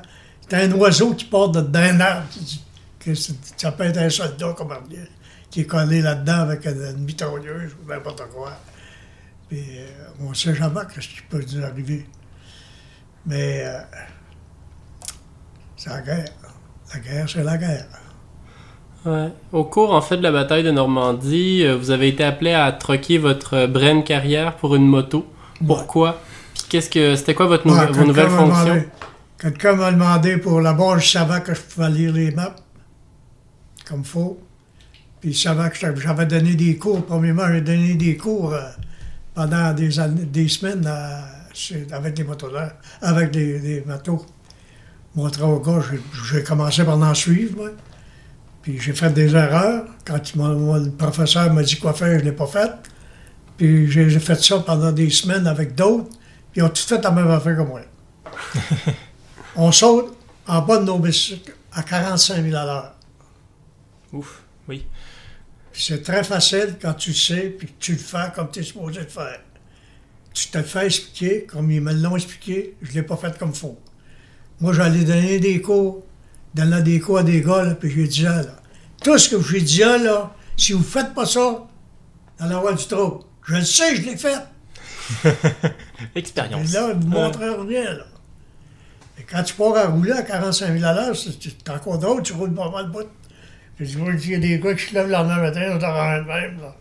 [0.48, 2.64] T'as un oiseau qui part de- d'un arbre, tu dis
[2.98, 4.96] que c'est- ça peut être un soldat, comme on dit,
[5.50, 8.52] qui est collé là-dedans avec une, une mitrailleuse ou n'importe quoi.
[9.48, 9.86] Puis euh,
[10.20, 12.06] on sait jamais ce qui peut nous arriver.
[13.26, 13.80] Mais euh,
[15.76, 16.24] c'est la guerre.
[16.94, 17.86] La guerre, c'est la guerre.
[19.04, 19.28] Ouais.
[19.52, 22.70] Au cours en fait de la bataille de Normandie, euh, vous avez été appelé à
[22.72, 25.26] troquer votre Bren carrière pour une moto.
[25.66, 26.20] Pourquoi?
[26.54, 28.64] Puis qu'est-ce que c'était quoi votre nou- Ouais, vos quelqu'un nouvelles m'a fonctions?
[28.66, 28.88] demandé-
[29.38, 32.54] Quelqu'un m'a demandé pour la base, je savais que je pouvais lire les maps
[33.88, 34.38] comme faut.
[35.20, 37.04] Puis il savait que j'avais- donné des cours.
[37.04, 38.62] Premièrement, j'ai donné des cours euh,
[39.34, 41.24] pendant des, années, des semaines à-
[41.92, 44.24] avec des motonaires, avec des, des motos.
[45.14, 45.80] Montrer aux gars,
[46.30, 47.70] j'ai- commencé par en suivre, moi.
[48.62, 49.84] Puis j'ai fait des erreurs.
[50.04, 52.70] Quand il m'a- moi, le professeur m'a dit quoi faire, je ne l'ai pas fait.
[53.56, 56.08] Puis j'ai fait ça pendant des semaines avec d'autres.
[56.52, 57.80] Puis ils ont tout fait la même affaire que moi.
[59.56, 60.16] On saute
[60.46, 62.94] en bas de nos bicycles à 45 000 à l'heure.
[64.12, 64.42] Ouf,
[65.72, 68.62] c'est très facile quand tu le sais, puis que tu le fais comme tu es
[68.62, 69.40] supposé le faire.
[70.32, 73.36] Tu te le fais expliquer, comme ils me l'ont expliqué, je ne l'ai pas fait
[73.38, 73.78] comme faut.
[74.60, 76.04] Moi, j'allais donner des cours,
[76.54, 78.56] donner des cours à des gars, là, puis je lui disais, là,
[79.02, 82.54] tout ce que je lui disais, là, si vous ne faites pas ça, vous allez
[82.54, 83.24] avoir du trouble.
[83.46, 84.38] Je le sais, je l'ai fait.
[86.14, 86.70] Expérience.
[86.70, 88.04] Et là, ils ne montrent rien, là.
[89.18, 92.32] Et quand tu pars à rouler à 45 000 à l'heure, c'est encore drôle, tu
[92.32, 93.08] roules pas mal de bout.
[93.80, 95.78] J'ai dit, moi, il y a des gars qui se lèvent le lendemain matin, on
[95.78, 96.76] t'en rend le même, là.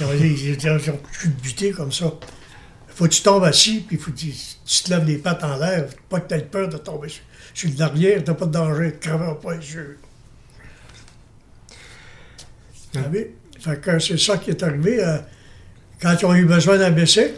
[0.00, 2.12] Ils ont dit, ils ils ont comme ça.
[2.88, 5.86] Faut que tu tombes assis, puis faut que tu, te lèves les pattes en l'air.
[6.08, 7.08] Pas que tu peur de tomber
[7.54, 9.98] sur, le derrière, t'as pas de danger, tu ne creveras pas les yeux.
[12.92, 13.36] Savez?
[13.60, 15.04] Fait que c'est ça qui est arrivé.
[15.04, 15.18] euh,
[16.00, 17.34] quand ils ont eu besoin d'un bicycle,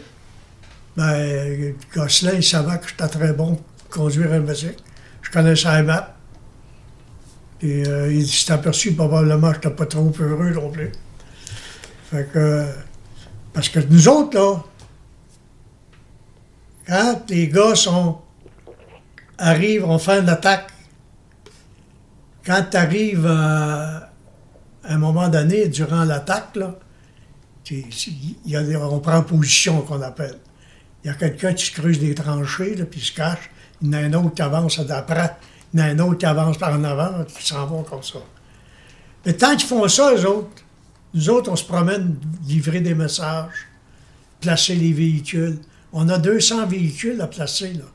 [0.95, 4.81] ben, Gosselin, il savait que j'étais très bon pour conduire un bicycle.
[5.21, 6.16] Je connaissais la map.
[7.61, 10.91] Et euh, il s'est aperçu probablement que j'étais pas trop heureux non plus.
[12.11, 12.65] Fait que.
[13.53, 14.63] Parce que nous autres, là,
[16.87, 17.73] quand les gars
[19.37, 20.71] arrivent, on fait une attaque,
[22.45, 24.09] quand tu arrives à
[24.87, 26.57] un moment donné, durant l'attaque,
[27.69, 30.37] on prend position qu'on appelle.
[31.03, 33.49] Il y a quelqu'un qui se creuse des tranchées, puis il se cache.
[33.81, 34.77] Il y en a un autre qui avance.
[34.77, 34.91] Il y
[35.75, 38.19] en a un autre qui avance par en avant, qui s'en vont comme ça.
[39.25, 40.63] Mais tant qu'ils font ça, eux autres,
[41.13, 43.67] nous autres, on se promène, livrer des messages,
[44.39, 45.59] placer les véhicules.
[45.91, 47.85] On a 200 véhicules à placer, là.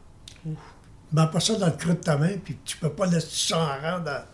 [1.12, 3.58] Ben, pas ça dans le creux de ta main, puis tu peux pas laisser ça
[3.58, 4.24] en rang dans,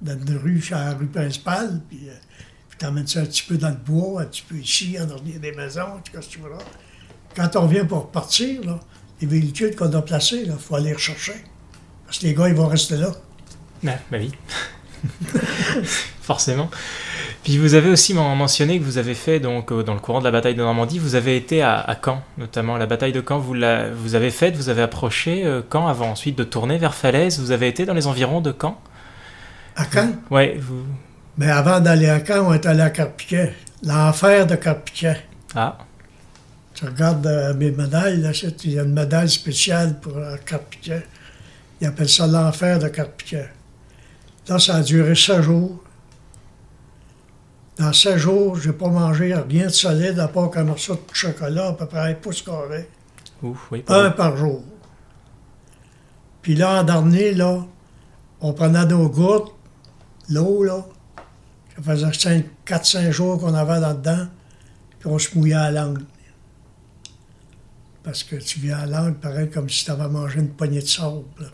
[0.00, 2.12] dans une rue, sur la rue principale, puis, euh,
[2.68, 5.40] puis t'emmènes ça un petit peu dans le bois, un petit peu ici, en arrière
[5.40, 6.50] des maisons, tout ce que tu veux.
[7.34, 8.78] Quand on vient pour partir, là,
[9.20, 11.44] les véhicules qu'on a placés, il faut aller les rechercher.
[12.08, 13.12] Parce que les gars, ils vont rester là.
[13.82, 14.32] Ben, ben oui.
[16.22, 16.70] Forcément.
[17.44, 20.18] Puis vous avez aussi men- mentionné que vous avez fait, donc, euh, dans le courant
[20.18, 22.76] de la bataille de Normandie, vous avez été à, à Caen, notamment.
[22.76, 26.10] La bataille de Caen, vous, la, vous avez faite, vous avez approché euh, Caen avant
[26.10, 27.38] ensuite de tourner vers Falaise.
[27.38, 28.78] Vous avez été dans les environs de Caen
[29.76, 30.12] À Caen?
[30.30, 30.84] Ouais, vous.
[31.38, 33.54] Mais avant d'aller à Caen, on est allé à Carpiquet.
[33.84, 35.16] L'enfer de Carpiquet.
[35.54, 35.78] Ah,
[36.74, 38.32] Tu regardes euh, mes médailles, là,
[38.64, 41.06] il y a une médaille spéciale pour euh, Carpiquet.
[41.80, 43.48] Ils appellent ça l'enfer de Carpiquet.
[44.48, 45.82] Là, ça a duré sept jours.
[47.78, 51.68] Dans sept jours, j'ai pas mangé rien de solide à part qu'un morceau de chocolat,
[51.68, 52.88] à peu près un pouce carré.
[53.42, 53.84] ouf, oui.
[53.88, 54.64] Un par jour.
[56.42, 57.64] Puis là, en dernier, là,
[58.40, 59.52] on prenait nos gouttes,
[60.28, 60.84] l'eau, là.
[61.76, 64.26] Ça faisait 4-5 jours qu'on avait là-dedans,
[64.98, 66.02] puis on se mouillait à la langue.
[68.02, 70.80] Parce que tu viens à la langue, pareil comme si tu avais mangé une poignée
[70.80, 71.22] de sable.
[71.38, 71.46] là.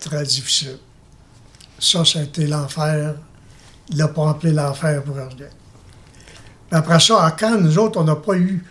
[0.00, 0.78] Très difficile.
[1.78, 3.14] Ça, ça a été l'enfer.
[3.90, 5.28] Il l'a pas appelé l'enfer pour rien.
[5.28, 5.48] Puis
[6.70, 8.64] après ça, à Caen, nous autres, on n'a pas eu.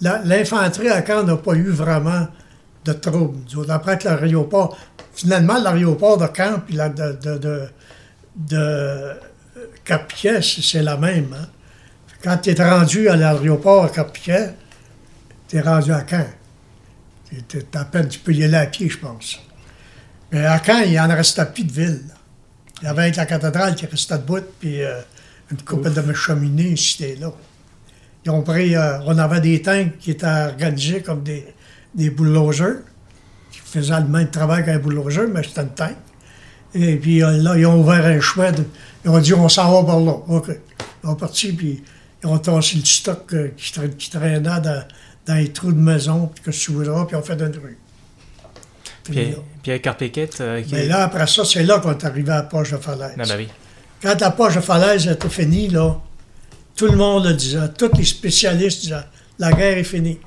[0.00, 2.26] L'infanterie à Caen n'a pas eu vraiment
[2.84, 3.38] de troubles.
[3.68, 4.76] Après que l'aéroport.
[5.12, 7.68] Finalement, l'aéroport de Caen puis la de,
[8.36, 9.12] de,
[9.84, 11.34] Carpiquet, c'est la même.
[11.38, 11.46] hein.
[12.22, 14.54] Quand tu es rendu à l'aéroport à Carpiquet,
[15.48, 16.26] tu es rendu à Caen.
[17.48, 19.40] T'es à peine, tu peux y aller à pied, je pense.
[20.32, 22.00] Mais à Caen, il en restait plus de ville.
[22.82, 25.00] Il y avait la cathédrale qui restait debout, puis euh,
[25.50, 27.32] une couple de cheminées ici et là.
[28.24, 31.46] Ils ont pris, euh, on avait des tanks qui étaient organisés comme des,
[31.94, 32.76] des bulldozers,
[33.50, 35.96] qui faisaient le même travail qu'un bulldozer, mais c'était une tank.
[36.74, 38.52] Et puis euh, là, ils ont ouvert un chemin.
[38.52, 38.64] de-
[39.04, 40.12] ils ont dit, on s'en va par là.
[40.28, 40.50] OK.
[41.02, 41.82] Ils ont parti, puis
[42.22, 44.84] ils ont tassé le stock qui, tra- qui traînait dans,
[45.26, 47.78] dans les trous de maison, puis que tu voudras, puis ils ont fait une rue.
[49.04, 50.40] Puis, Carpéquette.
[50.40, 52.76] euh, qui Mais là, après ça, c'est là qu'on est arrivé à la poche de
[52.76, 53.14] falaise.
[53.16, 53.48] Bah oui.
[54.02, 56.00] Quand la poche de falaise était finie, là,
[56.76, 59.04] tout le monde le disait, tous les spécialistes disaient,
[59.38, 60.18] la guerre est finie.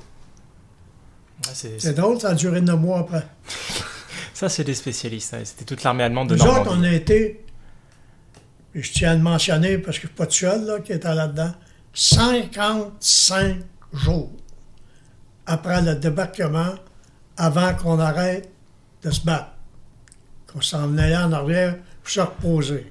[1.46, 3.22] Ouais, c'est- drôle, ça a duré neuf mois après.
[4.34, 5.32] Ça, c'est des spécialistes.
[5.34, 5.42] hein.
[5.44, 6.80] C'était toute l'armée allemande de Nous autres, Normandie.
[6.80, 7.44] on a été,
[8.74, 10.80] et je tiens à le mentionner parce que je ne suis pas tout seul là,
[10.80, 11.52] qui était là-dedans,
[11.92, 13.58] 55
[13.92, 14.32] jours
[15.46, 16.74] après le débarquement,
[17.36, 18.50] avant qu'on arrête
[19.04, 19.48] de se battre.
[20.52, 22.90] Qu'on s'en venait en arrière pour se reposer.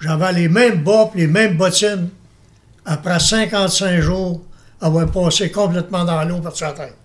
[0.00, 2.08] J'avais les mêmes bas et les mêmes bottines
[2.84, 4.42] après 55 jours
[4.80, 6.96] avoir passé complètement dans l'eau par sa tête.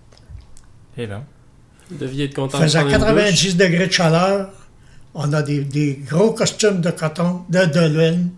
[0.96, 1.22] Et là?
[1.90, 3.24] Vous deviez être content Il faisait de prendre une douche.
[3.24, 4.50] 90 degrés de chaleur.
[5.14, 8.30] On a des, des gros costumes de coton, de, de laine,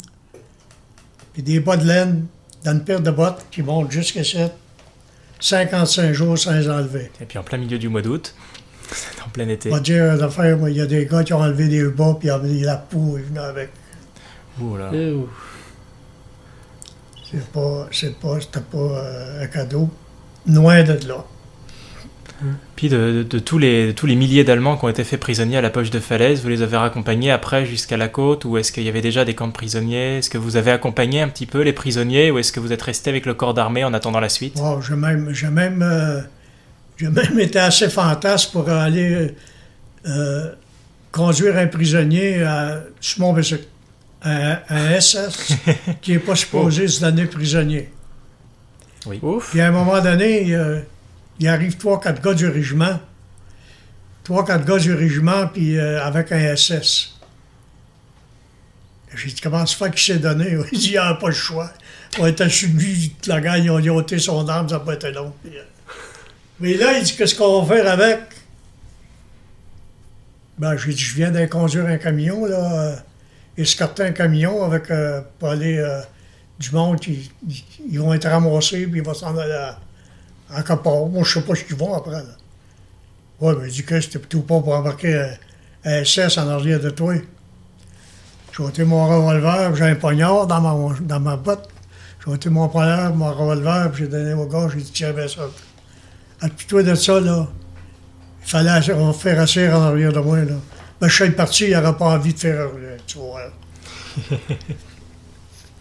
[1.32, 2.26] puis des bas de laine
[2.64, 4.52] dans une paire de bottes qui montent jusqu'à 7.
[5.38, 7.10] 55 jours sans les enlever.
[7.20, 8.34] Et puis en plein milieu du mois d'août,
[8.92, 9.70] c'est en plein été.
[9.70, 11.84] On va dire une affaire, moi, il y a des gars qui ont enlevé des
[11.88, 13.70] bas puis enlevé la peau et venu avec.
[14.60, 14.90] Ouh là.
[14.92, 15.14] Eh.
[17.30, 19.90] C'est pas, c'est pas, c'était pas euh, un cadeau.
[20.46, 21.24] Loin de là.
[22.76, 25.18] Puis de, de- de tous, les, de tous les milliers d'Allemands qui ont été faits
[25.18, 28.58] prisonniers à la poche de falaise, vous les avez raccompagnés après jusqu'à la côte ou
[28.58, 30.18] est-ce qu'il y avait déjà des camps de prisonniers?
[30.18, 32.82] Est-ce que vous avez accompagné un petit peu les prisonniers ou est-ce que vous êtes
[32.82, 34.58] resté avec le corps d'armée en attendant la suite?
[34.58, 36.20] Wow, j'ai même, j'ai même, euh,
[36.97, 39.35] j'ai même été assez fantasme pour aller
[40.06, 40.52] euh,
[41.12, 43.66] conduire un prisonnier à, sur mon bicycle.
[44.23, 45.52] Un, un SS
[46.01, 47.90] qui n'est pas supposé se donner prisonnier.
[49.06, 49.20] Oui.
[49.51, 50.81] Puis à un moment donné, euh,
[51.39, 52.98] il arrive trois, quatre gars du régiment.
[54.24, 57.14] Trois, quatre gars du régiment, puis euh, avec un SS.
[59.14, 60.56] J'ai dit, comment se fait qu'il s'est donné?
[60.73, 61.70] Il dit, il n'a pas le choix.
[62.18, 64.94] On était toute la gang, ils ont, ils ont ôté son arme, ça n'a pas
[64.94, 65.32] été long.
[65.43, 65.62] Puis, euh,
[66.60, 68.20] mais là, il dit, qu'est-ce qu'on va faire avec?
[70.58, 72.96] Ben, j'ai dit, je viens de conduire un camion, là, euh,
[73.58, 76.00] escorter un camion avec, euh, pour aller, euh,
[76.58, 79.78] du monde, ils, vont être ramassés, puis ils vont s'en aller à,
[80.50, 81.06] à part.
[81.06, 82.36] Moi, je sais pas ce qu'ils vont après, là.
[83.38, 85.36] Ouais, mais il dit que c'était plutôt pas pour embarquer
[85.84, 87.14] un, SS en arrière de toi.
[88.56, 91.68] J'ai ôté mon revolver, j'ai un poignard dans ma, dans ma botte.
[92.24, 95.28] J'ai ôté mon poignard, mon revolver, puis j'ai donné au gars, j'ai dit, tiens, ben
[95.28, 95.42] ça.
[96.40, 97.48] Ah, puis toi, de ça, là,
[98.42, 100.54] il fallait on faire asseoir en arrière de moi, là.
[101.00, 103.50] Ben, je suis parti, il n'aurait pas envie de faire, euh, tu vois.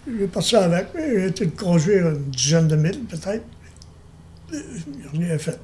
[0.08, 3.44] J'ai parti avec, j'ai été le conduire une dizaine de milles, peut-être.
[4.54, 4.62] Euh,
[5.14, 5.60] rien fait.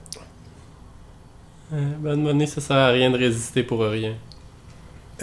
[1.73, 4.15] Euh, ben, à un moment donné, ça sert à rien de résister pour rien.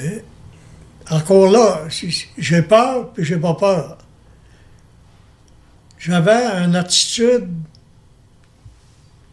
[0.00, 0.22] Et
[1.10, 1.82] encore là,
[2.38, 3.98] j'ai peur, puis j'ai pas peur.
[5.98, 7.48] J'avais une attitude.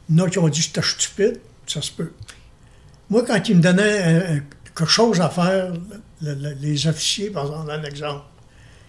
[0.10, 2.12] Il y en a qui ont dit que j'étais stupide, ça se peut.
[3.10, 4.42] Moi, quand ils me donnaient un- un-
[4.76, 5.74] quelque chose à faire,
[6.22, 8.22] le- le- les officiers, par exemple, un exemple,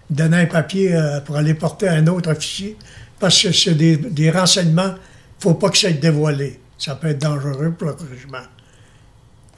[0.08, 2.76] Il me donnait un papier euh, pour aller porter à un autre officier
[3.18, 6.60] parce que c'est des, renseignements, il faut pas que ça soit dévoilé.
[6.78, 8.38] Ça peut être dangereux pour le régiment.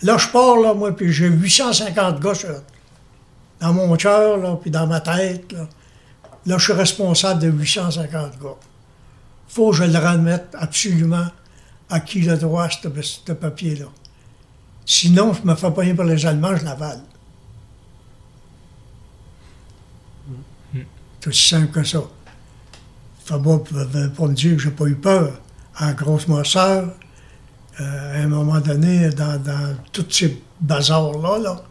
[0.03, 2.63] Là, je pars, là, moi, puis j'ai 850 gars sur-
[3.61, 5.53] dans mon cœur, là, puis dans ma tête.
[5.53, 5.69] Là,
[6.47, 8.57] Là, je suis responsable de 850 gars.
[9.49, 11.27] faut que je le remette absolument
[11.91, 13.87] à qui le droit, ce ce papier-là.
[14.85, 17.01] Sinon, je me fais pas rien pour les Allemands, je l'avale.
[21.21, 22.03] C'est aussi simple que ça.
[23.25, 25.33] Faut pas, faut pas me dire que j'ai pas eu peur.
[25.77, 26.89] À Grosse Moisseur,
[27.81, 31.63] euh, à un moment donné, dans, dans tous ces bazars-là, là,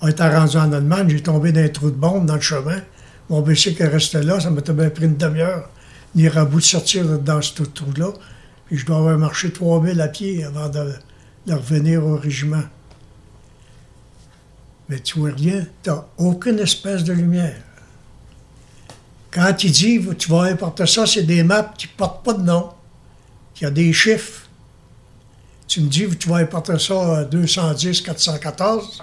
[0.00, 2.80] on était rendu en Allemagne, j'ai tombé dans un trou de bombe dans le chemin.
[3.28, 5.68] Mon bicycle est resté là, ça m'a bien pris une demi-heure,
[6.14, 8.12] venir à bout de sortir dans ce trou-là.
[8.70, 10.94] Puis je dois avoir marché 3000 à pied avant de,
[11.48, 12.62] revenir au régiment.
[14.88, 17.60] Mais tu vois rien, tu n'as aucune espèce de lumière.
[19.32, 22.42] Quand il dit, tu vas importer ça, c'est des maps qui ne portent pas de
[22.42, 22.70] nom.
[23.56, 24.46] Il y a des chiffres.
[25.66, 29.02] Tu me dis, tu vas importer ça à 210, 414.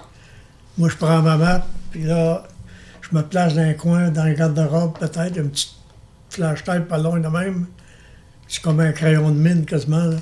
[0.78, 2.48] Moi, je prends ma map, puis là,
[3.02, 5.74] je me place dans un coin, dans le garde-robe, peut-être, une petite
[6.30, 7.66] flash-tête pas loin de même.
[8.48, 10.04] C'est comme un crayon de mine, quasiment.
[10.04, 10.16] là.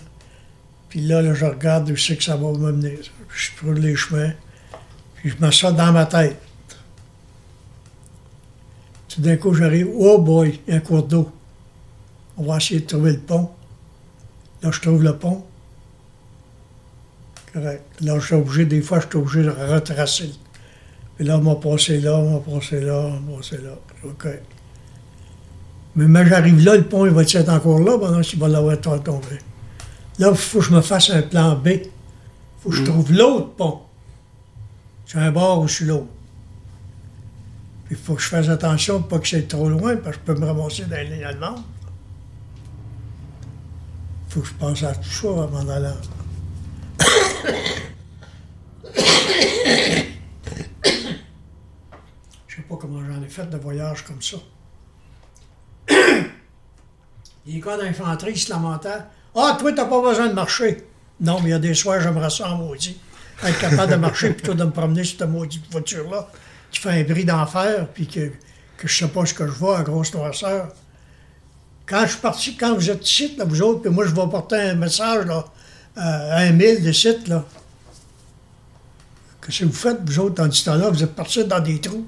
[0.89, 2.99] Puis là, là, je regarde où c'est que ça va me mener.
[3.29, 4.33] Puis je brûle les chemins.
[5.17, 6.37] Puis je mets ça dans ma tête.
[9.09, 9.89] Tout d'un coup, j'arrive.
[9.97, 11.31] Oh boy, il y a un cours d'eau.
[12.37, 13.51] On va essayer de trouver le pont.
[14.63, 15.45] Là, je trouve le pont.
[17.53, 17.83] Correct.
[18.01, 20.33] Là, je suis obligé, des fois, je suis obligé de retracer.
[21.17, 23.71] Puis là, on m'a passé là, on m'a passé là, on m'a passé là.
[24.05, 24.27] OK.
[25.97, 27.99] Mais, mais j'arrive là, le pont, il va être encore là?
[27.99, 29.39] Pendant qu'il va l'avoir tombé.
[30.19, 31.69] Là, il faut que je me fasse un plan B.
[31.69, 31.91] Il
[32.61, 33.81] faut que je trouve l'autre pont.
[35.07, 36.07] Sur un bord ou sur l'autre.
[37.87, 40.23] Puis il faut que je fasse attention pour pas que c'est trop loin, parce que
[40.27, 41.63] je peux me ramasser dans les allemandes.
[44.29, 45.89] Il faut que je pense à tout ça avant d'aller.
[52.49, 54.39] Je sais pas comment j'en ai fait de voyage comme ça.
[55.89, 59.03] Les gars d'infanterie ils se lamentaient.
[59.35, 60.87] Ah, toi, t'as pas besoin de marcher.
[61.21, 62.99] Non, mais il y a des soirs, j'aimerais ça en maudit.
[63.45, 66.29] Être capable de marcher plutôt de me promener sur cette maudite voiture-là
[66.71, 68.33] qui fait un bruit d'enfer, puis que,
[68.77, 70.69] que je sais pas ce que je vois à grosse noirceur.
[71.87, 74.27] Quand je suis parti, quand vous êtes ici, là, vous autres, puis moi, je vais
[74.29, 75.45] porter un message, là,
[75.99, 76.01] euh,
[76.33, 77.45] à un mille de sites, là.
[79.45, 80.91] Qu'est-ce que vous faites, vous autres, dans ce temps-là?
[80.91, 82.05] Vous êtes partis dans des trous.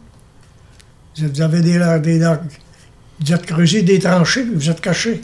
[1.16, 2.36] Vous vous avez des, des, des-
[3.20, 5.20] vous êtes creusé des tranchées, puis vous êtes cachés.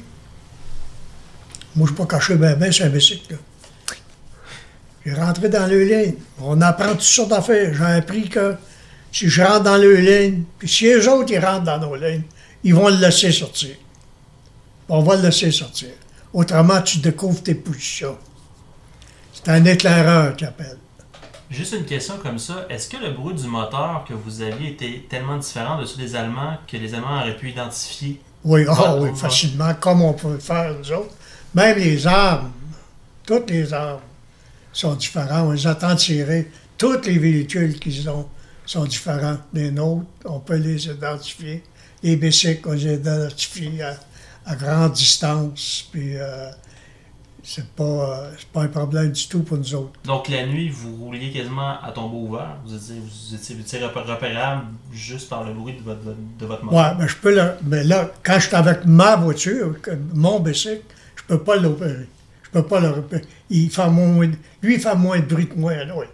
[1.77, 3.37] Moi, je ne suis pas caché ben ben, c'est un bicycle.
[5.05, 6.15] J'ai rentré dans le ligne.
[6.41, 7.75] On apprend toutes sortes d'affaires.
[7.75, 8.55] J'ai appris que
[9.13, 12.23] si je rentre dans le ligne, puis si les autres, ils rentrent dans nos lignes,
[12.63, 13.77] ils vont le laisser sortir.
[14.89, 15.91] On va le laisser sortir.
[16.33, 18.19] Autrement, tu découvres tes positions.
[19.33, 20.79] C'est un éclaireur qui appelle.
[21.55, 22.67] Juste une question comme ça.
[22.69, 26.17] Est-ce que le bruit du moteur que vous aviez était tellement différent de ceux des
[26.17, 28.21] Allemands que les Allemands auraient pu identifier?
[28.43, 31.15] Oui, ah oui, facilement, comme on peut le faire, nous autres.
[31.55, 32.51] Même les armes,
[33.25, 34.01] toutes les armes
[34.73, 35.47] sont différentes.
[35.47, 36.51] On les attend tirer.
[36.77, 38.29] Tous les véhicules qu'ils ont
[38.67, 40.07] sont différents des nôtres.
[40.25, 41.63] On peut les identifier.
[42.03, 43.97] Les bicycles, on les identifie à,
[44.45, 45.87] à grande distance.
[45.93, 46.51] Puis, euh,
[47.45, 49.93] c'est pas, euh, c'est pas un problème du tout pour nous autres.
[50.05, 52.57] Donc la nuit, vous rouliez quasiment à tombeau ouvert?
[52.65, 56.47] Vous étiez, vous étiez, vous étiez repé- repérable juste par le bruit de votre, de
[56.47, 56.79] votre moteur.
[56.79, 57.53] Ouais, mais je peux le.
[57.65, 59.75] Mais là, quand je suis avec ma voiture,
[60.15, 60.83] mon bicycle,
[61.17, 62.09] je peux pas l'opérer.
[62.45, 63.25] Je peux pas le repérer.
[63.51, 64.27] Il fait moins.
[64.63, 66.07] Lui, il fait moins de bruit que moi, oui.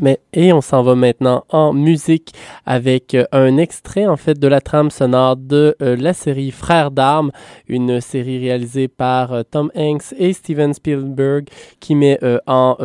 [0.00, 2.32] Mais, et on s'en va maintenant en musique
[2.66, 6.90] avec euh, un extrait en fait de la trame sonore de euh, la série Frères
[6.90, 7.30] d'armes,
[7.68, 11.48] une série réalisée par euh, Tom Hanks et Steven Spielberg
[11.80, 12.76] qui met euh, en,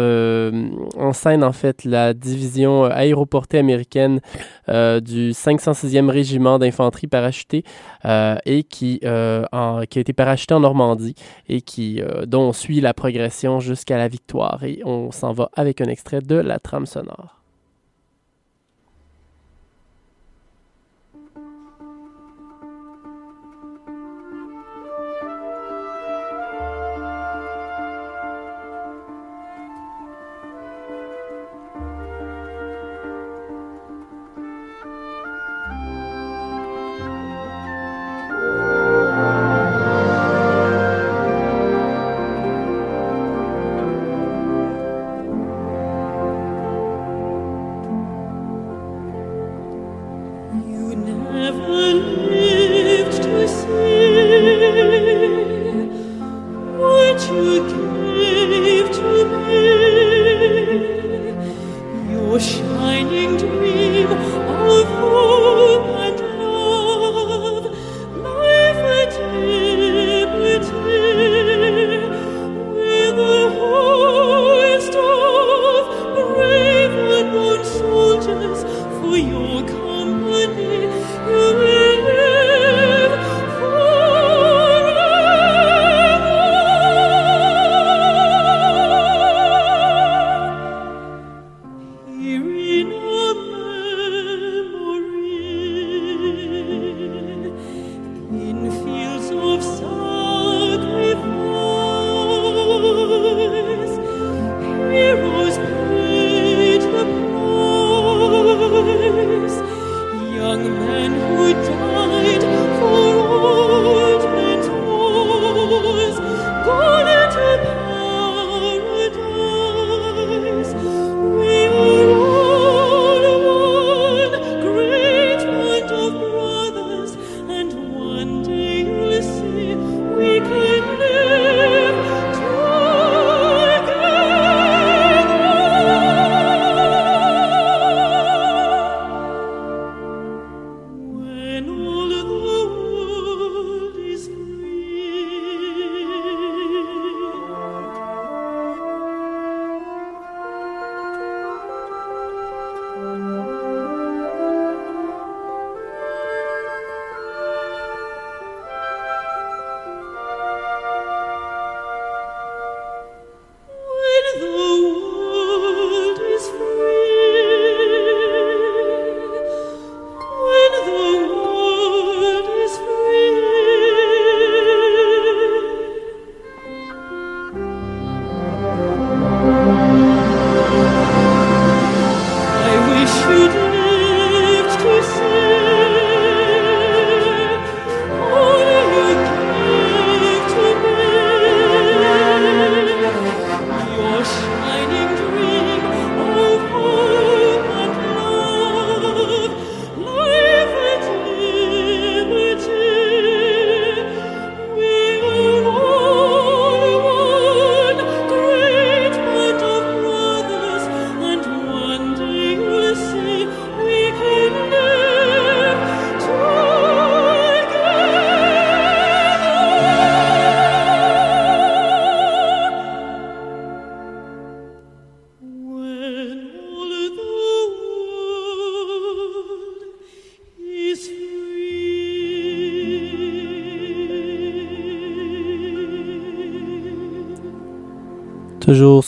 [0.97, 4.19] en scène en fait la division aéroportée américaine
[4.67, 7.63] du 506e régiment d'infanterie parachutée
[8.45, 11.15] et qui, qui a été parachuté en Normandie
[11.49, 14.63] et qui, dont on suit la progression jusqu'à la victoire.
[14.63, 17.34] Et on s'en va avec un extrait de la trame sonore.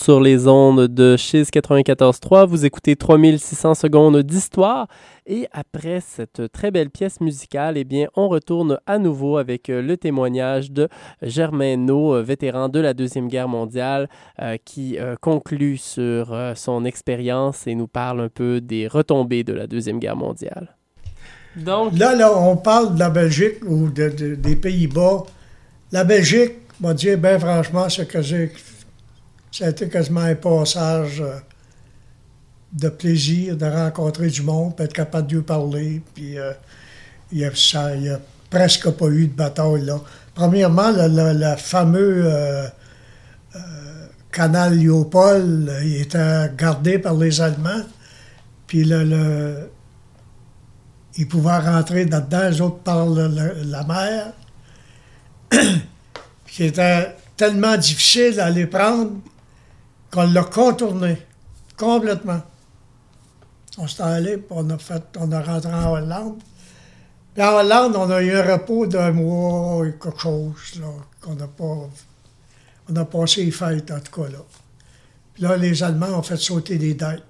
[0.07, 4.87] Sur les ondes de Chiz 94.3, vous écoutez 3600 secondes d'histoire.
[5.25, 9.81] Et après cette très belle pièce musicale, eh bien, on retourne à nouveau avec euh,
[9.81, 10.87] le témoignage de
[11.21, 14.07] Germain No, euh, vétéran de la Deuxième Guerre mondiale,
[14.41, 19.43] euh, qui euh, conclut sur euh, son expérience et nous parle un peu des retombées
[19.43, 20.73] de la Deuxième Guerre mondiale.
[21.57, 25.23] Donc, Là, là, on parle de la Belgique ou de- de- des Pays-Bas.
[25.91, 28.53] La Belgique, m'a dit, bien franchement, c'est que j'ai-
[29.51, 31.39] ça a été quasiment un passage euh,
[32.73, 36.01] de plaisir de rencontrer du monde, puis être capable de lui parler.
[36.13, 36.53] Puis euh,
[37.31, 38.19] il n'y a, a
[38.49, 39.99] presque pas eu de bataille là.
[40.35, 42.67] Premièrement, le, fameux euh,
[44.31, 47.83] canal Léopold, était gardé par les Allemands.
[48.67, 49.69] Puis le,
[51.17, 54.33] ils pouvaient rentrer là-dedans, les autres par la mer.
[56.47, 59.11] qui était tellement difficile à les prendre
[60.11, 61.17] qu'on l'a contourné
[61.77, 62.41] complètement.
[63.77, 66.39] On s'est allé, puis on a, fait, on a rentré en Hollande.
[67.33, 70.87] Puis en Hollande, on a eu un repos d'un mois et quelque chose, là,
[71.21, 71.89] qu'on n'a pas...
[72.89, 74.39] On a passé les fêtes, en tout cas, là.
[75.33, 77.21] Puis là, les Allemands ont fait sauter des dikes.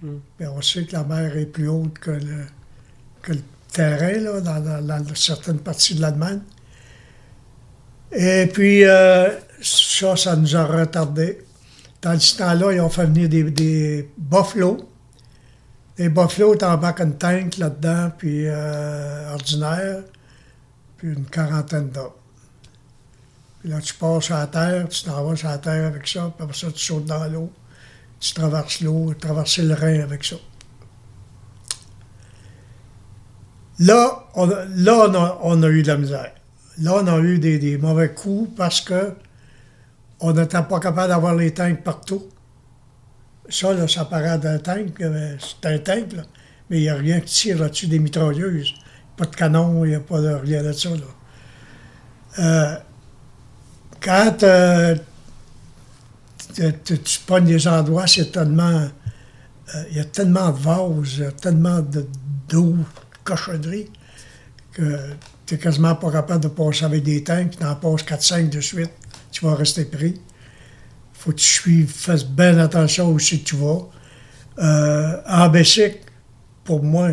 [0.00, 2.46] Puis on sait que la mer est plus haute que le,
[3.20, 6.40] que le terrain, là, dans, dans- dans certaines parties de l'Allemagne.
[8.10, 9.28] Et puis, euh,
[9.62, 11.44] ça, ça nous a retardé.
[12.02, 14.88] Dans ce temps-là, ils ont fait venir des, des buffalo.
[15.96, 20.02] Des buffalo, t'embarques une tank là-dedans, puis euh, ordinaire,
[20.96, 22.10] puis une quarantaine d'hommes.
[23.60, 26.32] Puis là, tu passes à la terre, tu t'en vas sur la terre avec ça,
[26.36, 27.52] puis après ça, tu sautes dans l'eau.
[28.18, 30.36] Tu traverses l'eau, traverser le Rhin avec ça.
[33.78, 36.32] Là, on a, là on, a, eu de la misère.
[36.78, 39.14] Là, on a eu des mauvais coups parce que
[40.22, 42.22] on n'était pas capable d'avoir les tanks partout.
[43.48, 46.22] Ça, là, ça paraît d'un tank, euh, c'est un tank, là,
[46.70, 48.72] mais il n'y a rien qui tire là-dessus des mitrailleuses.
[49.16, 50.88] Pas de canon, il n'y a pas de rien de ça.
[52.38, 52.76] Euh,
[54.00, 54.94] quand euh,
[56.54, 58.88] tu, tu- pognes des endroits, c'est tellement.
[59.90, 62.06] Il y a tellement de vases, il y a tellement de-
[62.48, 62.84] d'eau, de
[63.24, 63.90] cochonnerie,
[64.72, 64.98] que
[65.46, 68.60] tu n'es quasiment pas capable de passer avec des tanks, tu en passes 4-5 de
[68.60, 68.90] suite,
[69.32, 70.20] tu vas rester pris.
[71.14, 73.88] faut que tu suives, fasses bien attention où que tu vas.
[74.58, 75.98] Euh, en Bessic,
[76.64, 77.10] pour moi,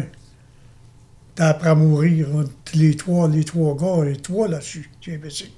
[1.35, 2.27] t'es après à mourir.
[2.73, 5.53] Les trois, les trois gars, les trois là-dessus, chez Bessic.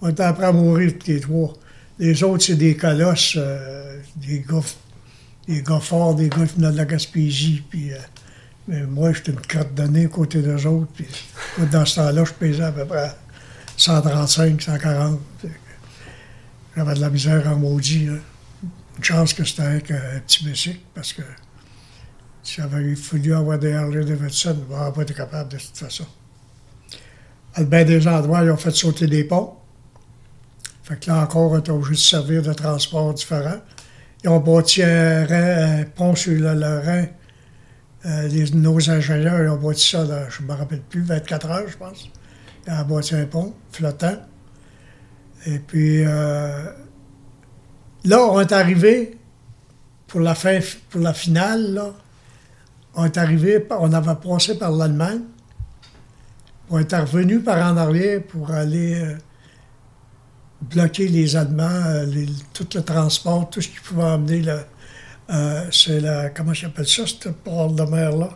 [0.00, 1.54] On est après à mourir, les trois.
[1.98, 4.60] Les autres, c'est des colosses, euh, des gars,
[5.48, 7.62] des gars forts, des gars qui venaient de la Gaspésie.
[7.68, 7.96] Puis, euh,
[8.68, 10.92] mais moi, j'étais une crotte de nez côté d'eux autres.
[10.94, 11.06] Puis,
[11.72, 13.10] dans ce temps-là, je pesais à peu près
[13.76, 15.18] 135, 140.
[15.40, 15.67] Fait que
[16.78, 18.04] J'avais de la misère en maudit.
[18.06, 21.22] Une chance que c'était avec un petit bicycle, parce que
[22.44, 25.76] si j'avais eu fallu avoir des Harley Davidson, on n'aurait pas été capable de toute
[25.76, 26.06] façon.
[27.54, 29.54] À bien des endroits, ils ont fait sauter des ponts.
[30.84, 33.60] Fait que là encore, on était obligé de se servir de transports différents.
[34.22, 37.06] Ils ont bâti un, pont sur le, le Rhin.
[38.06, 41.68] Euh, les- nos ingénieurs, ils ont bâti ça, je ne me rappelle plus, 24 heures,
[41.68, 42.08] je pense.
[42.68, 44.16] Ils ont bâti un pont flottant.
[45.46, 46.64] Et puis, euh,
[48.04, 49.16] là, on est arrivé
[50.06, 50.58] pour la fin,
[50.90, 51.94] pour la finale, là.
[52.94, 55.20] On est arrivé, on avait passé par l'Allemagne.
[56.70, 59.16] On est revenu par en arrière pour aller euh,
[60.62, 64.02] bloquer les Allemands, euh, les- tout le transport, tout ce qui pouvait
[65.30, 66.30] euh, c'est la.
[66.30, 68.30] Comment j'appelle ça, ce port de mer-là?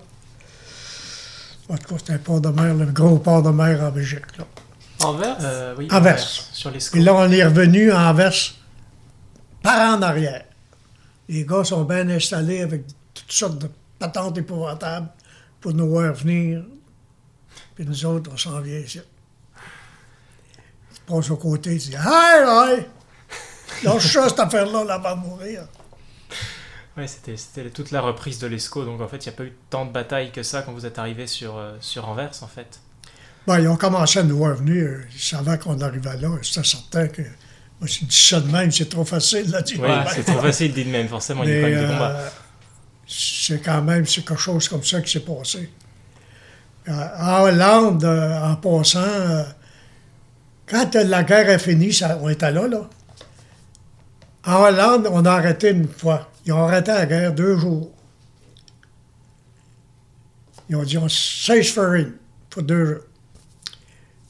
[1.69, 4.37] En tout cas, c'est un port de mer, le gros port de mer en Belgique,
[4.39, 4.45] là.
[5.05, 5.37] Anvers?
[5.41, 6.13] Euh, oui, Anvers.
[6.15, 8.55] Anvers, sur les Et là, on est revenu à Anvers
[9.63, 10.45] par en arrière.
[11.29, 12.85] Les gars sont bien installés avec
[13.15, 15.09] toutes sortes de patentes épouvantables
[15.61, 16.65] pour nous voir venir.
[17.75, 19.01] Puis nous autres, on s'en vient ici.
[20.95, 22.87] Tu passes au côté, tu dis Hey, hey!
[23.85, 25.67] Lâche ça, cette affaire-là, là, va mourir.
[26.97, 29.45] Ouais, c'était, c'était toute la reprise de l'ESCO, donc en fait, il n'y a pas
[29.45, 32.47] eu tant de batailles que ça quand vous êtes arrivé sur, euh, sur Anvers, en
[32.47, 32.81] fait.
[33.47, 35.01] Bon, ils ont commencé à nous voir venir.
[35.15, 36.29] Ils savaient qu'on arrivait là.
[36.43, 37.23] C'était certain que.
[37.23, 39.61] Moi, je dis ça de même, c'est trop facile, là.
[39.67, 39.81] Oui,
[40.15, 41.93] c'est trop facile dit de même, forcément, il y a Mais, quand même des euh,
[41.93, 42.33] combats.
[43.09, 45.69] c'est quand même c'est quelque chose comme ça qui s'est passé.
[46.89, 49.43] Euh, En Hollande, euh, en passant, euh,
[50.67, 52.89] quand la guerre est finie, ça, on était là, là.
[54.47, 56.31] En Hollande, on a arrêté une fois.
[56.47, 57.91] Ils ont arrêté la guerre deux jours.
[60.69, 62.13] Ils ont dit on ceasefire
[62.49, 63.03] pour deux jours.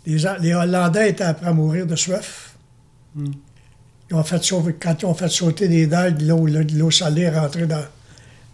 [0.07, 2.55] Les, les Hollandais étaient après à mourir de soif.
[3.17, 7.23] Ils ont fait sauver, quand ils ont fait sauter des dalles, de l'eau, l'eau salée
[7.23, 7.85] est rentrée dans,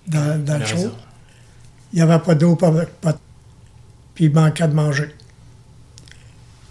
[0.06, 0.76] dans, dans le chaud.
[1.92, 2.70] Il n'y avait pas d'eau, pas,
[3.00, 3.18] pas de-
[4.14, 5.08] puis il manquait de manger.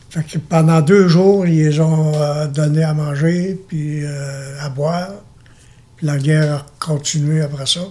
[0.10, 4.70] Fait que pendant deux jours, ils les ont euh, donné à manger, puis euh, à
[4.70, 5.10] boire.
[5.98, 7.82] Puis la guerre a continué après ça.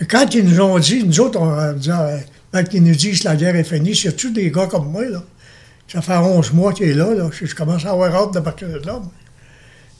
[0.00, 2.16] Et quand ils nous ont dit, nous autres, on a dit, ah,
[2.52, 5.04] quand ils nous disent que la guerre est finie, c'est tous des gars comme moi,
[5.06, 5.22] là?
[5.88, 7.30] Ça fait 11 mois qu'il est là, là.
[7.30, 9.00] Je, commence à avoir hâte de partir de là.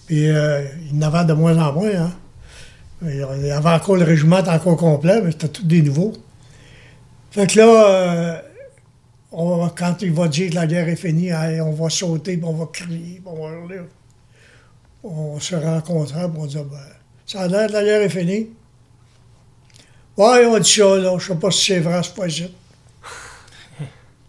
[0.06, 2.12] Puis euh, il en avait de moins en moins, hein.
[3.02, 6.14] Il encore le régiment encore complet, mais c'était tous des nouveaux.
[7.30, 11.30] Fait que là, euh, quand il va dire que la guerre est finie,
[11.60, 13.80] on va sauter, puis on va crier, on va hurler.
[15.04, 16.78] On se rencontrait, puis on dit, ben,
[17.26, 18.48] ça a l'air que la guerre est finie.
[20.16, 21.18] Ouais, on dit ça, là.
[21.18, 22.28] Je sais pas si c'est vrai, c'est pas.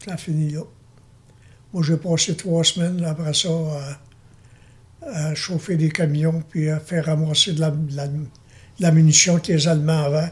[0.05, 0.61] Ça a fini là.
[1.73, 3.49] Moi, j'ai passé trois semaines après ça
[5.01, 8.91] à, à chauffer des camions puis à faire ramasser de la, de la- de la
[8.91, 10.31] munition que les Allemands avaient.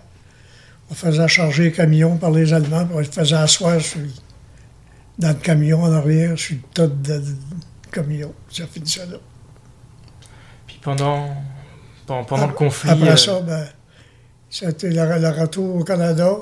[0.91, 4.01] On faisait charger les camions par les Allemands, puis on les faisait asseoir sur
[5.17, 7.23] dans le camion en arrière, sur le tas de,
[7.91, 8.33] camions.
[8.51, 9.17] Ça finit ça là.
[10.67, 11.29] Puis pendant,
[12.05, 12.89] pendant, pendant le conflit.
[12.91, 13.65] Après euh, ça, ben,
[14.49, 16.33] ça a été le, le retour au Canada.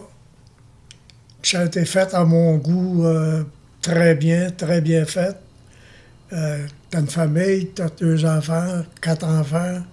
[1.41, 3.43] Ça a été fait à mon goût euh,
[3.83, 5.35] très bien, très bien fait.
[6.31, 9.83] Euh, t'as une famille, t'as deux enfants, quatre enfants.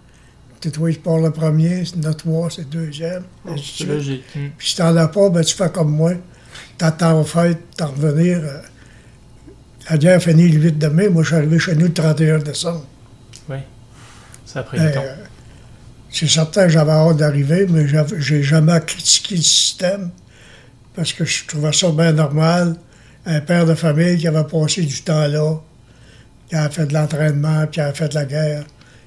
[0.60, 3.24] T'es toi qui pars le premier, c'est trois, c'est le deuxième.
[3.46, 4.24] Oh, c'est logique.
[4.34, 4.48] Mm.
[4.56, 6.12] Puis si t'en as pas, ben tu fais comme moi.
[6.78, 8.38] T'attends aux fêtes, t'en revenir.
[8.38, 8.60] euh,
[9.90, 12.38] la guerre finit le 8 de mai, moi je suis arrivé chez nous le 31
[12.38, 12.86] décembre.
[13.48, 13.56] Oui,
[14.46, 15.02] ça a pris Ben, du temps.
[15.04, 15.14] euh,
[16.10, 17.86] c'est certain que j'avais hâte d'arriver, mais
[18.18, 20.10] j'ai jamais critiqué le système.
[20.94, 22.76] parce que je trouvais ça bien normal.
[23.26, 25.56] Un père de famille qui avait passé du temps là,
[26.48, 28.64] qui a fait de l'entraînement, qui a fait de la guerre,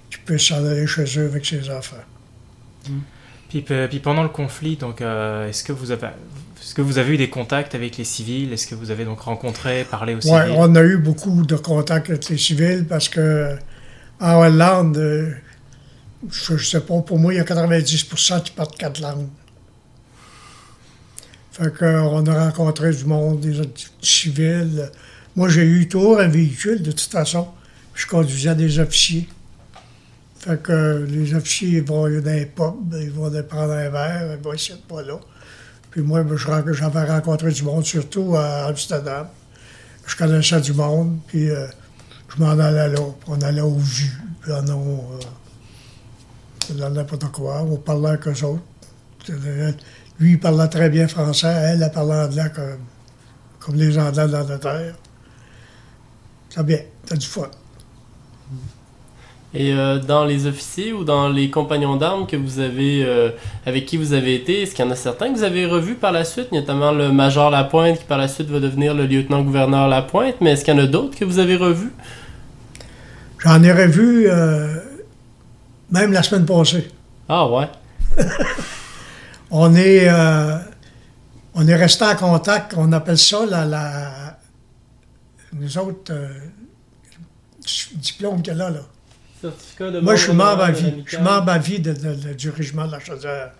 [0.09, 1.95] qui peut s'en aller chez eux avec ses enfants.
[3.49, 6.07] Puis, pe- puis pendant le conflit, donc, euh, est-ce que vous avez,
[6.61, 8.51] est-ce que vous avez eu des contacts avec les civils?
[8.53, 12.09] Est-ce que vous avez donc rencontré, parlé aux Oui, on a eu beaucoup de contacts
[12.09, 13.55] avec les civils parce que
[14.19, 15.31] en Hollande, euh,
[16.31, 18.03] je ne sais pas, pour moi, il y a 90
[18.43, 19.27] qui parlent quatre langues.
[21.53, 23.61] Fait qu'on a rencontré du monde, des
[24.01, 24.89] civils.
[25.35, 27.47] Moi, j'ai eu toujours un véhicule, de toute façon.
[27.93, 29.29] Je conduisais des officiers.
[30.39, 34.35] Fait que euh, les officiers ils vont dans les pubs, ils vont prendre un verre,
[34.37, 35.19] ils vont essayer de pas là.
[35.91, 39.27] Puis moi, ben, j'avais rencontré du monde, surtout à Amsterdam.
[40.07, 41.67] Je connaissais du monde, puis euh,
[42.35, 42.99] je m'en allais là.
[43.27, 44.11] On allait au vu,
[44.41, 44.77] puis on a...
[46.73, 48.63] dans n'importe quoi, on parlait avec eux autres.
[50.19, 52.79] Lui, il parlait très bien français, elle, elle parlait anglais comme,
[53.59, 54.95] comme les Anglais de l'Angleterre.
[56.49, 57.49] C'est bien, t'as du fun.
[59.55, 63.29] Et euh, dans les officiers ou dans les compagnons d'armes que vous avez, euh,
[63.67, 65.93] avec qui vous avez été, est-ce qu'il y en a certains que vous avez revus
[65.93, 69.87] par la suite, notamment le major Lapointe qui par la suite va devenir le lieutenant-gouverneur
[69.87, 71.91] Lapointe, mais est-ce qu'il y en a d'autres que vous avez revus?
[73.39, 74.75] J'en ai revu euh,
[75.91, 76.87] même la semaine passée.
[77.29, 77.67] Ah ouais?
[79.55, 80.57] On est, euh,
[81.53, 83.65] on est resté en contact, on appelle ça la.
[83.65, 84.39] la
[85.53, 86.27] nous autres, euh,
[87.95, 88.81] diplôme qu'elle a là.
[89.39, 91.03] Certificat de Moi, je suis membre à vie.
[91.05, 93.51] Je suis membre à vie de- de- de- du régiment de la Chaudière.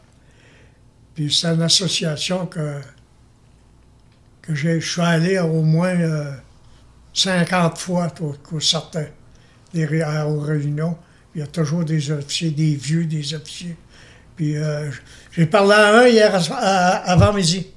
[1.14, 2.82] Puis c'est une association que,
[4.42, 6.34] que j'ai- je suis allé au moins euh,
[7.14, 9.06] 50 fois pour, pour certains
[9.76, 10.98] aux réunions.
[11.36, 13.76] Il y a toujours des officiers, des vieux, des officiers.
[14.36, 14.90] Puis euh,
[15.32, 16.34] j'ai parlé à un hier
[17.06, 17.68] avant midi.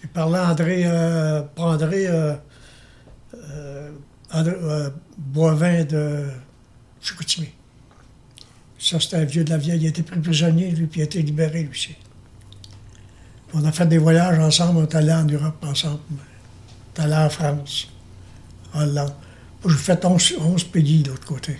[0.00, 2.34] J'ai parlé à André, euh, André, euh,
[4.34, 6.26] euh, Boivin de
[7.00, 7.48] Chicoutimi.
[8.78, 9.80] Ça, c'était un vieux de la vieille.
[9.80, 11.94] Il a été pris prisonnier, lui, puis il a été libéré, lui aussi.
[13.54, 16.00] On a fait des voyages ensemble, on est allé en Europe ensemble.
[16.10, 17.88] On est allé en France,
[18.74, 19.14] en Hollande.
[19.66, 21.56] J'ai fait 11, 11 pays de l'autre côté.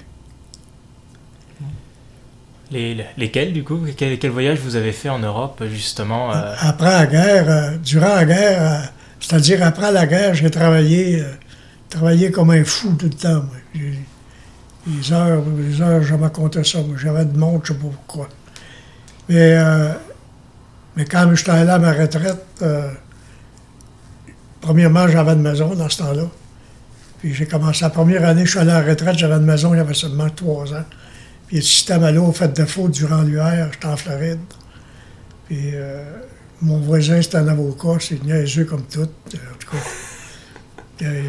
[2.70, 3.80] Les- lesquels, du coup?
[3.96, 8.24] Quel, voyage vous avez fait en Europe, justement euh, Après la guerre, euh, durant la
[8.24, 8.86] guerre, euh,
[9.20, 11.22] c'est-à-dire après la guerre, j'ai travaillé,
[11.88, 13.42] travaillé comme un fou tout le temps.
[13.44, 13.82] moi.
[14.88, 16.78] Les heures, les heures, je me ça.
[16.96, 18.28] J'avais de monde, je sais pas pourquoi.
[19.28, 19.56] Mais,
[20.96, 22.64] mais quand j'étais allé à ma retraite,
[24.60, 26.24] premièrement, j'avais une maison dans ce temps-là.
[27.18, 29.74] Puis j'ai commencé la première année, je suis allé à la retraite, j'avais une maison,
[29.74, 30.84] j'avais seulement trois ans.
[31.46, 34.40] Puis le système à l'eau fait défaut durant l'hiver, j'étais en Floride.
[35.46, 36.02] Puis euh,
[36.62, 39.00] mon voisin, c'était un avocat, c'est niaiseux comme tout.
[39.00, 39.04] euh,
[39.52, 39.76] En tout cas,
[41.02, 41.22] Euh,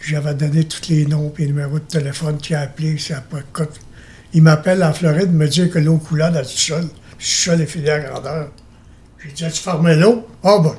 [0.00, 2.98] j'avais donné tous les noms et les numéros de téléphone qui a appelé.
[2.98, 3.38] ça a pas.
[4.32, 6.82] Il m'appelle en Floride, me dit que l'eau coulait dans le sol.
[6.82, 6.88] Le
[7.24, 8.48] sol est fini à grandeur.
[9.24, 10.26] J'ai dit, as-tu fermé l'eau?
[10.42, 10.74] Ah, ben,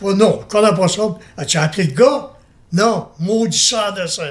[0.00, 1.02] pas non, je connais pas ça.
[1.36, 2.30] As-tu appelé le gars?
[2.72, 4.24] Non, maudit ça de ça.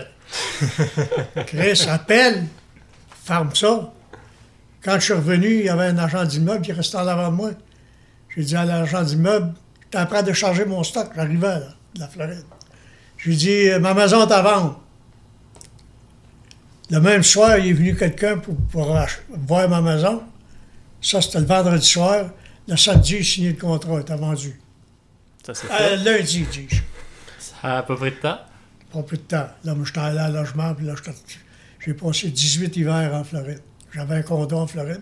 [1.45, 2.45] Chris, appelle,
[3.31, 3.93] ferme ça.
[4.83, 7.35] Quand je suis revenu, il y avait un agent d'immeuble qui restait en avant de
[7.35, 7.51] moi.
[8.35, 9.53] J'ai dit à l'agent d'immeuble,
[9.83, 12.43] j'étais en train de charger mon stock, j'arrivais là, de la Floride.
[13.17, 14.81] J'ai dit, ma maison est à vendre.
[16.89, 20.23] Le même soir, il est venu quelqu'un pour, voir ma maison.
[21.01, 22.25] Ça, c'était le vendredi soir.
[22.67, 24.59] Le samedi, il signé le contrat, il était vendu.
[25.45, 26.81] Ça, c'est Euh, lundi, dis-je.
[27.39, 28.39] Ça a pas pris de temps?
[28.91, 29.47] Pas plus de temps.
[29.63, 31.17] Là, moi, j'étais allé à logement, puis là, j'étais-
[31.83, 33.61] j'ai passé 18 hivers en Floride.
[33.93, 35.01] J'avais un condo en Floride.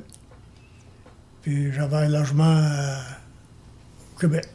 [1.42, 2.96] Puis j'avais un logement euh,
[4.16, 4.48] au Québec.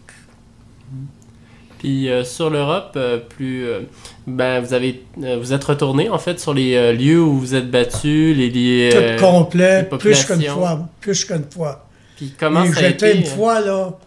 [1.78, 3.82] Puis euh, sur l'Europe, euh, plus, euh,
[4.26, 8.34] ben vous avez, vous êtes retourné en fait sur les lieux où vous êtes battus,
[8.34, 9.16] les lieux.
[9.18, 10.88] Tout complet, les plus qu'une fois.
[11.01, 11.86] Plus qu'une fois.
[12.16, 13.18] Puis comment Et ça a j'étais été?
[13.18, 13.98] une fois, là,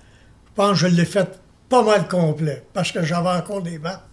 [0.48, 1.39] je pense que je l'ai fait
[1.69, 4.07] pas mal complet, parce que j'avais encore des maps.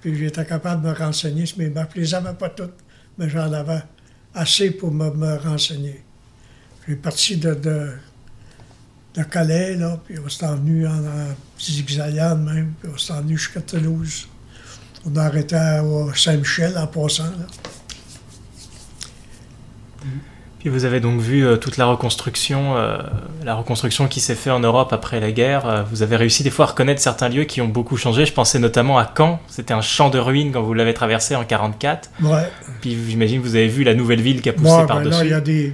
[0.00, 1.88] Puis j'étais capable de me renseigner sur mes maps.
[1.94, 2.78] Je les avais pas toutes,
[3.18, 3.82] mais j'en avais
[4.34, 6.02] assez pour me, me renseigner.
[6.88, 7.92] J'ai parti de, de,
[9.14, 13.36] de Calais, là, puis on s'est venu en, en zigzagade même, puis on s'est venu
[13.36, 14.28] jusqu'à Toulouse.
[15.04, 15.82] On a arrêté à
[16.14, 17.46] Saint-Michel en passant, là.
[20.60, 22.98] Puis vous avez donc vu euh, toute la reconstruction, euh,
[23.42, 25.66] la reconstruction qui s'est faite en Europe après la guerre.
[25.66, 28.26] Euh, vous avez réussi des fois à reconnaître certains lieux qui ont beaucoup changé.
[28.26, 29.40] Je pensais notamment à Caen.
[29.48, 32.10] C'était un champ de ruines quand vous l'avez traversé en 44.
[32.22, 32.42] Ouais.
[32.82, 35.20] Puis j'imagine que vous avez vu la nouvelle ville qui a poussé Moi, ben par-dessus.
[35.20, 35.72] là, il y a des.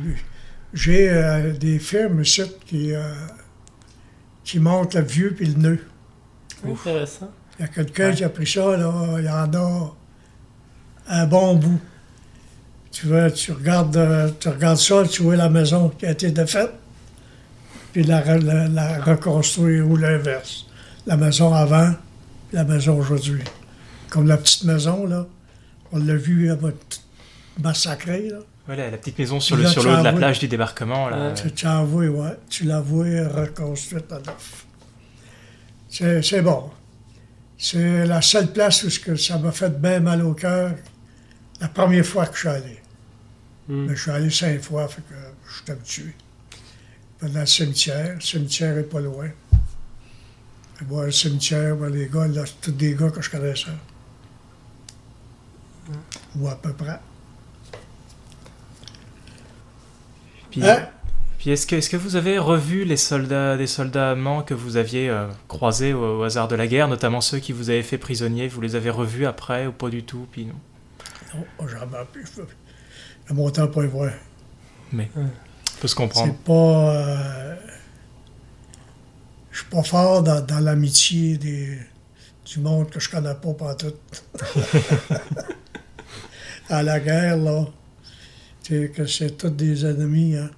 [0.72, 3.00] J'ai euh, des firmes ici qui, euh,
[4.44, 5.80] qui montre le vieux puis le nœud.
[6.64, 7.30] Intéressant.
[7.58, 9.94] Il y a quelqu'un qui a pris ça, là, il y en a
[11.08, 11.80] un bon bout.
[12.98, 16.30] Tu, veux, tu, regardes, euh, tu regardes ça, tu vois la maison qui a été
[16.30, 16.70] défaite,
[17.92, 20.64] puis la, re- la- la reconstruire ou l'inverse.
[21.06, 21.92] La maison avant,
[22.48, 23.42] puis la maison aujourd'hui.
[24.08, 25.26] Comme la petite maison, là,
[25.92, 26.96] on l'a vu elle va t-
[27.62, 28.38] massacrée, là.
[28.66, 31.08] Voilà, la petite maison sur le sur de la plage du débarquement.
[31.10, 31.32] Là.
[31.32, 32.36] Tu, tu vois, ouais.
[32.48, 34.64] Tu la vois reconstruite à neuf.
[35.90, 36.70] C'est c'est bon.
[37.58, 40.72] C'est la seule place où ça m'a fait bien mal au cœur
[41.60, 42.78] la première fois que je suis allé.
[43.68, 45.14] Mais je suis allé cinq fois, fait que
[45.48, 46.14] je suis habitué.
[47.18, 49.26] Puis Dans le cimetière, le cimetière est pas loin.
[50.80, 53.70] Et voir le cimetière, ben, les gars, là, c'est tous des gars que je connaissais.
[56.36, 57.00] Ou à peu près.
[60.50, 60.88] Puis, Hein?
[61.38, 64.76] puis est-ce que, est-ce que vous avez revu les soldats, des soldats allemands que vous
[64.76, 67.98] aviez euh, croisés au, au hasard de la guerre, notamment ceux qui vous avaient fait
[67.98, 70.26] prisonnier Vous les avez revus après ou pas du tout?
[70.30, 70.54] Puis non.
[71.60, 71.96] Non, jamais.
[73.28, 74.12] Le montant pas voir.
[74.92, 75.28] Mais on
[75.80, 76.32] peut se comprendre.
[76.32, 76.94] C'est pas.
[76.94, 77.56] euh,
[79.50, 81.78] je suis pas fort dans, dans l'amitié des,
[82.44, 84.24] du monde que je connais pas pantoute.
[86.68, 87.66] à la guerre, là,
[88.62, 90.50] tu sais, que c'est tous des ennemis, hein.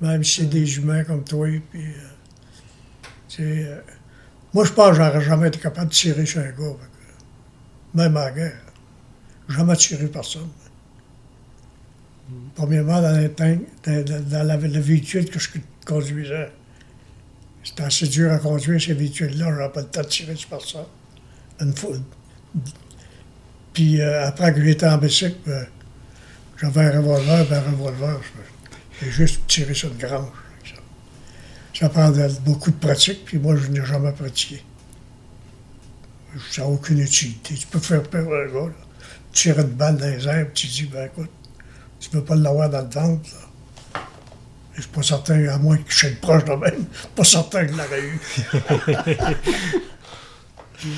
[0.00, 1.84] Même si c'est des humains comme toi, puis.
[1.84, 3.80] euh, tu sais, euh,
[4.52, 6.76] moi, je pense que j'aurais jamais été capable de tirer sur un gars.
[7.94, 8.60] même à la guerre.
[9.48, 10.48] Jamais tiré personne.
[12.54, 15.48] Premièrement, dans, les dans, dans- le véhicule que je
[15.84, 16.50] conduisais,
[17.62, 19.46] c'était assez dur à conduire ces véhicules-là.
[19.56, 20.86] J'avais pas le temps de tirer sur personne.
[21.60, 21.96] Une fois.
[23.72, 25.66] Puis euh, après que j'étais en bicycle, ben,
[26.60, 28.20] j'avais un revolver, ben, un revolver,
[29.02, 30.28] j'ai juste tiré sur une grange.
[30.64, 30.76] Ça,
[31.74, 34.62] ça prend de- beaucoup de pratique, puis moi, je n'ai jamais pratiqué.
[36.50, 37.54] Ça n'a aucune utilité.
[37.54, 38.74] Tu peux faire peur à un gars, là.
[39.32, 41.30] Tu tires une balle dans les airs, puis tu dis, ben écoute,
[42.00, 44.00] tu peux pas l'avoir dans le ventre, là.
[44.74, 47.72] Je suis pas certain, à moins que je sois proche de même, pas certain que
[47.72, 48.20] je l'aurais eu.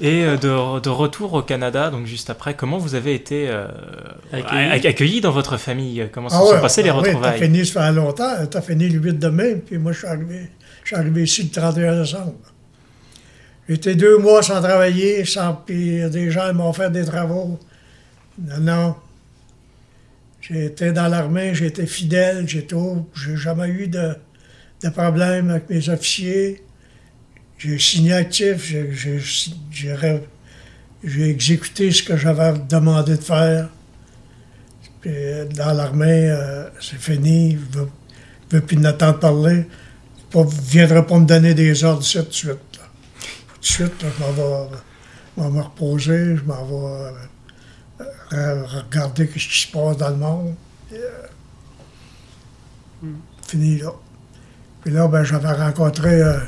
[0.00, 3.68] Et euh, de, de retour au Canada, donc juste après, comment vous avez été euh,
[4.32, 6.08] accueillis dans votre famille?
[6.12, 7.38] Comment se Ah sont ouais, passées les ben oui, retrouvailles?
[7.38, 8.46] T'as fini, ça fait longtemps.
[8.50, 10.50] T'as fini le 8 de mai, puis moi, je suis arrivé,
[10.82, 12.34] je suis arrivé ici le 31 décembre.
[13.68, 17.58] J'étais deux mois sans travailler, sans, puis des gens m'ont fait des travaux.
[18.38, 18.94] Non, non.
[20.48, 22.66] J'ai été dans l'armée, j'ai été fidèle, j'ai.
[23.14, 24.14] J'ai jamais eu de,
[24.82, 26.62] de problème avec mes officiers.
[27.58, 28.90] J'ai signé actif, j'ai-
[31.30, 33.68] exécuté ce que j'avais demandé de faire.
[35.06, 37.88] Euh, dans l'armée, euh, c'est fini, je veux,
[38.50, 39.66] je veux plus n'attendre parler.
[40.30, 42.58] Pas, viendra pas me donner des ordres tout de suite.
[42.72, 44.76] Tout de suite, je m'en vais,
[45.36, 47.10] m'en vais me reposer, je m'en vais euh,
[48.30, 50.54] regarder ce qui se passe dans le monde.
[50.92, 51.26] Euh,
[53.46, 53.92] Fini là.
[54.82, 56.22] Puis là, ben, j'avais rencontré.
[56.22, 56.40] euh,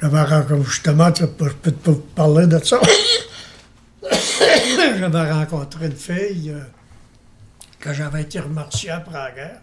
[0.00, 0.62] j'avais rencontré.
[0.64, 2.80] Justement, je peux te parler de ça.
[4.98, 6.60] j'avais rencontré une fille euh,
[7.80, 9.60] que j'avais été remercié après la guerre,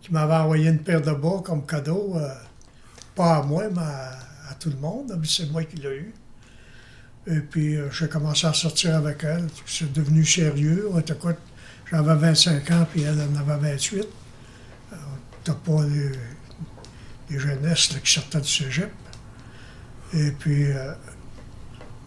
[0.00, 2.28] qui m'avait envoyé une paire de bas comme cadeau, euh,
[3.14, 4.18] pas à moi, mais à,
[4.50, 6.14] à tout le monde, mais c'est moi qui l'ai eu.
[7.26, 9.46] Et puis, euh, j'ai commencé à sortir avec elle.
[9.66, 10.88] C'est devenu sérieux.
[11.90, 14.00] J'avais 25 ans, puis elle en avait 28.
[14.92, 14.96] Euh,
[15.44, 16.12] T'as pas les,
[17.30, 18.90] les jeunesses qui sortaient du cégep.
[20.14, 20.92] Et puis, euh,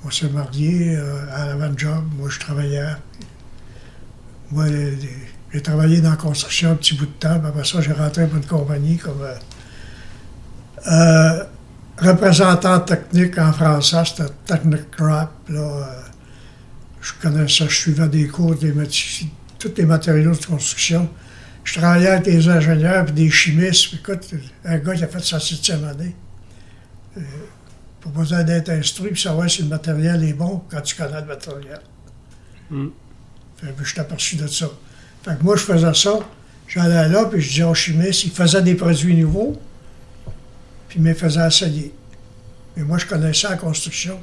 [0.04, 2.96] on s'est mariés, euh, elle avait un job, moi je travaillais.
[4.50, 4.66] Moi,
[5.54, 8.38] j'ai travaillé dans la construction un petit bout de temps, après ça, j'ai rentré pour
[8.38, 9.22] une compagnie comme
[12.02, 15.32] représentant technique en français, c'était Technic Rap.
[15.50, 16.02] Là, euh,
[17.02, 18.74] je connaissais, je suivais des cours, des
[19.60, 21.08] tous les matériaux de construction.
[21.64, 23.94] Je travaillais avec des ingénieurs et des chimistes.
[23.94, 24.34] Écoute,
[24.66, 26.16] un gars qui a fait sa septième année.
[27.18, 27.22] Euh,
[28.02, 31.28] pas besoin d'être instruit pour savoir si le matériel est bon quand tu connais le
[31.28, 31.82] matériel.
[33.58, 34.68] Fait que je suis aperçu de ça.
[35.24, 36.20] Fait que moi, je faisais ça.
[36.68, 39.62] J'allais là, puis je disais aux chimistes, ils faisaient des produits nouveaux,
[40.92, 41.94] puis ils me faisaient essayer.
[42.76, 44.20] Mais moi, je connaissais la construction,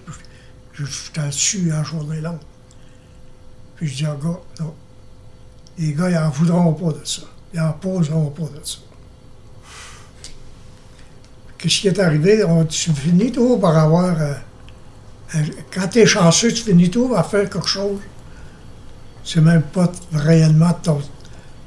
[0.75, 2.37] je- j'étais dessus en journée longue.
[3.77, 4.75] Puis je dis aux gars, non,
[5.79, 7.23] les gars, ils n'en voudront pas de ça.
[7.55, 8.79] Ils n'en poseront pas de ça.
[11.57, 12.45] Qu'est-ce qui est arrivé?
[12.45, 14.21] On, tu finis tout par avoir.
[14.21, 14.35] euh,
[15.33, 18.01] un- quand tu es chanceux, tu finis tout par faire quelque chose.
[19.25, 21.01] C'est même pas réellement ton,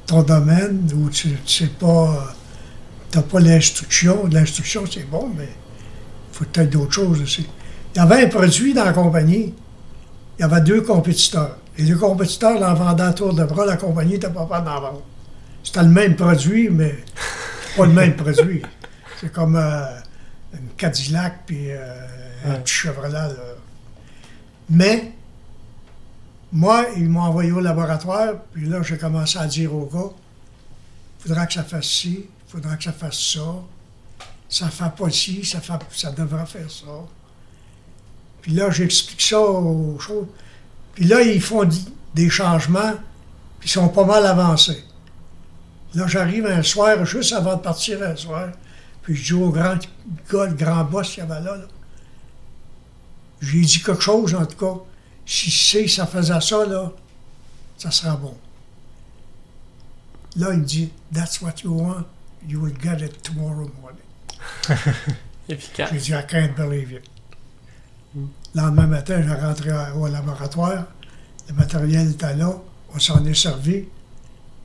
[0.06, 2.34] ton domaine, ou tu ne sais pas.
[3.12, 4.26] T'as pas l'instruction.
[4.26, 7.46] L'instruction, c'est bon, mais il faut peut-être d'autres choses aussi.
[7.94, 9.54] Il y avait un produit dans la compagnie.
[10.38, 11.58] Il y avait deux compétiteurs.
[11.78, 13.66] Les deux compétiteurs l'en vendaient à tour de bras.
[13.66, 15.02] La compagnie n'était pas capable d'en vendre.
[15.62, 16.96] C'était le même produit, mais
[17.76, 18.62] pas le même produit.
[19.20, 19.84] C'est comme euh,
[20.54, 22.06] une Cadillac puis euh,
[22.46, 23.12] un petit Chevrolet.
[23.12, 23.30] là.
[24.70, 25.12] Mais,
[26.50, 30.10] moi, ils m'ont envoyé au laboratoire, puis là, j'ai commencé à dire au gars
[31.22, 33.54] faudra que ça fasse ci, faudra que ça fasse ça.
[34.48, 36.86] Ça fait pas ci, ça, fait, ça devrait faire ça.
[38.42, 40.26] Puis là, j'explique ça aux choses.
[40.94, 41.66] Puis là, ils font
[42.14, 42.92] des changements,
[43.58, 44.84] puis ils sont pas mal avancés.
[45.94, 48.48] Là, j'arrive un soir, juste avant de partir un soir,
[49.02, 49.78] puis je dis au grand
[50.30, 51.66] gars, le grand boss qu'il y avait là, là
[53.40, 54.80] j'ai dit quelque chose, en tout cas.
[55.26, 56.92] Si c'est, ça faisait ça, là,
[57.76, 58.36] ça sera bon.
[60.36, 62.04] Là, il me dit, That's what you want,
[62.48, 64.02] you will get it tomorrow morning.
[65.48, 65.90] Efficace.
[65.92, 67.04] J'ai dit, I can't believe it.
[68.14, 70.84] Le lendemain matin, j'ai rentré à- au laboratoire,
[71.48, 72.52] le matériel était là,
[72.94, 73.84] on s'en est servi.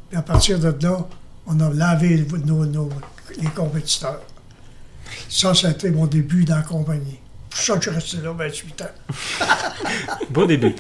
[0.10, 1.08] Puis à partir de là,
[1.46, 2.90] on a lavé nos, nos-
[3.38, 4.22] les compétiteurs.
[5.30, 7.20] Ça, été mon début dans la compagnie.
[7.50, 9.16] Pour ça que je suis resté là 28 ans.
[10.30, 10.76] Beau début.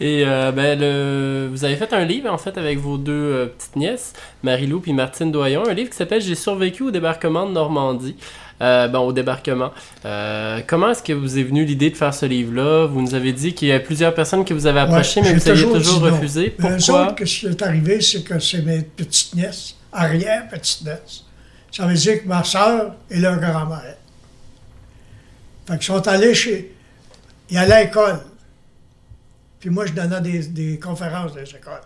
[0.00, 1.48] Et euh, ben, le...
[1.50, 4.94] vous avez fait un livre, en fait, avec vos deux euh, petites nièces, Marie-Lou puis
[4.94, 8.16] Martine Doyon, un livre qui s'appelle J'ai survécu au débarquement de Normandie.
[8.62, 9.72] Euh, bon, au débarquement.
[10.04, 12.86] Euh, comment est-ce que vous est venu l'idée de faire ce livre-là?
[12.86, 15.38] Vous nous avez dit qu'il y a plusieurs personnes qui vous avaient approché, Ouais, mais
[15.38, 16.50] vous aviez toujours refusé.
[16.50, 17.08] Pourquoi?
[17.08, 21.24] autres, ce qui est arrivé, c'est que c'est mes petites nièces, arrière petites nièces.
[21.72, 23.96] Ça veut dire que ma soeur et leur grand-mère.
[25.66, 26.74] Fait qu'ils sont allés chez.
[27.48, 28.20] Ils allaient à l'école.
[29.60, 31.82] Puis moi, je donnais des, des conférences dans les écoles.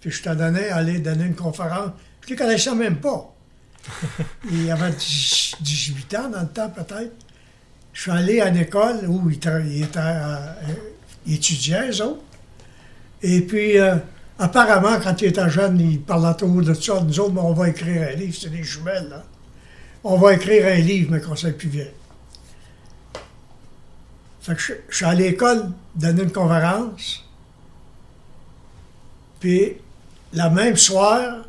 [0.00, 1.90] Puis je te donnais aller donner une conférence.
[2.24, 3.34] Je les connaissais même pas.
[4.50, 7.12] Il y avait 10 18 ans dans le temps, peut-être.
[7.92, 10.54] Je suis allé à une école où ils, étaient, euh,
[11.26, 12.22] étudiaient, eux autres.
[13.22, 13.96] Et puis, euh,
[14.38, 17.00] apparemment, quand ils étaient jeunes, ils parlaient toujours de ça.
[17.00, 18.36] Nous autres, ben, on va écrire un livre.
[18.40, 19.24] C'est des jumelles, là.
[20.04, 21.90] On va écrire un livre, mais qu'on soit plus vieux.
[24.42, 27.24] Fait que je, suis à l'école donner une conférence.
[29.38, 29.76] Puis,
[30.32, 31.44] la même soir,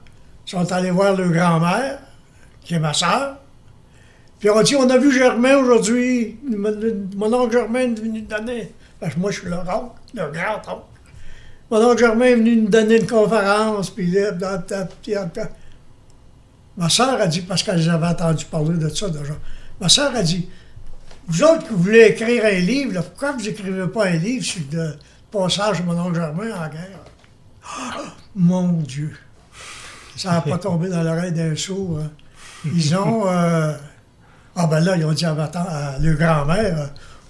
[0.46, 2.00] ils sont allés voir leur grand-mère,
[2.64, 3.38] qui est ma soeur.
[4.40, 6.38] Puis on dit, on a vu Germain aujourd'hui.
[6.44, 8.72] Mon, oncle Germain est venu nous donner.
[9.00, 10.86] Parce que moi, je suis leur oncle, leur grand-oncle.
[11.72, 13.90] Mon oncle Germain est venu nous donner une conférence.
[13.90, 14.88] Puis là, bla, bla.
[16.78, 19.34] ma soeur a dit, parce qu'elle avait entendu parler de ça déjà,
[19.80, 20.48] ma soeur a dit,
[21.28, 24.94] vous autres qui voulez écrire un livre, pourquoi vous n'écrivez pas un livre sur le
[25.32, 27.00] passage de mon oncle Germain en guerre?
[27.66, 28.04] Ah,
[28.36, 29.16] mon Dieu!
[30.16, 32.00] Ça n'a pas tombé dans l'oreille d'un sourd.
[32.04, 32.10] hein.
[32.66, 33.28] Ils ont.
[33.28, 33.74] euh,
[34.56, 36.86] ah, ben là, ils ont dit à, à grand-mère euh,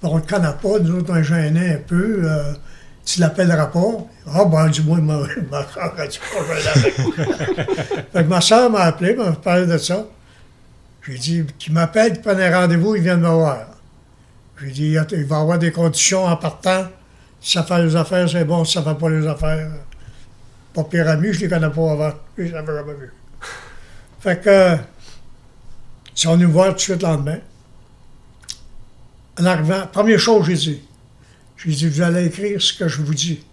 [0.05, 2.21] on ne connaît pas, nous autres, on gênés un peu.
[2.25, 2.53] euh,
[3.05, 3.79] tu l'appelleras pas.
[4.33, 5.17] Ah, ben, dis-moi, ma,
[5.51, 8.03] ma soeur a dit pas, je vais l'appeler.
[8.11, 10.05] Fait que ma soeur m'a appelé, m'a parlé de ça.
[11.07, 13.65] J'ai dit qu'il m'appelle, qu'il prenne un rendez-vous, il vient de me voir.
[14.61, 16.87] J'ai dit il va y avoir des conditions en partant.
[17.41, 18.63] Si ça fait les affaires, c'est bon.
[18.63, 19.71] Si ça ne fait pas les affaires,
[20.73, 22.13] pas pire ami, je les connais pas avant.
[22.37, 23.13] Je ne les avais jamais vus.
[24.19, 24.75] Fait que,
[26.15, 27.39] ils sont venus me voir tout de suite le lendemain.
[29.39, 30.81] En arrivant, première chose j'ai dit,
[31.57, 33.43] j'ai dit, vous allez écrire ce que je vous dis.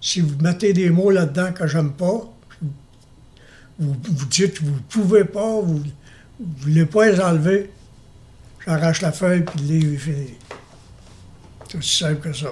[0.00, 2.32] Si vous mettez des mots là-dedans que j'aime pas,
[3.78, 5.82] vous, vous dites vous ne pouvez pas, vous
[6.40, 7.70] ne voulez pas les enlever,
[8.66, 10.34] j'arrache la feuille puis le livre est fini.
[11.68, 12.48] C'est aussi simple que ça.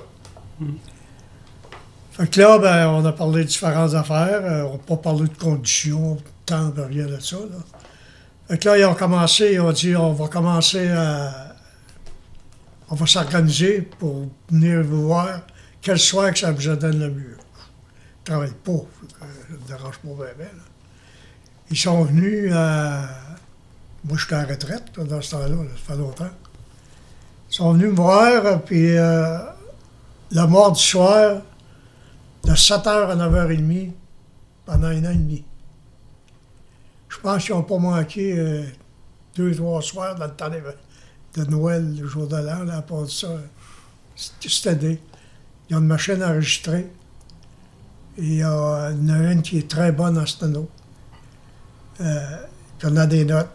[2.13, 4.41] Fait que là, ben, on a parlé de différentes affaires.
[4.43, 7.37] euh, on n'a pas parlé de conditions, de temps, de rien de ça.
[7.37, 7.59] Là.
[8.49, 11.55] Fait que là, ils ont commencé, ils ont dit on va commencer à.
[12.91, 15.43] On va s'organiser pour venir vous voir
[15.83, 17.37] quel soir que ça vous donne le mieux.
[17.37, 18.73] Je ne travaille pas,
[19.21, 20.47] ça ne me dérange pas bien.
[21.71, 23.28] Ils sont venus à.
[24.05, 26.31] Moi, je suis en retraite dans ce temps-là, là, ça fait longtemps.
[27.51, 29.39] Ils sont venus me voir, puis euh,
[30.31, 31.43] le mardi soir,
[32.45, 33.93] de 7h à 9h30,
[34.65, 35.45] pendant un an et demi.
[37.09, 38.65] Je pense qu'ils n'ont pas manqué euh,
[39.35, 43.03] deux, trois soirs dans le temps de Noël, le jour de l'an, là, à part
[43.03, 43.29] de ça.
[44.15, 45.01] C'était.
[45.69, 46.91] Ils ont une machine enregistrée.
[48.19, 50.69] Et il y a il y en a une qui est très bonne en sténo.
[52.01, 52.37] Euh,
[52.79, 53.51] puis on a des notes.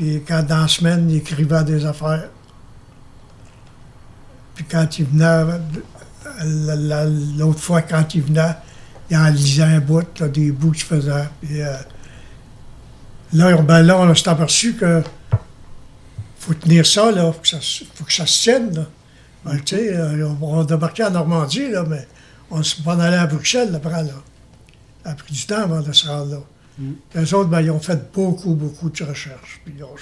[0.00, 2.30] Puis quand dans la semaine, il écrivait des affaires.
[4.54, 5.44] Puis quand il venait,
[6.42, 8.54] la- la- l'autre fois, quand il venait,
[9.10, 11.28] il en lisait un bout, des bouts qu'il faisait.
[11.42, 11.74] Puis euh,
[13.34, 15.02] Là, ben là, on s'est aperçu que
[16.38, 17.30] faut tenir ça, là.
[17.30, 18.86] Faut que ça, se- faut que ça se tienne.
[19.44, 22.08] Ben, tu sais, euh, on, on débarquait en Normandie, là, mais
[22.50, 24.14] on pas allé à Bruxelles, après, là.
[25.04, 26.38] Ça a pris du temps avant de se rendre là.
[27.14, 29.60] Les autres, ben, ils ont fait beaucoup, beaucoup de recherches.
[29.64, 29.94] Puis ils ont.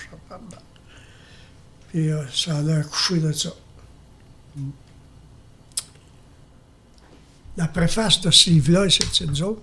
[1.88, 3.50] Puis euh, ça a l'air couché de ça.
[7.56, 9.62] La préface de ce livre-là, c'est nous autres.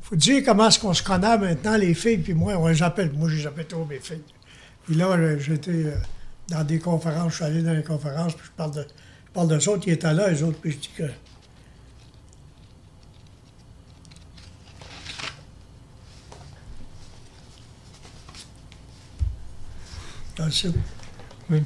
[0.00, 3.12] faut dire comment est-ce qu'on se connaît maintenant, les filles, puis moi, on les appelle.
[3.12, 4.22] Moi, je les appelle trop mes filles.
[4.84, 5.96] Puis là, euh, j'étais euh,
[6.48, 8.86] dans des conférences, je suis allé dans les conférences, puis je parle de,
[9.32, 11.04] parle d'eux autres qui étaient là, les autres, puis je dis que.
[20.38, 20.44] Ah,
[21.50, 21.62] Oui.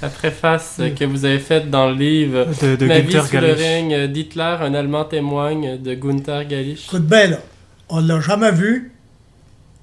[0.00, 3.36] La préface que vous avez faite dans le livre De- de Ma vie Günther sous
[3.36, 6.86] le règne d'Hitler, un Allemand témoigne de Gunther Gallich.
[6.86, 7.38] Écoute bien, là,
[7.90, 8.92] on ne l'a jamais vu,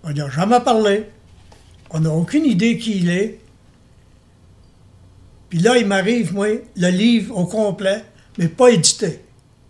[0.03, 1.03] on n'a jamais parlé,
[1.91, 3.39] on n'a aucune idée qui il est.
[5.49, 8.03] Puis là, il m'arrive, moi, le livre au complet,
[8.39, 9.21] mais pas édité,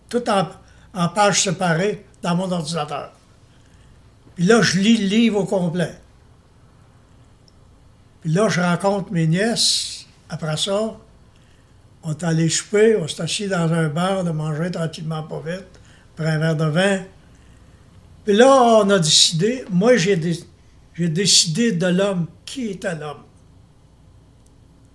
[0.09, 0.47] tout en,
[0.93, 3.11] en pages séparées dans mon ordinateur.
[4.35, 5.91] Puis là, je lis le livre au complet.
[8.21, 10.05] Puis là, je rencontre mes nièces.
[10.29, 10.97] Après ça,
[12.03, 15.67] on est allé souper, on s'est assis dans un bar, de manger tranquillement, pas vite,
[16.13, 17.03] après un verre de vin.
[18.25, 20.19] Puis là, on a décidé, moi, j'ai
[20.93, 22.27] j'ai décidé de l'homme.
[22.43, 23.23] Qui était l'homme?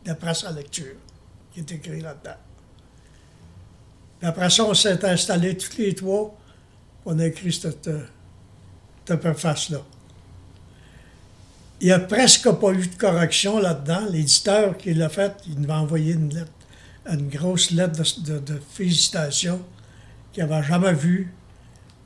[0.05, 0.97] D'après sa lecture,
[1.53, 2.36] qui est écrit là-dedans.
[4.19, 6.36] Puis après ça, on s'est installés tous les trois.
[7.05, 7.89] On a écrit cette,
[9.05, 9.78] cette préface-là.
[11.82, 14.06] Il n'y a presque pas eu de correction là-dedans.
[14.09, 16.52] L'éditeur qui l'a fait, il nous a envoyé une lettre,
[17.10, 19.60] une grosse lettre de, de- de félicitations
[20.32, 21.34] qu'il n'avait jamais vu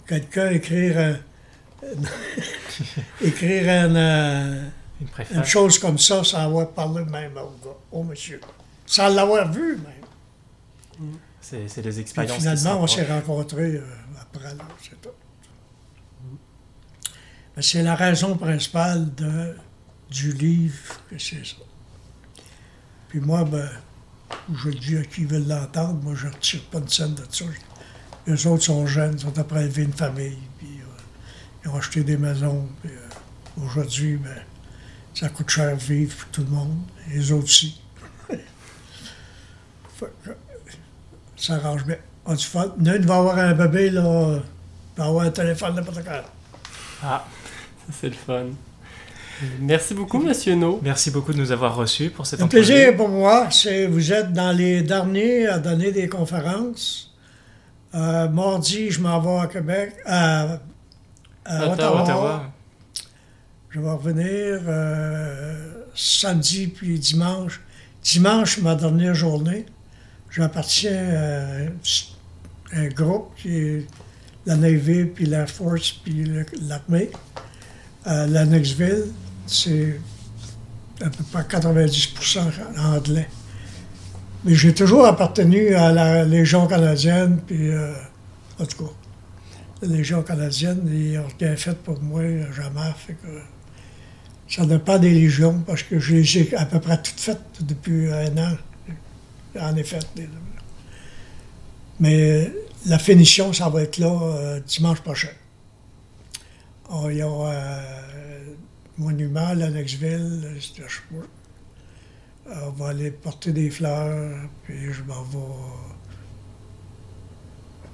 [0.09, 1.86] quelqu'un écrire un-
[3.23, 4.62] écrire un, euh,
[5.35, 8.40] Une chose comme ça sans avoir parlé même au gars, au monsieur.
[8.86, 11.12] Sans l'avoir vu même.
[11.43, 12.39] C'est c'est des expériences.
[12.39, 13.85] finalement, on se s'est rencontrés euh,
[14.23, 15.11] après là, c'est tout.
[17.61, 19.55] C'est la raison principale de,
[20.11, 21.57] du livre que c'est ça.
[23.09, 23.69] Puis moi, ben,
[24.55, 27.45] je dis à qui veut l'entendre, moi je ne retire pas de scène de ça.
[28.27, 30.85] Les autres sont jeunes, ils sont après élever une famille, puis euh,
[31.65, 32.69] ils ont acheté des maisons.
[32.83, 34.43] Puis, euh, aujourd'hui, ben,
[35.15, 36.78] ça coûte cher vivre pour tout le monde,
[37.09, 37.81] les autres aussi.
[41.37, 41.97] Ça arrange bien.
[42.24, 42.74] On du fun.
[42.78, 45.74] Il y en a une va avoir un bébé, là, il va avoir un téléphone
[45.77, 46.23] n'importe quand.
[47.03, 47.24] Ah,
[47.87, 48.47] ça c'est le fun.
[49.61, 50.81] Merci beaucoup, Monsieur No.
[50.83, 52.65] Merci beaucoup de nous avoir reçus pour cette Un entrevue.
[52.65, 53.49] plaisir pour moi.
[53.51, 57.15] C'est, vous êtes dans les derniers à donner des conférences.
[57.95, 60.59] Euh, mardi, je m'en vais à Québec, à,
[61.45, 62.53] à Ottawa.
[63.71, 67.61] Je vais revenir euh, samedi puis dimanche.
[68.03, 69.67] Dimanche, ma dernière journée.
[70.31, 71.09] J'appartiens
[72.73, 73.87] à un groupe qui est
[74.47, 76.25] la Navy, puis l'Air Force, puis
[76.63, 77.11] l'armée.
[78.05, 79.07] À Lennoxville,
[79.47, 80.01] c'est
[81.01, 82.40] à peu près 90%
[82.78, 83.28] anglais.
[84.44, 87.93] Mais j'ai toujours appartenu à la Légion canadienne, puis euh,
[88.59, 88.90] en tout cas,
[89.82, 92.23] la Légion canadienne, ils n'ont rien fait pour moi,
[92.55, 92.93] jamais.
[92.97, 93.28] Fait que
[94.48, 98.10] ça dépend des légions, parce que je les ai à peu près toutes faites depuis
[98.12, 98.56] un an.
[99.59, 99.98] En effet.
[100.14, 100.28] des-
[101.98, 102.52] Mais
[102.86, 105.31] la finition, ça va être là euh, dimanche prochain.
[106.90, 107.81] Oh, il y a un
[108.98, 111.28] monument à Lennoxville, c'est à Sherbrooke.
[112.48, 115.39] Euh, On va aller porter des fleurs, puis je m'en vais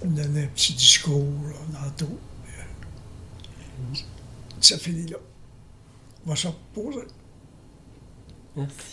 [0.04, 1.26] euh, donner un petit discours
[1.72, 2.18] là, tantôt.
[2.44, 4.04] Puis, euh,
[4.60, 5.16] Ça finit là.
[6.26, 7.06] On va se reposer.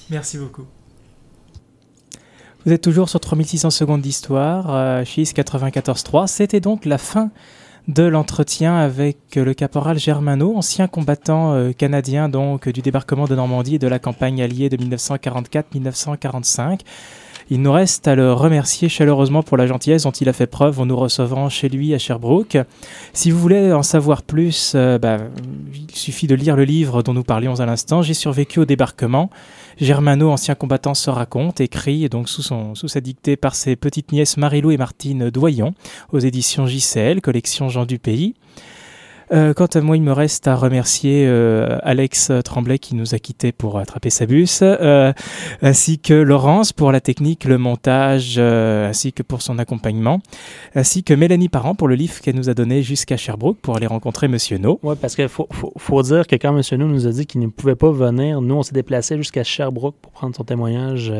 [0.09, 0.37] Merci.
[0.37, 0.65] Beaucoup.
[2.65, 6.27] Vous êtes toujours sur 3600 secondes d'histoire, euh, Chis 94.3.
[6.27, 7.31] C'était donc la fin
[7.87, 13.35] de l'entretien avec euh, le caporal Germano, ancien combattant euh, canadien donc du débarquement de
[13.35, 16.81] Normandie et de la campagne alliée de 1944-1945.
[17.51, 20.79] Il nous reste à le remercier chaleureusement pour la gentillesse dont il a fait preuve
[20.79, 22.57] en nous recevant chez lui à Sherbrooke.
[23.13, 25.17] Si vous voulez en savoir plus, euh, bah,
[25.73, 29.31] il suffit de lire le livre dont nous parlions à l'instant, J'ai survécu au débarquement.
[29.81, 32.43] Germano, ancien combattant, se raconte, écrit donc sous,
[32.87, 35.73] sa dictée par ses petites nièces Marilou et Martine Doyon,
[36.11, 38.35] aux éditions JCL, collection Jean du Pays.
[39.31, 43.19] Euh, quant à moi, il me reste à remercier euh, Alex Tremblay qui nous a
[43.19, 45.13] quittés pour attraper sa bus, euh,
[45.61, 50.19] ainsi que Laurence pour la technique, le montage, ainsi que pour son accompagnement,
[50.75, 53.87] ainsi que Mélanie Parent pour le livre qu'elle nous a donné jusqu'à Sherbrooke pour aller
[53.87, 54.79] rencontrer Monsieur No.
[54.83, 56.61] Oui, parce qu'il faut, faut, faut dire que quand M.
[56.79, 59.95] No nous a dit qu'il ne pouvait pas venir, nous, on s'est déplacé jusqu'à Sherbrooke
[60.01, 61.11] pour prendre son témoignage.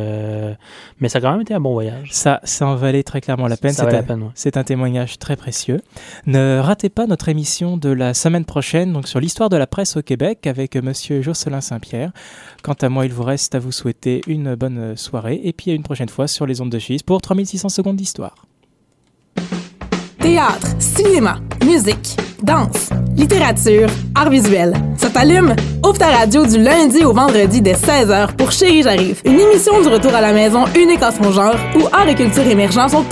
[0.99, 2.09] mais ça a quand même été un bon voyage.
[2.11, 3.73] Ça, ça en valait très clairement la peine.
[3.73, 4.57] C'est un- ouais.
[4.59, 5.79] Un témoignage très précieux.
[6.25, 9.97] Ne ratez pas notre émission de la semaine prochaine, donc sur l'histoire de la presse
[9.97, 12.11] au Québec avec Monsieur Jocelyn Saint-Pierre.
[12.63, 15.73] Quant à moi, il vous reste à vous souhaiter une bonne soirée et puis à
[15.73, 18.45] une prochaine fois sur les ondes de Chise pour 3600 secondes d'histoire.
[20.19, 24.73] Théâtre, cinéma, musique, danse, littérature, art visuel.
[24.97, 25.55] Ça t'allume?
[25.83, 29.21] Ouvre ta radio du lundi au vendredi dès 16h pour Chérie J'arrive.
[29.25, 32.45] Une émission du retour à la maison unique en son genre où art et culture
[32.45, 33.09] émergents sont toujours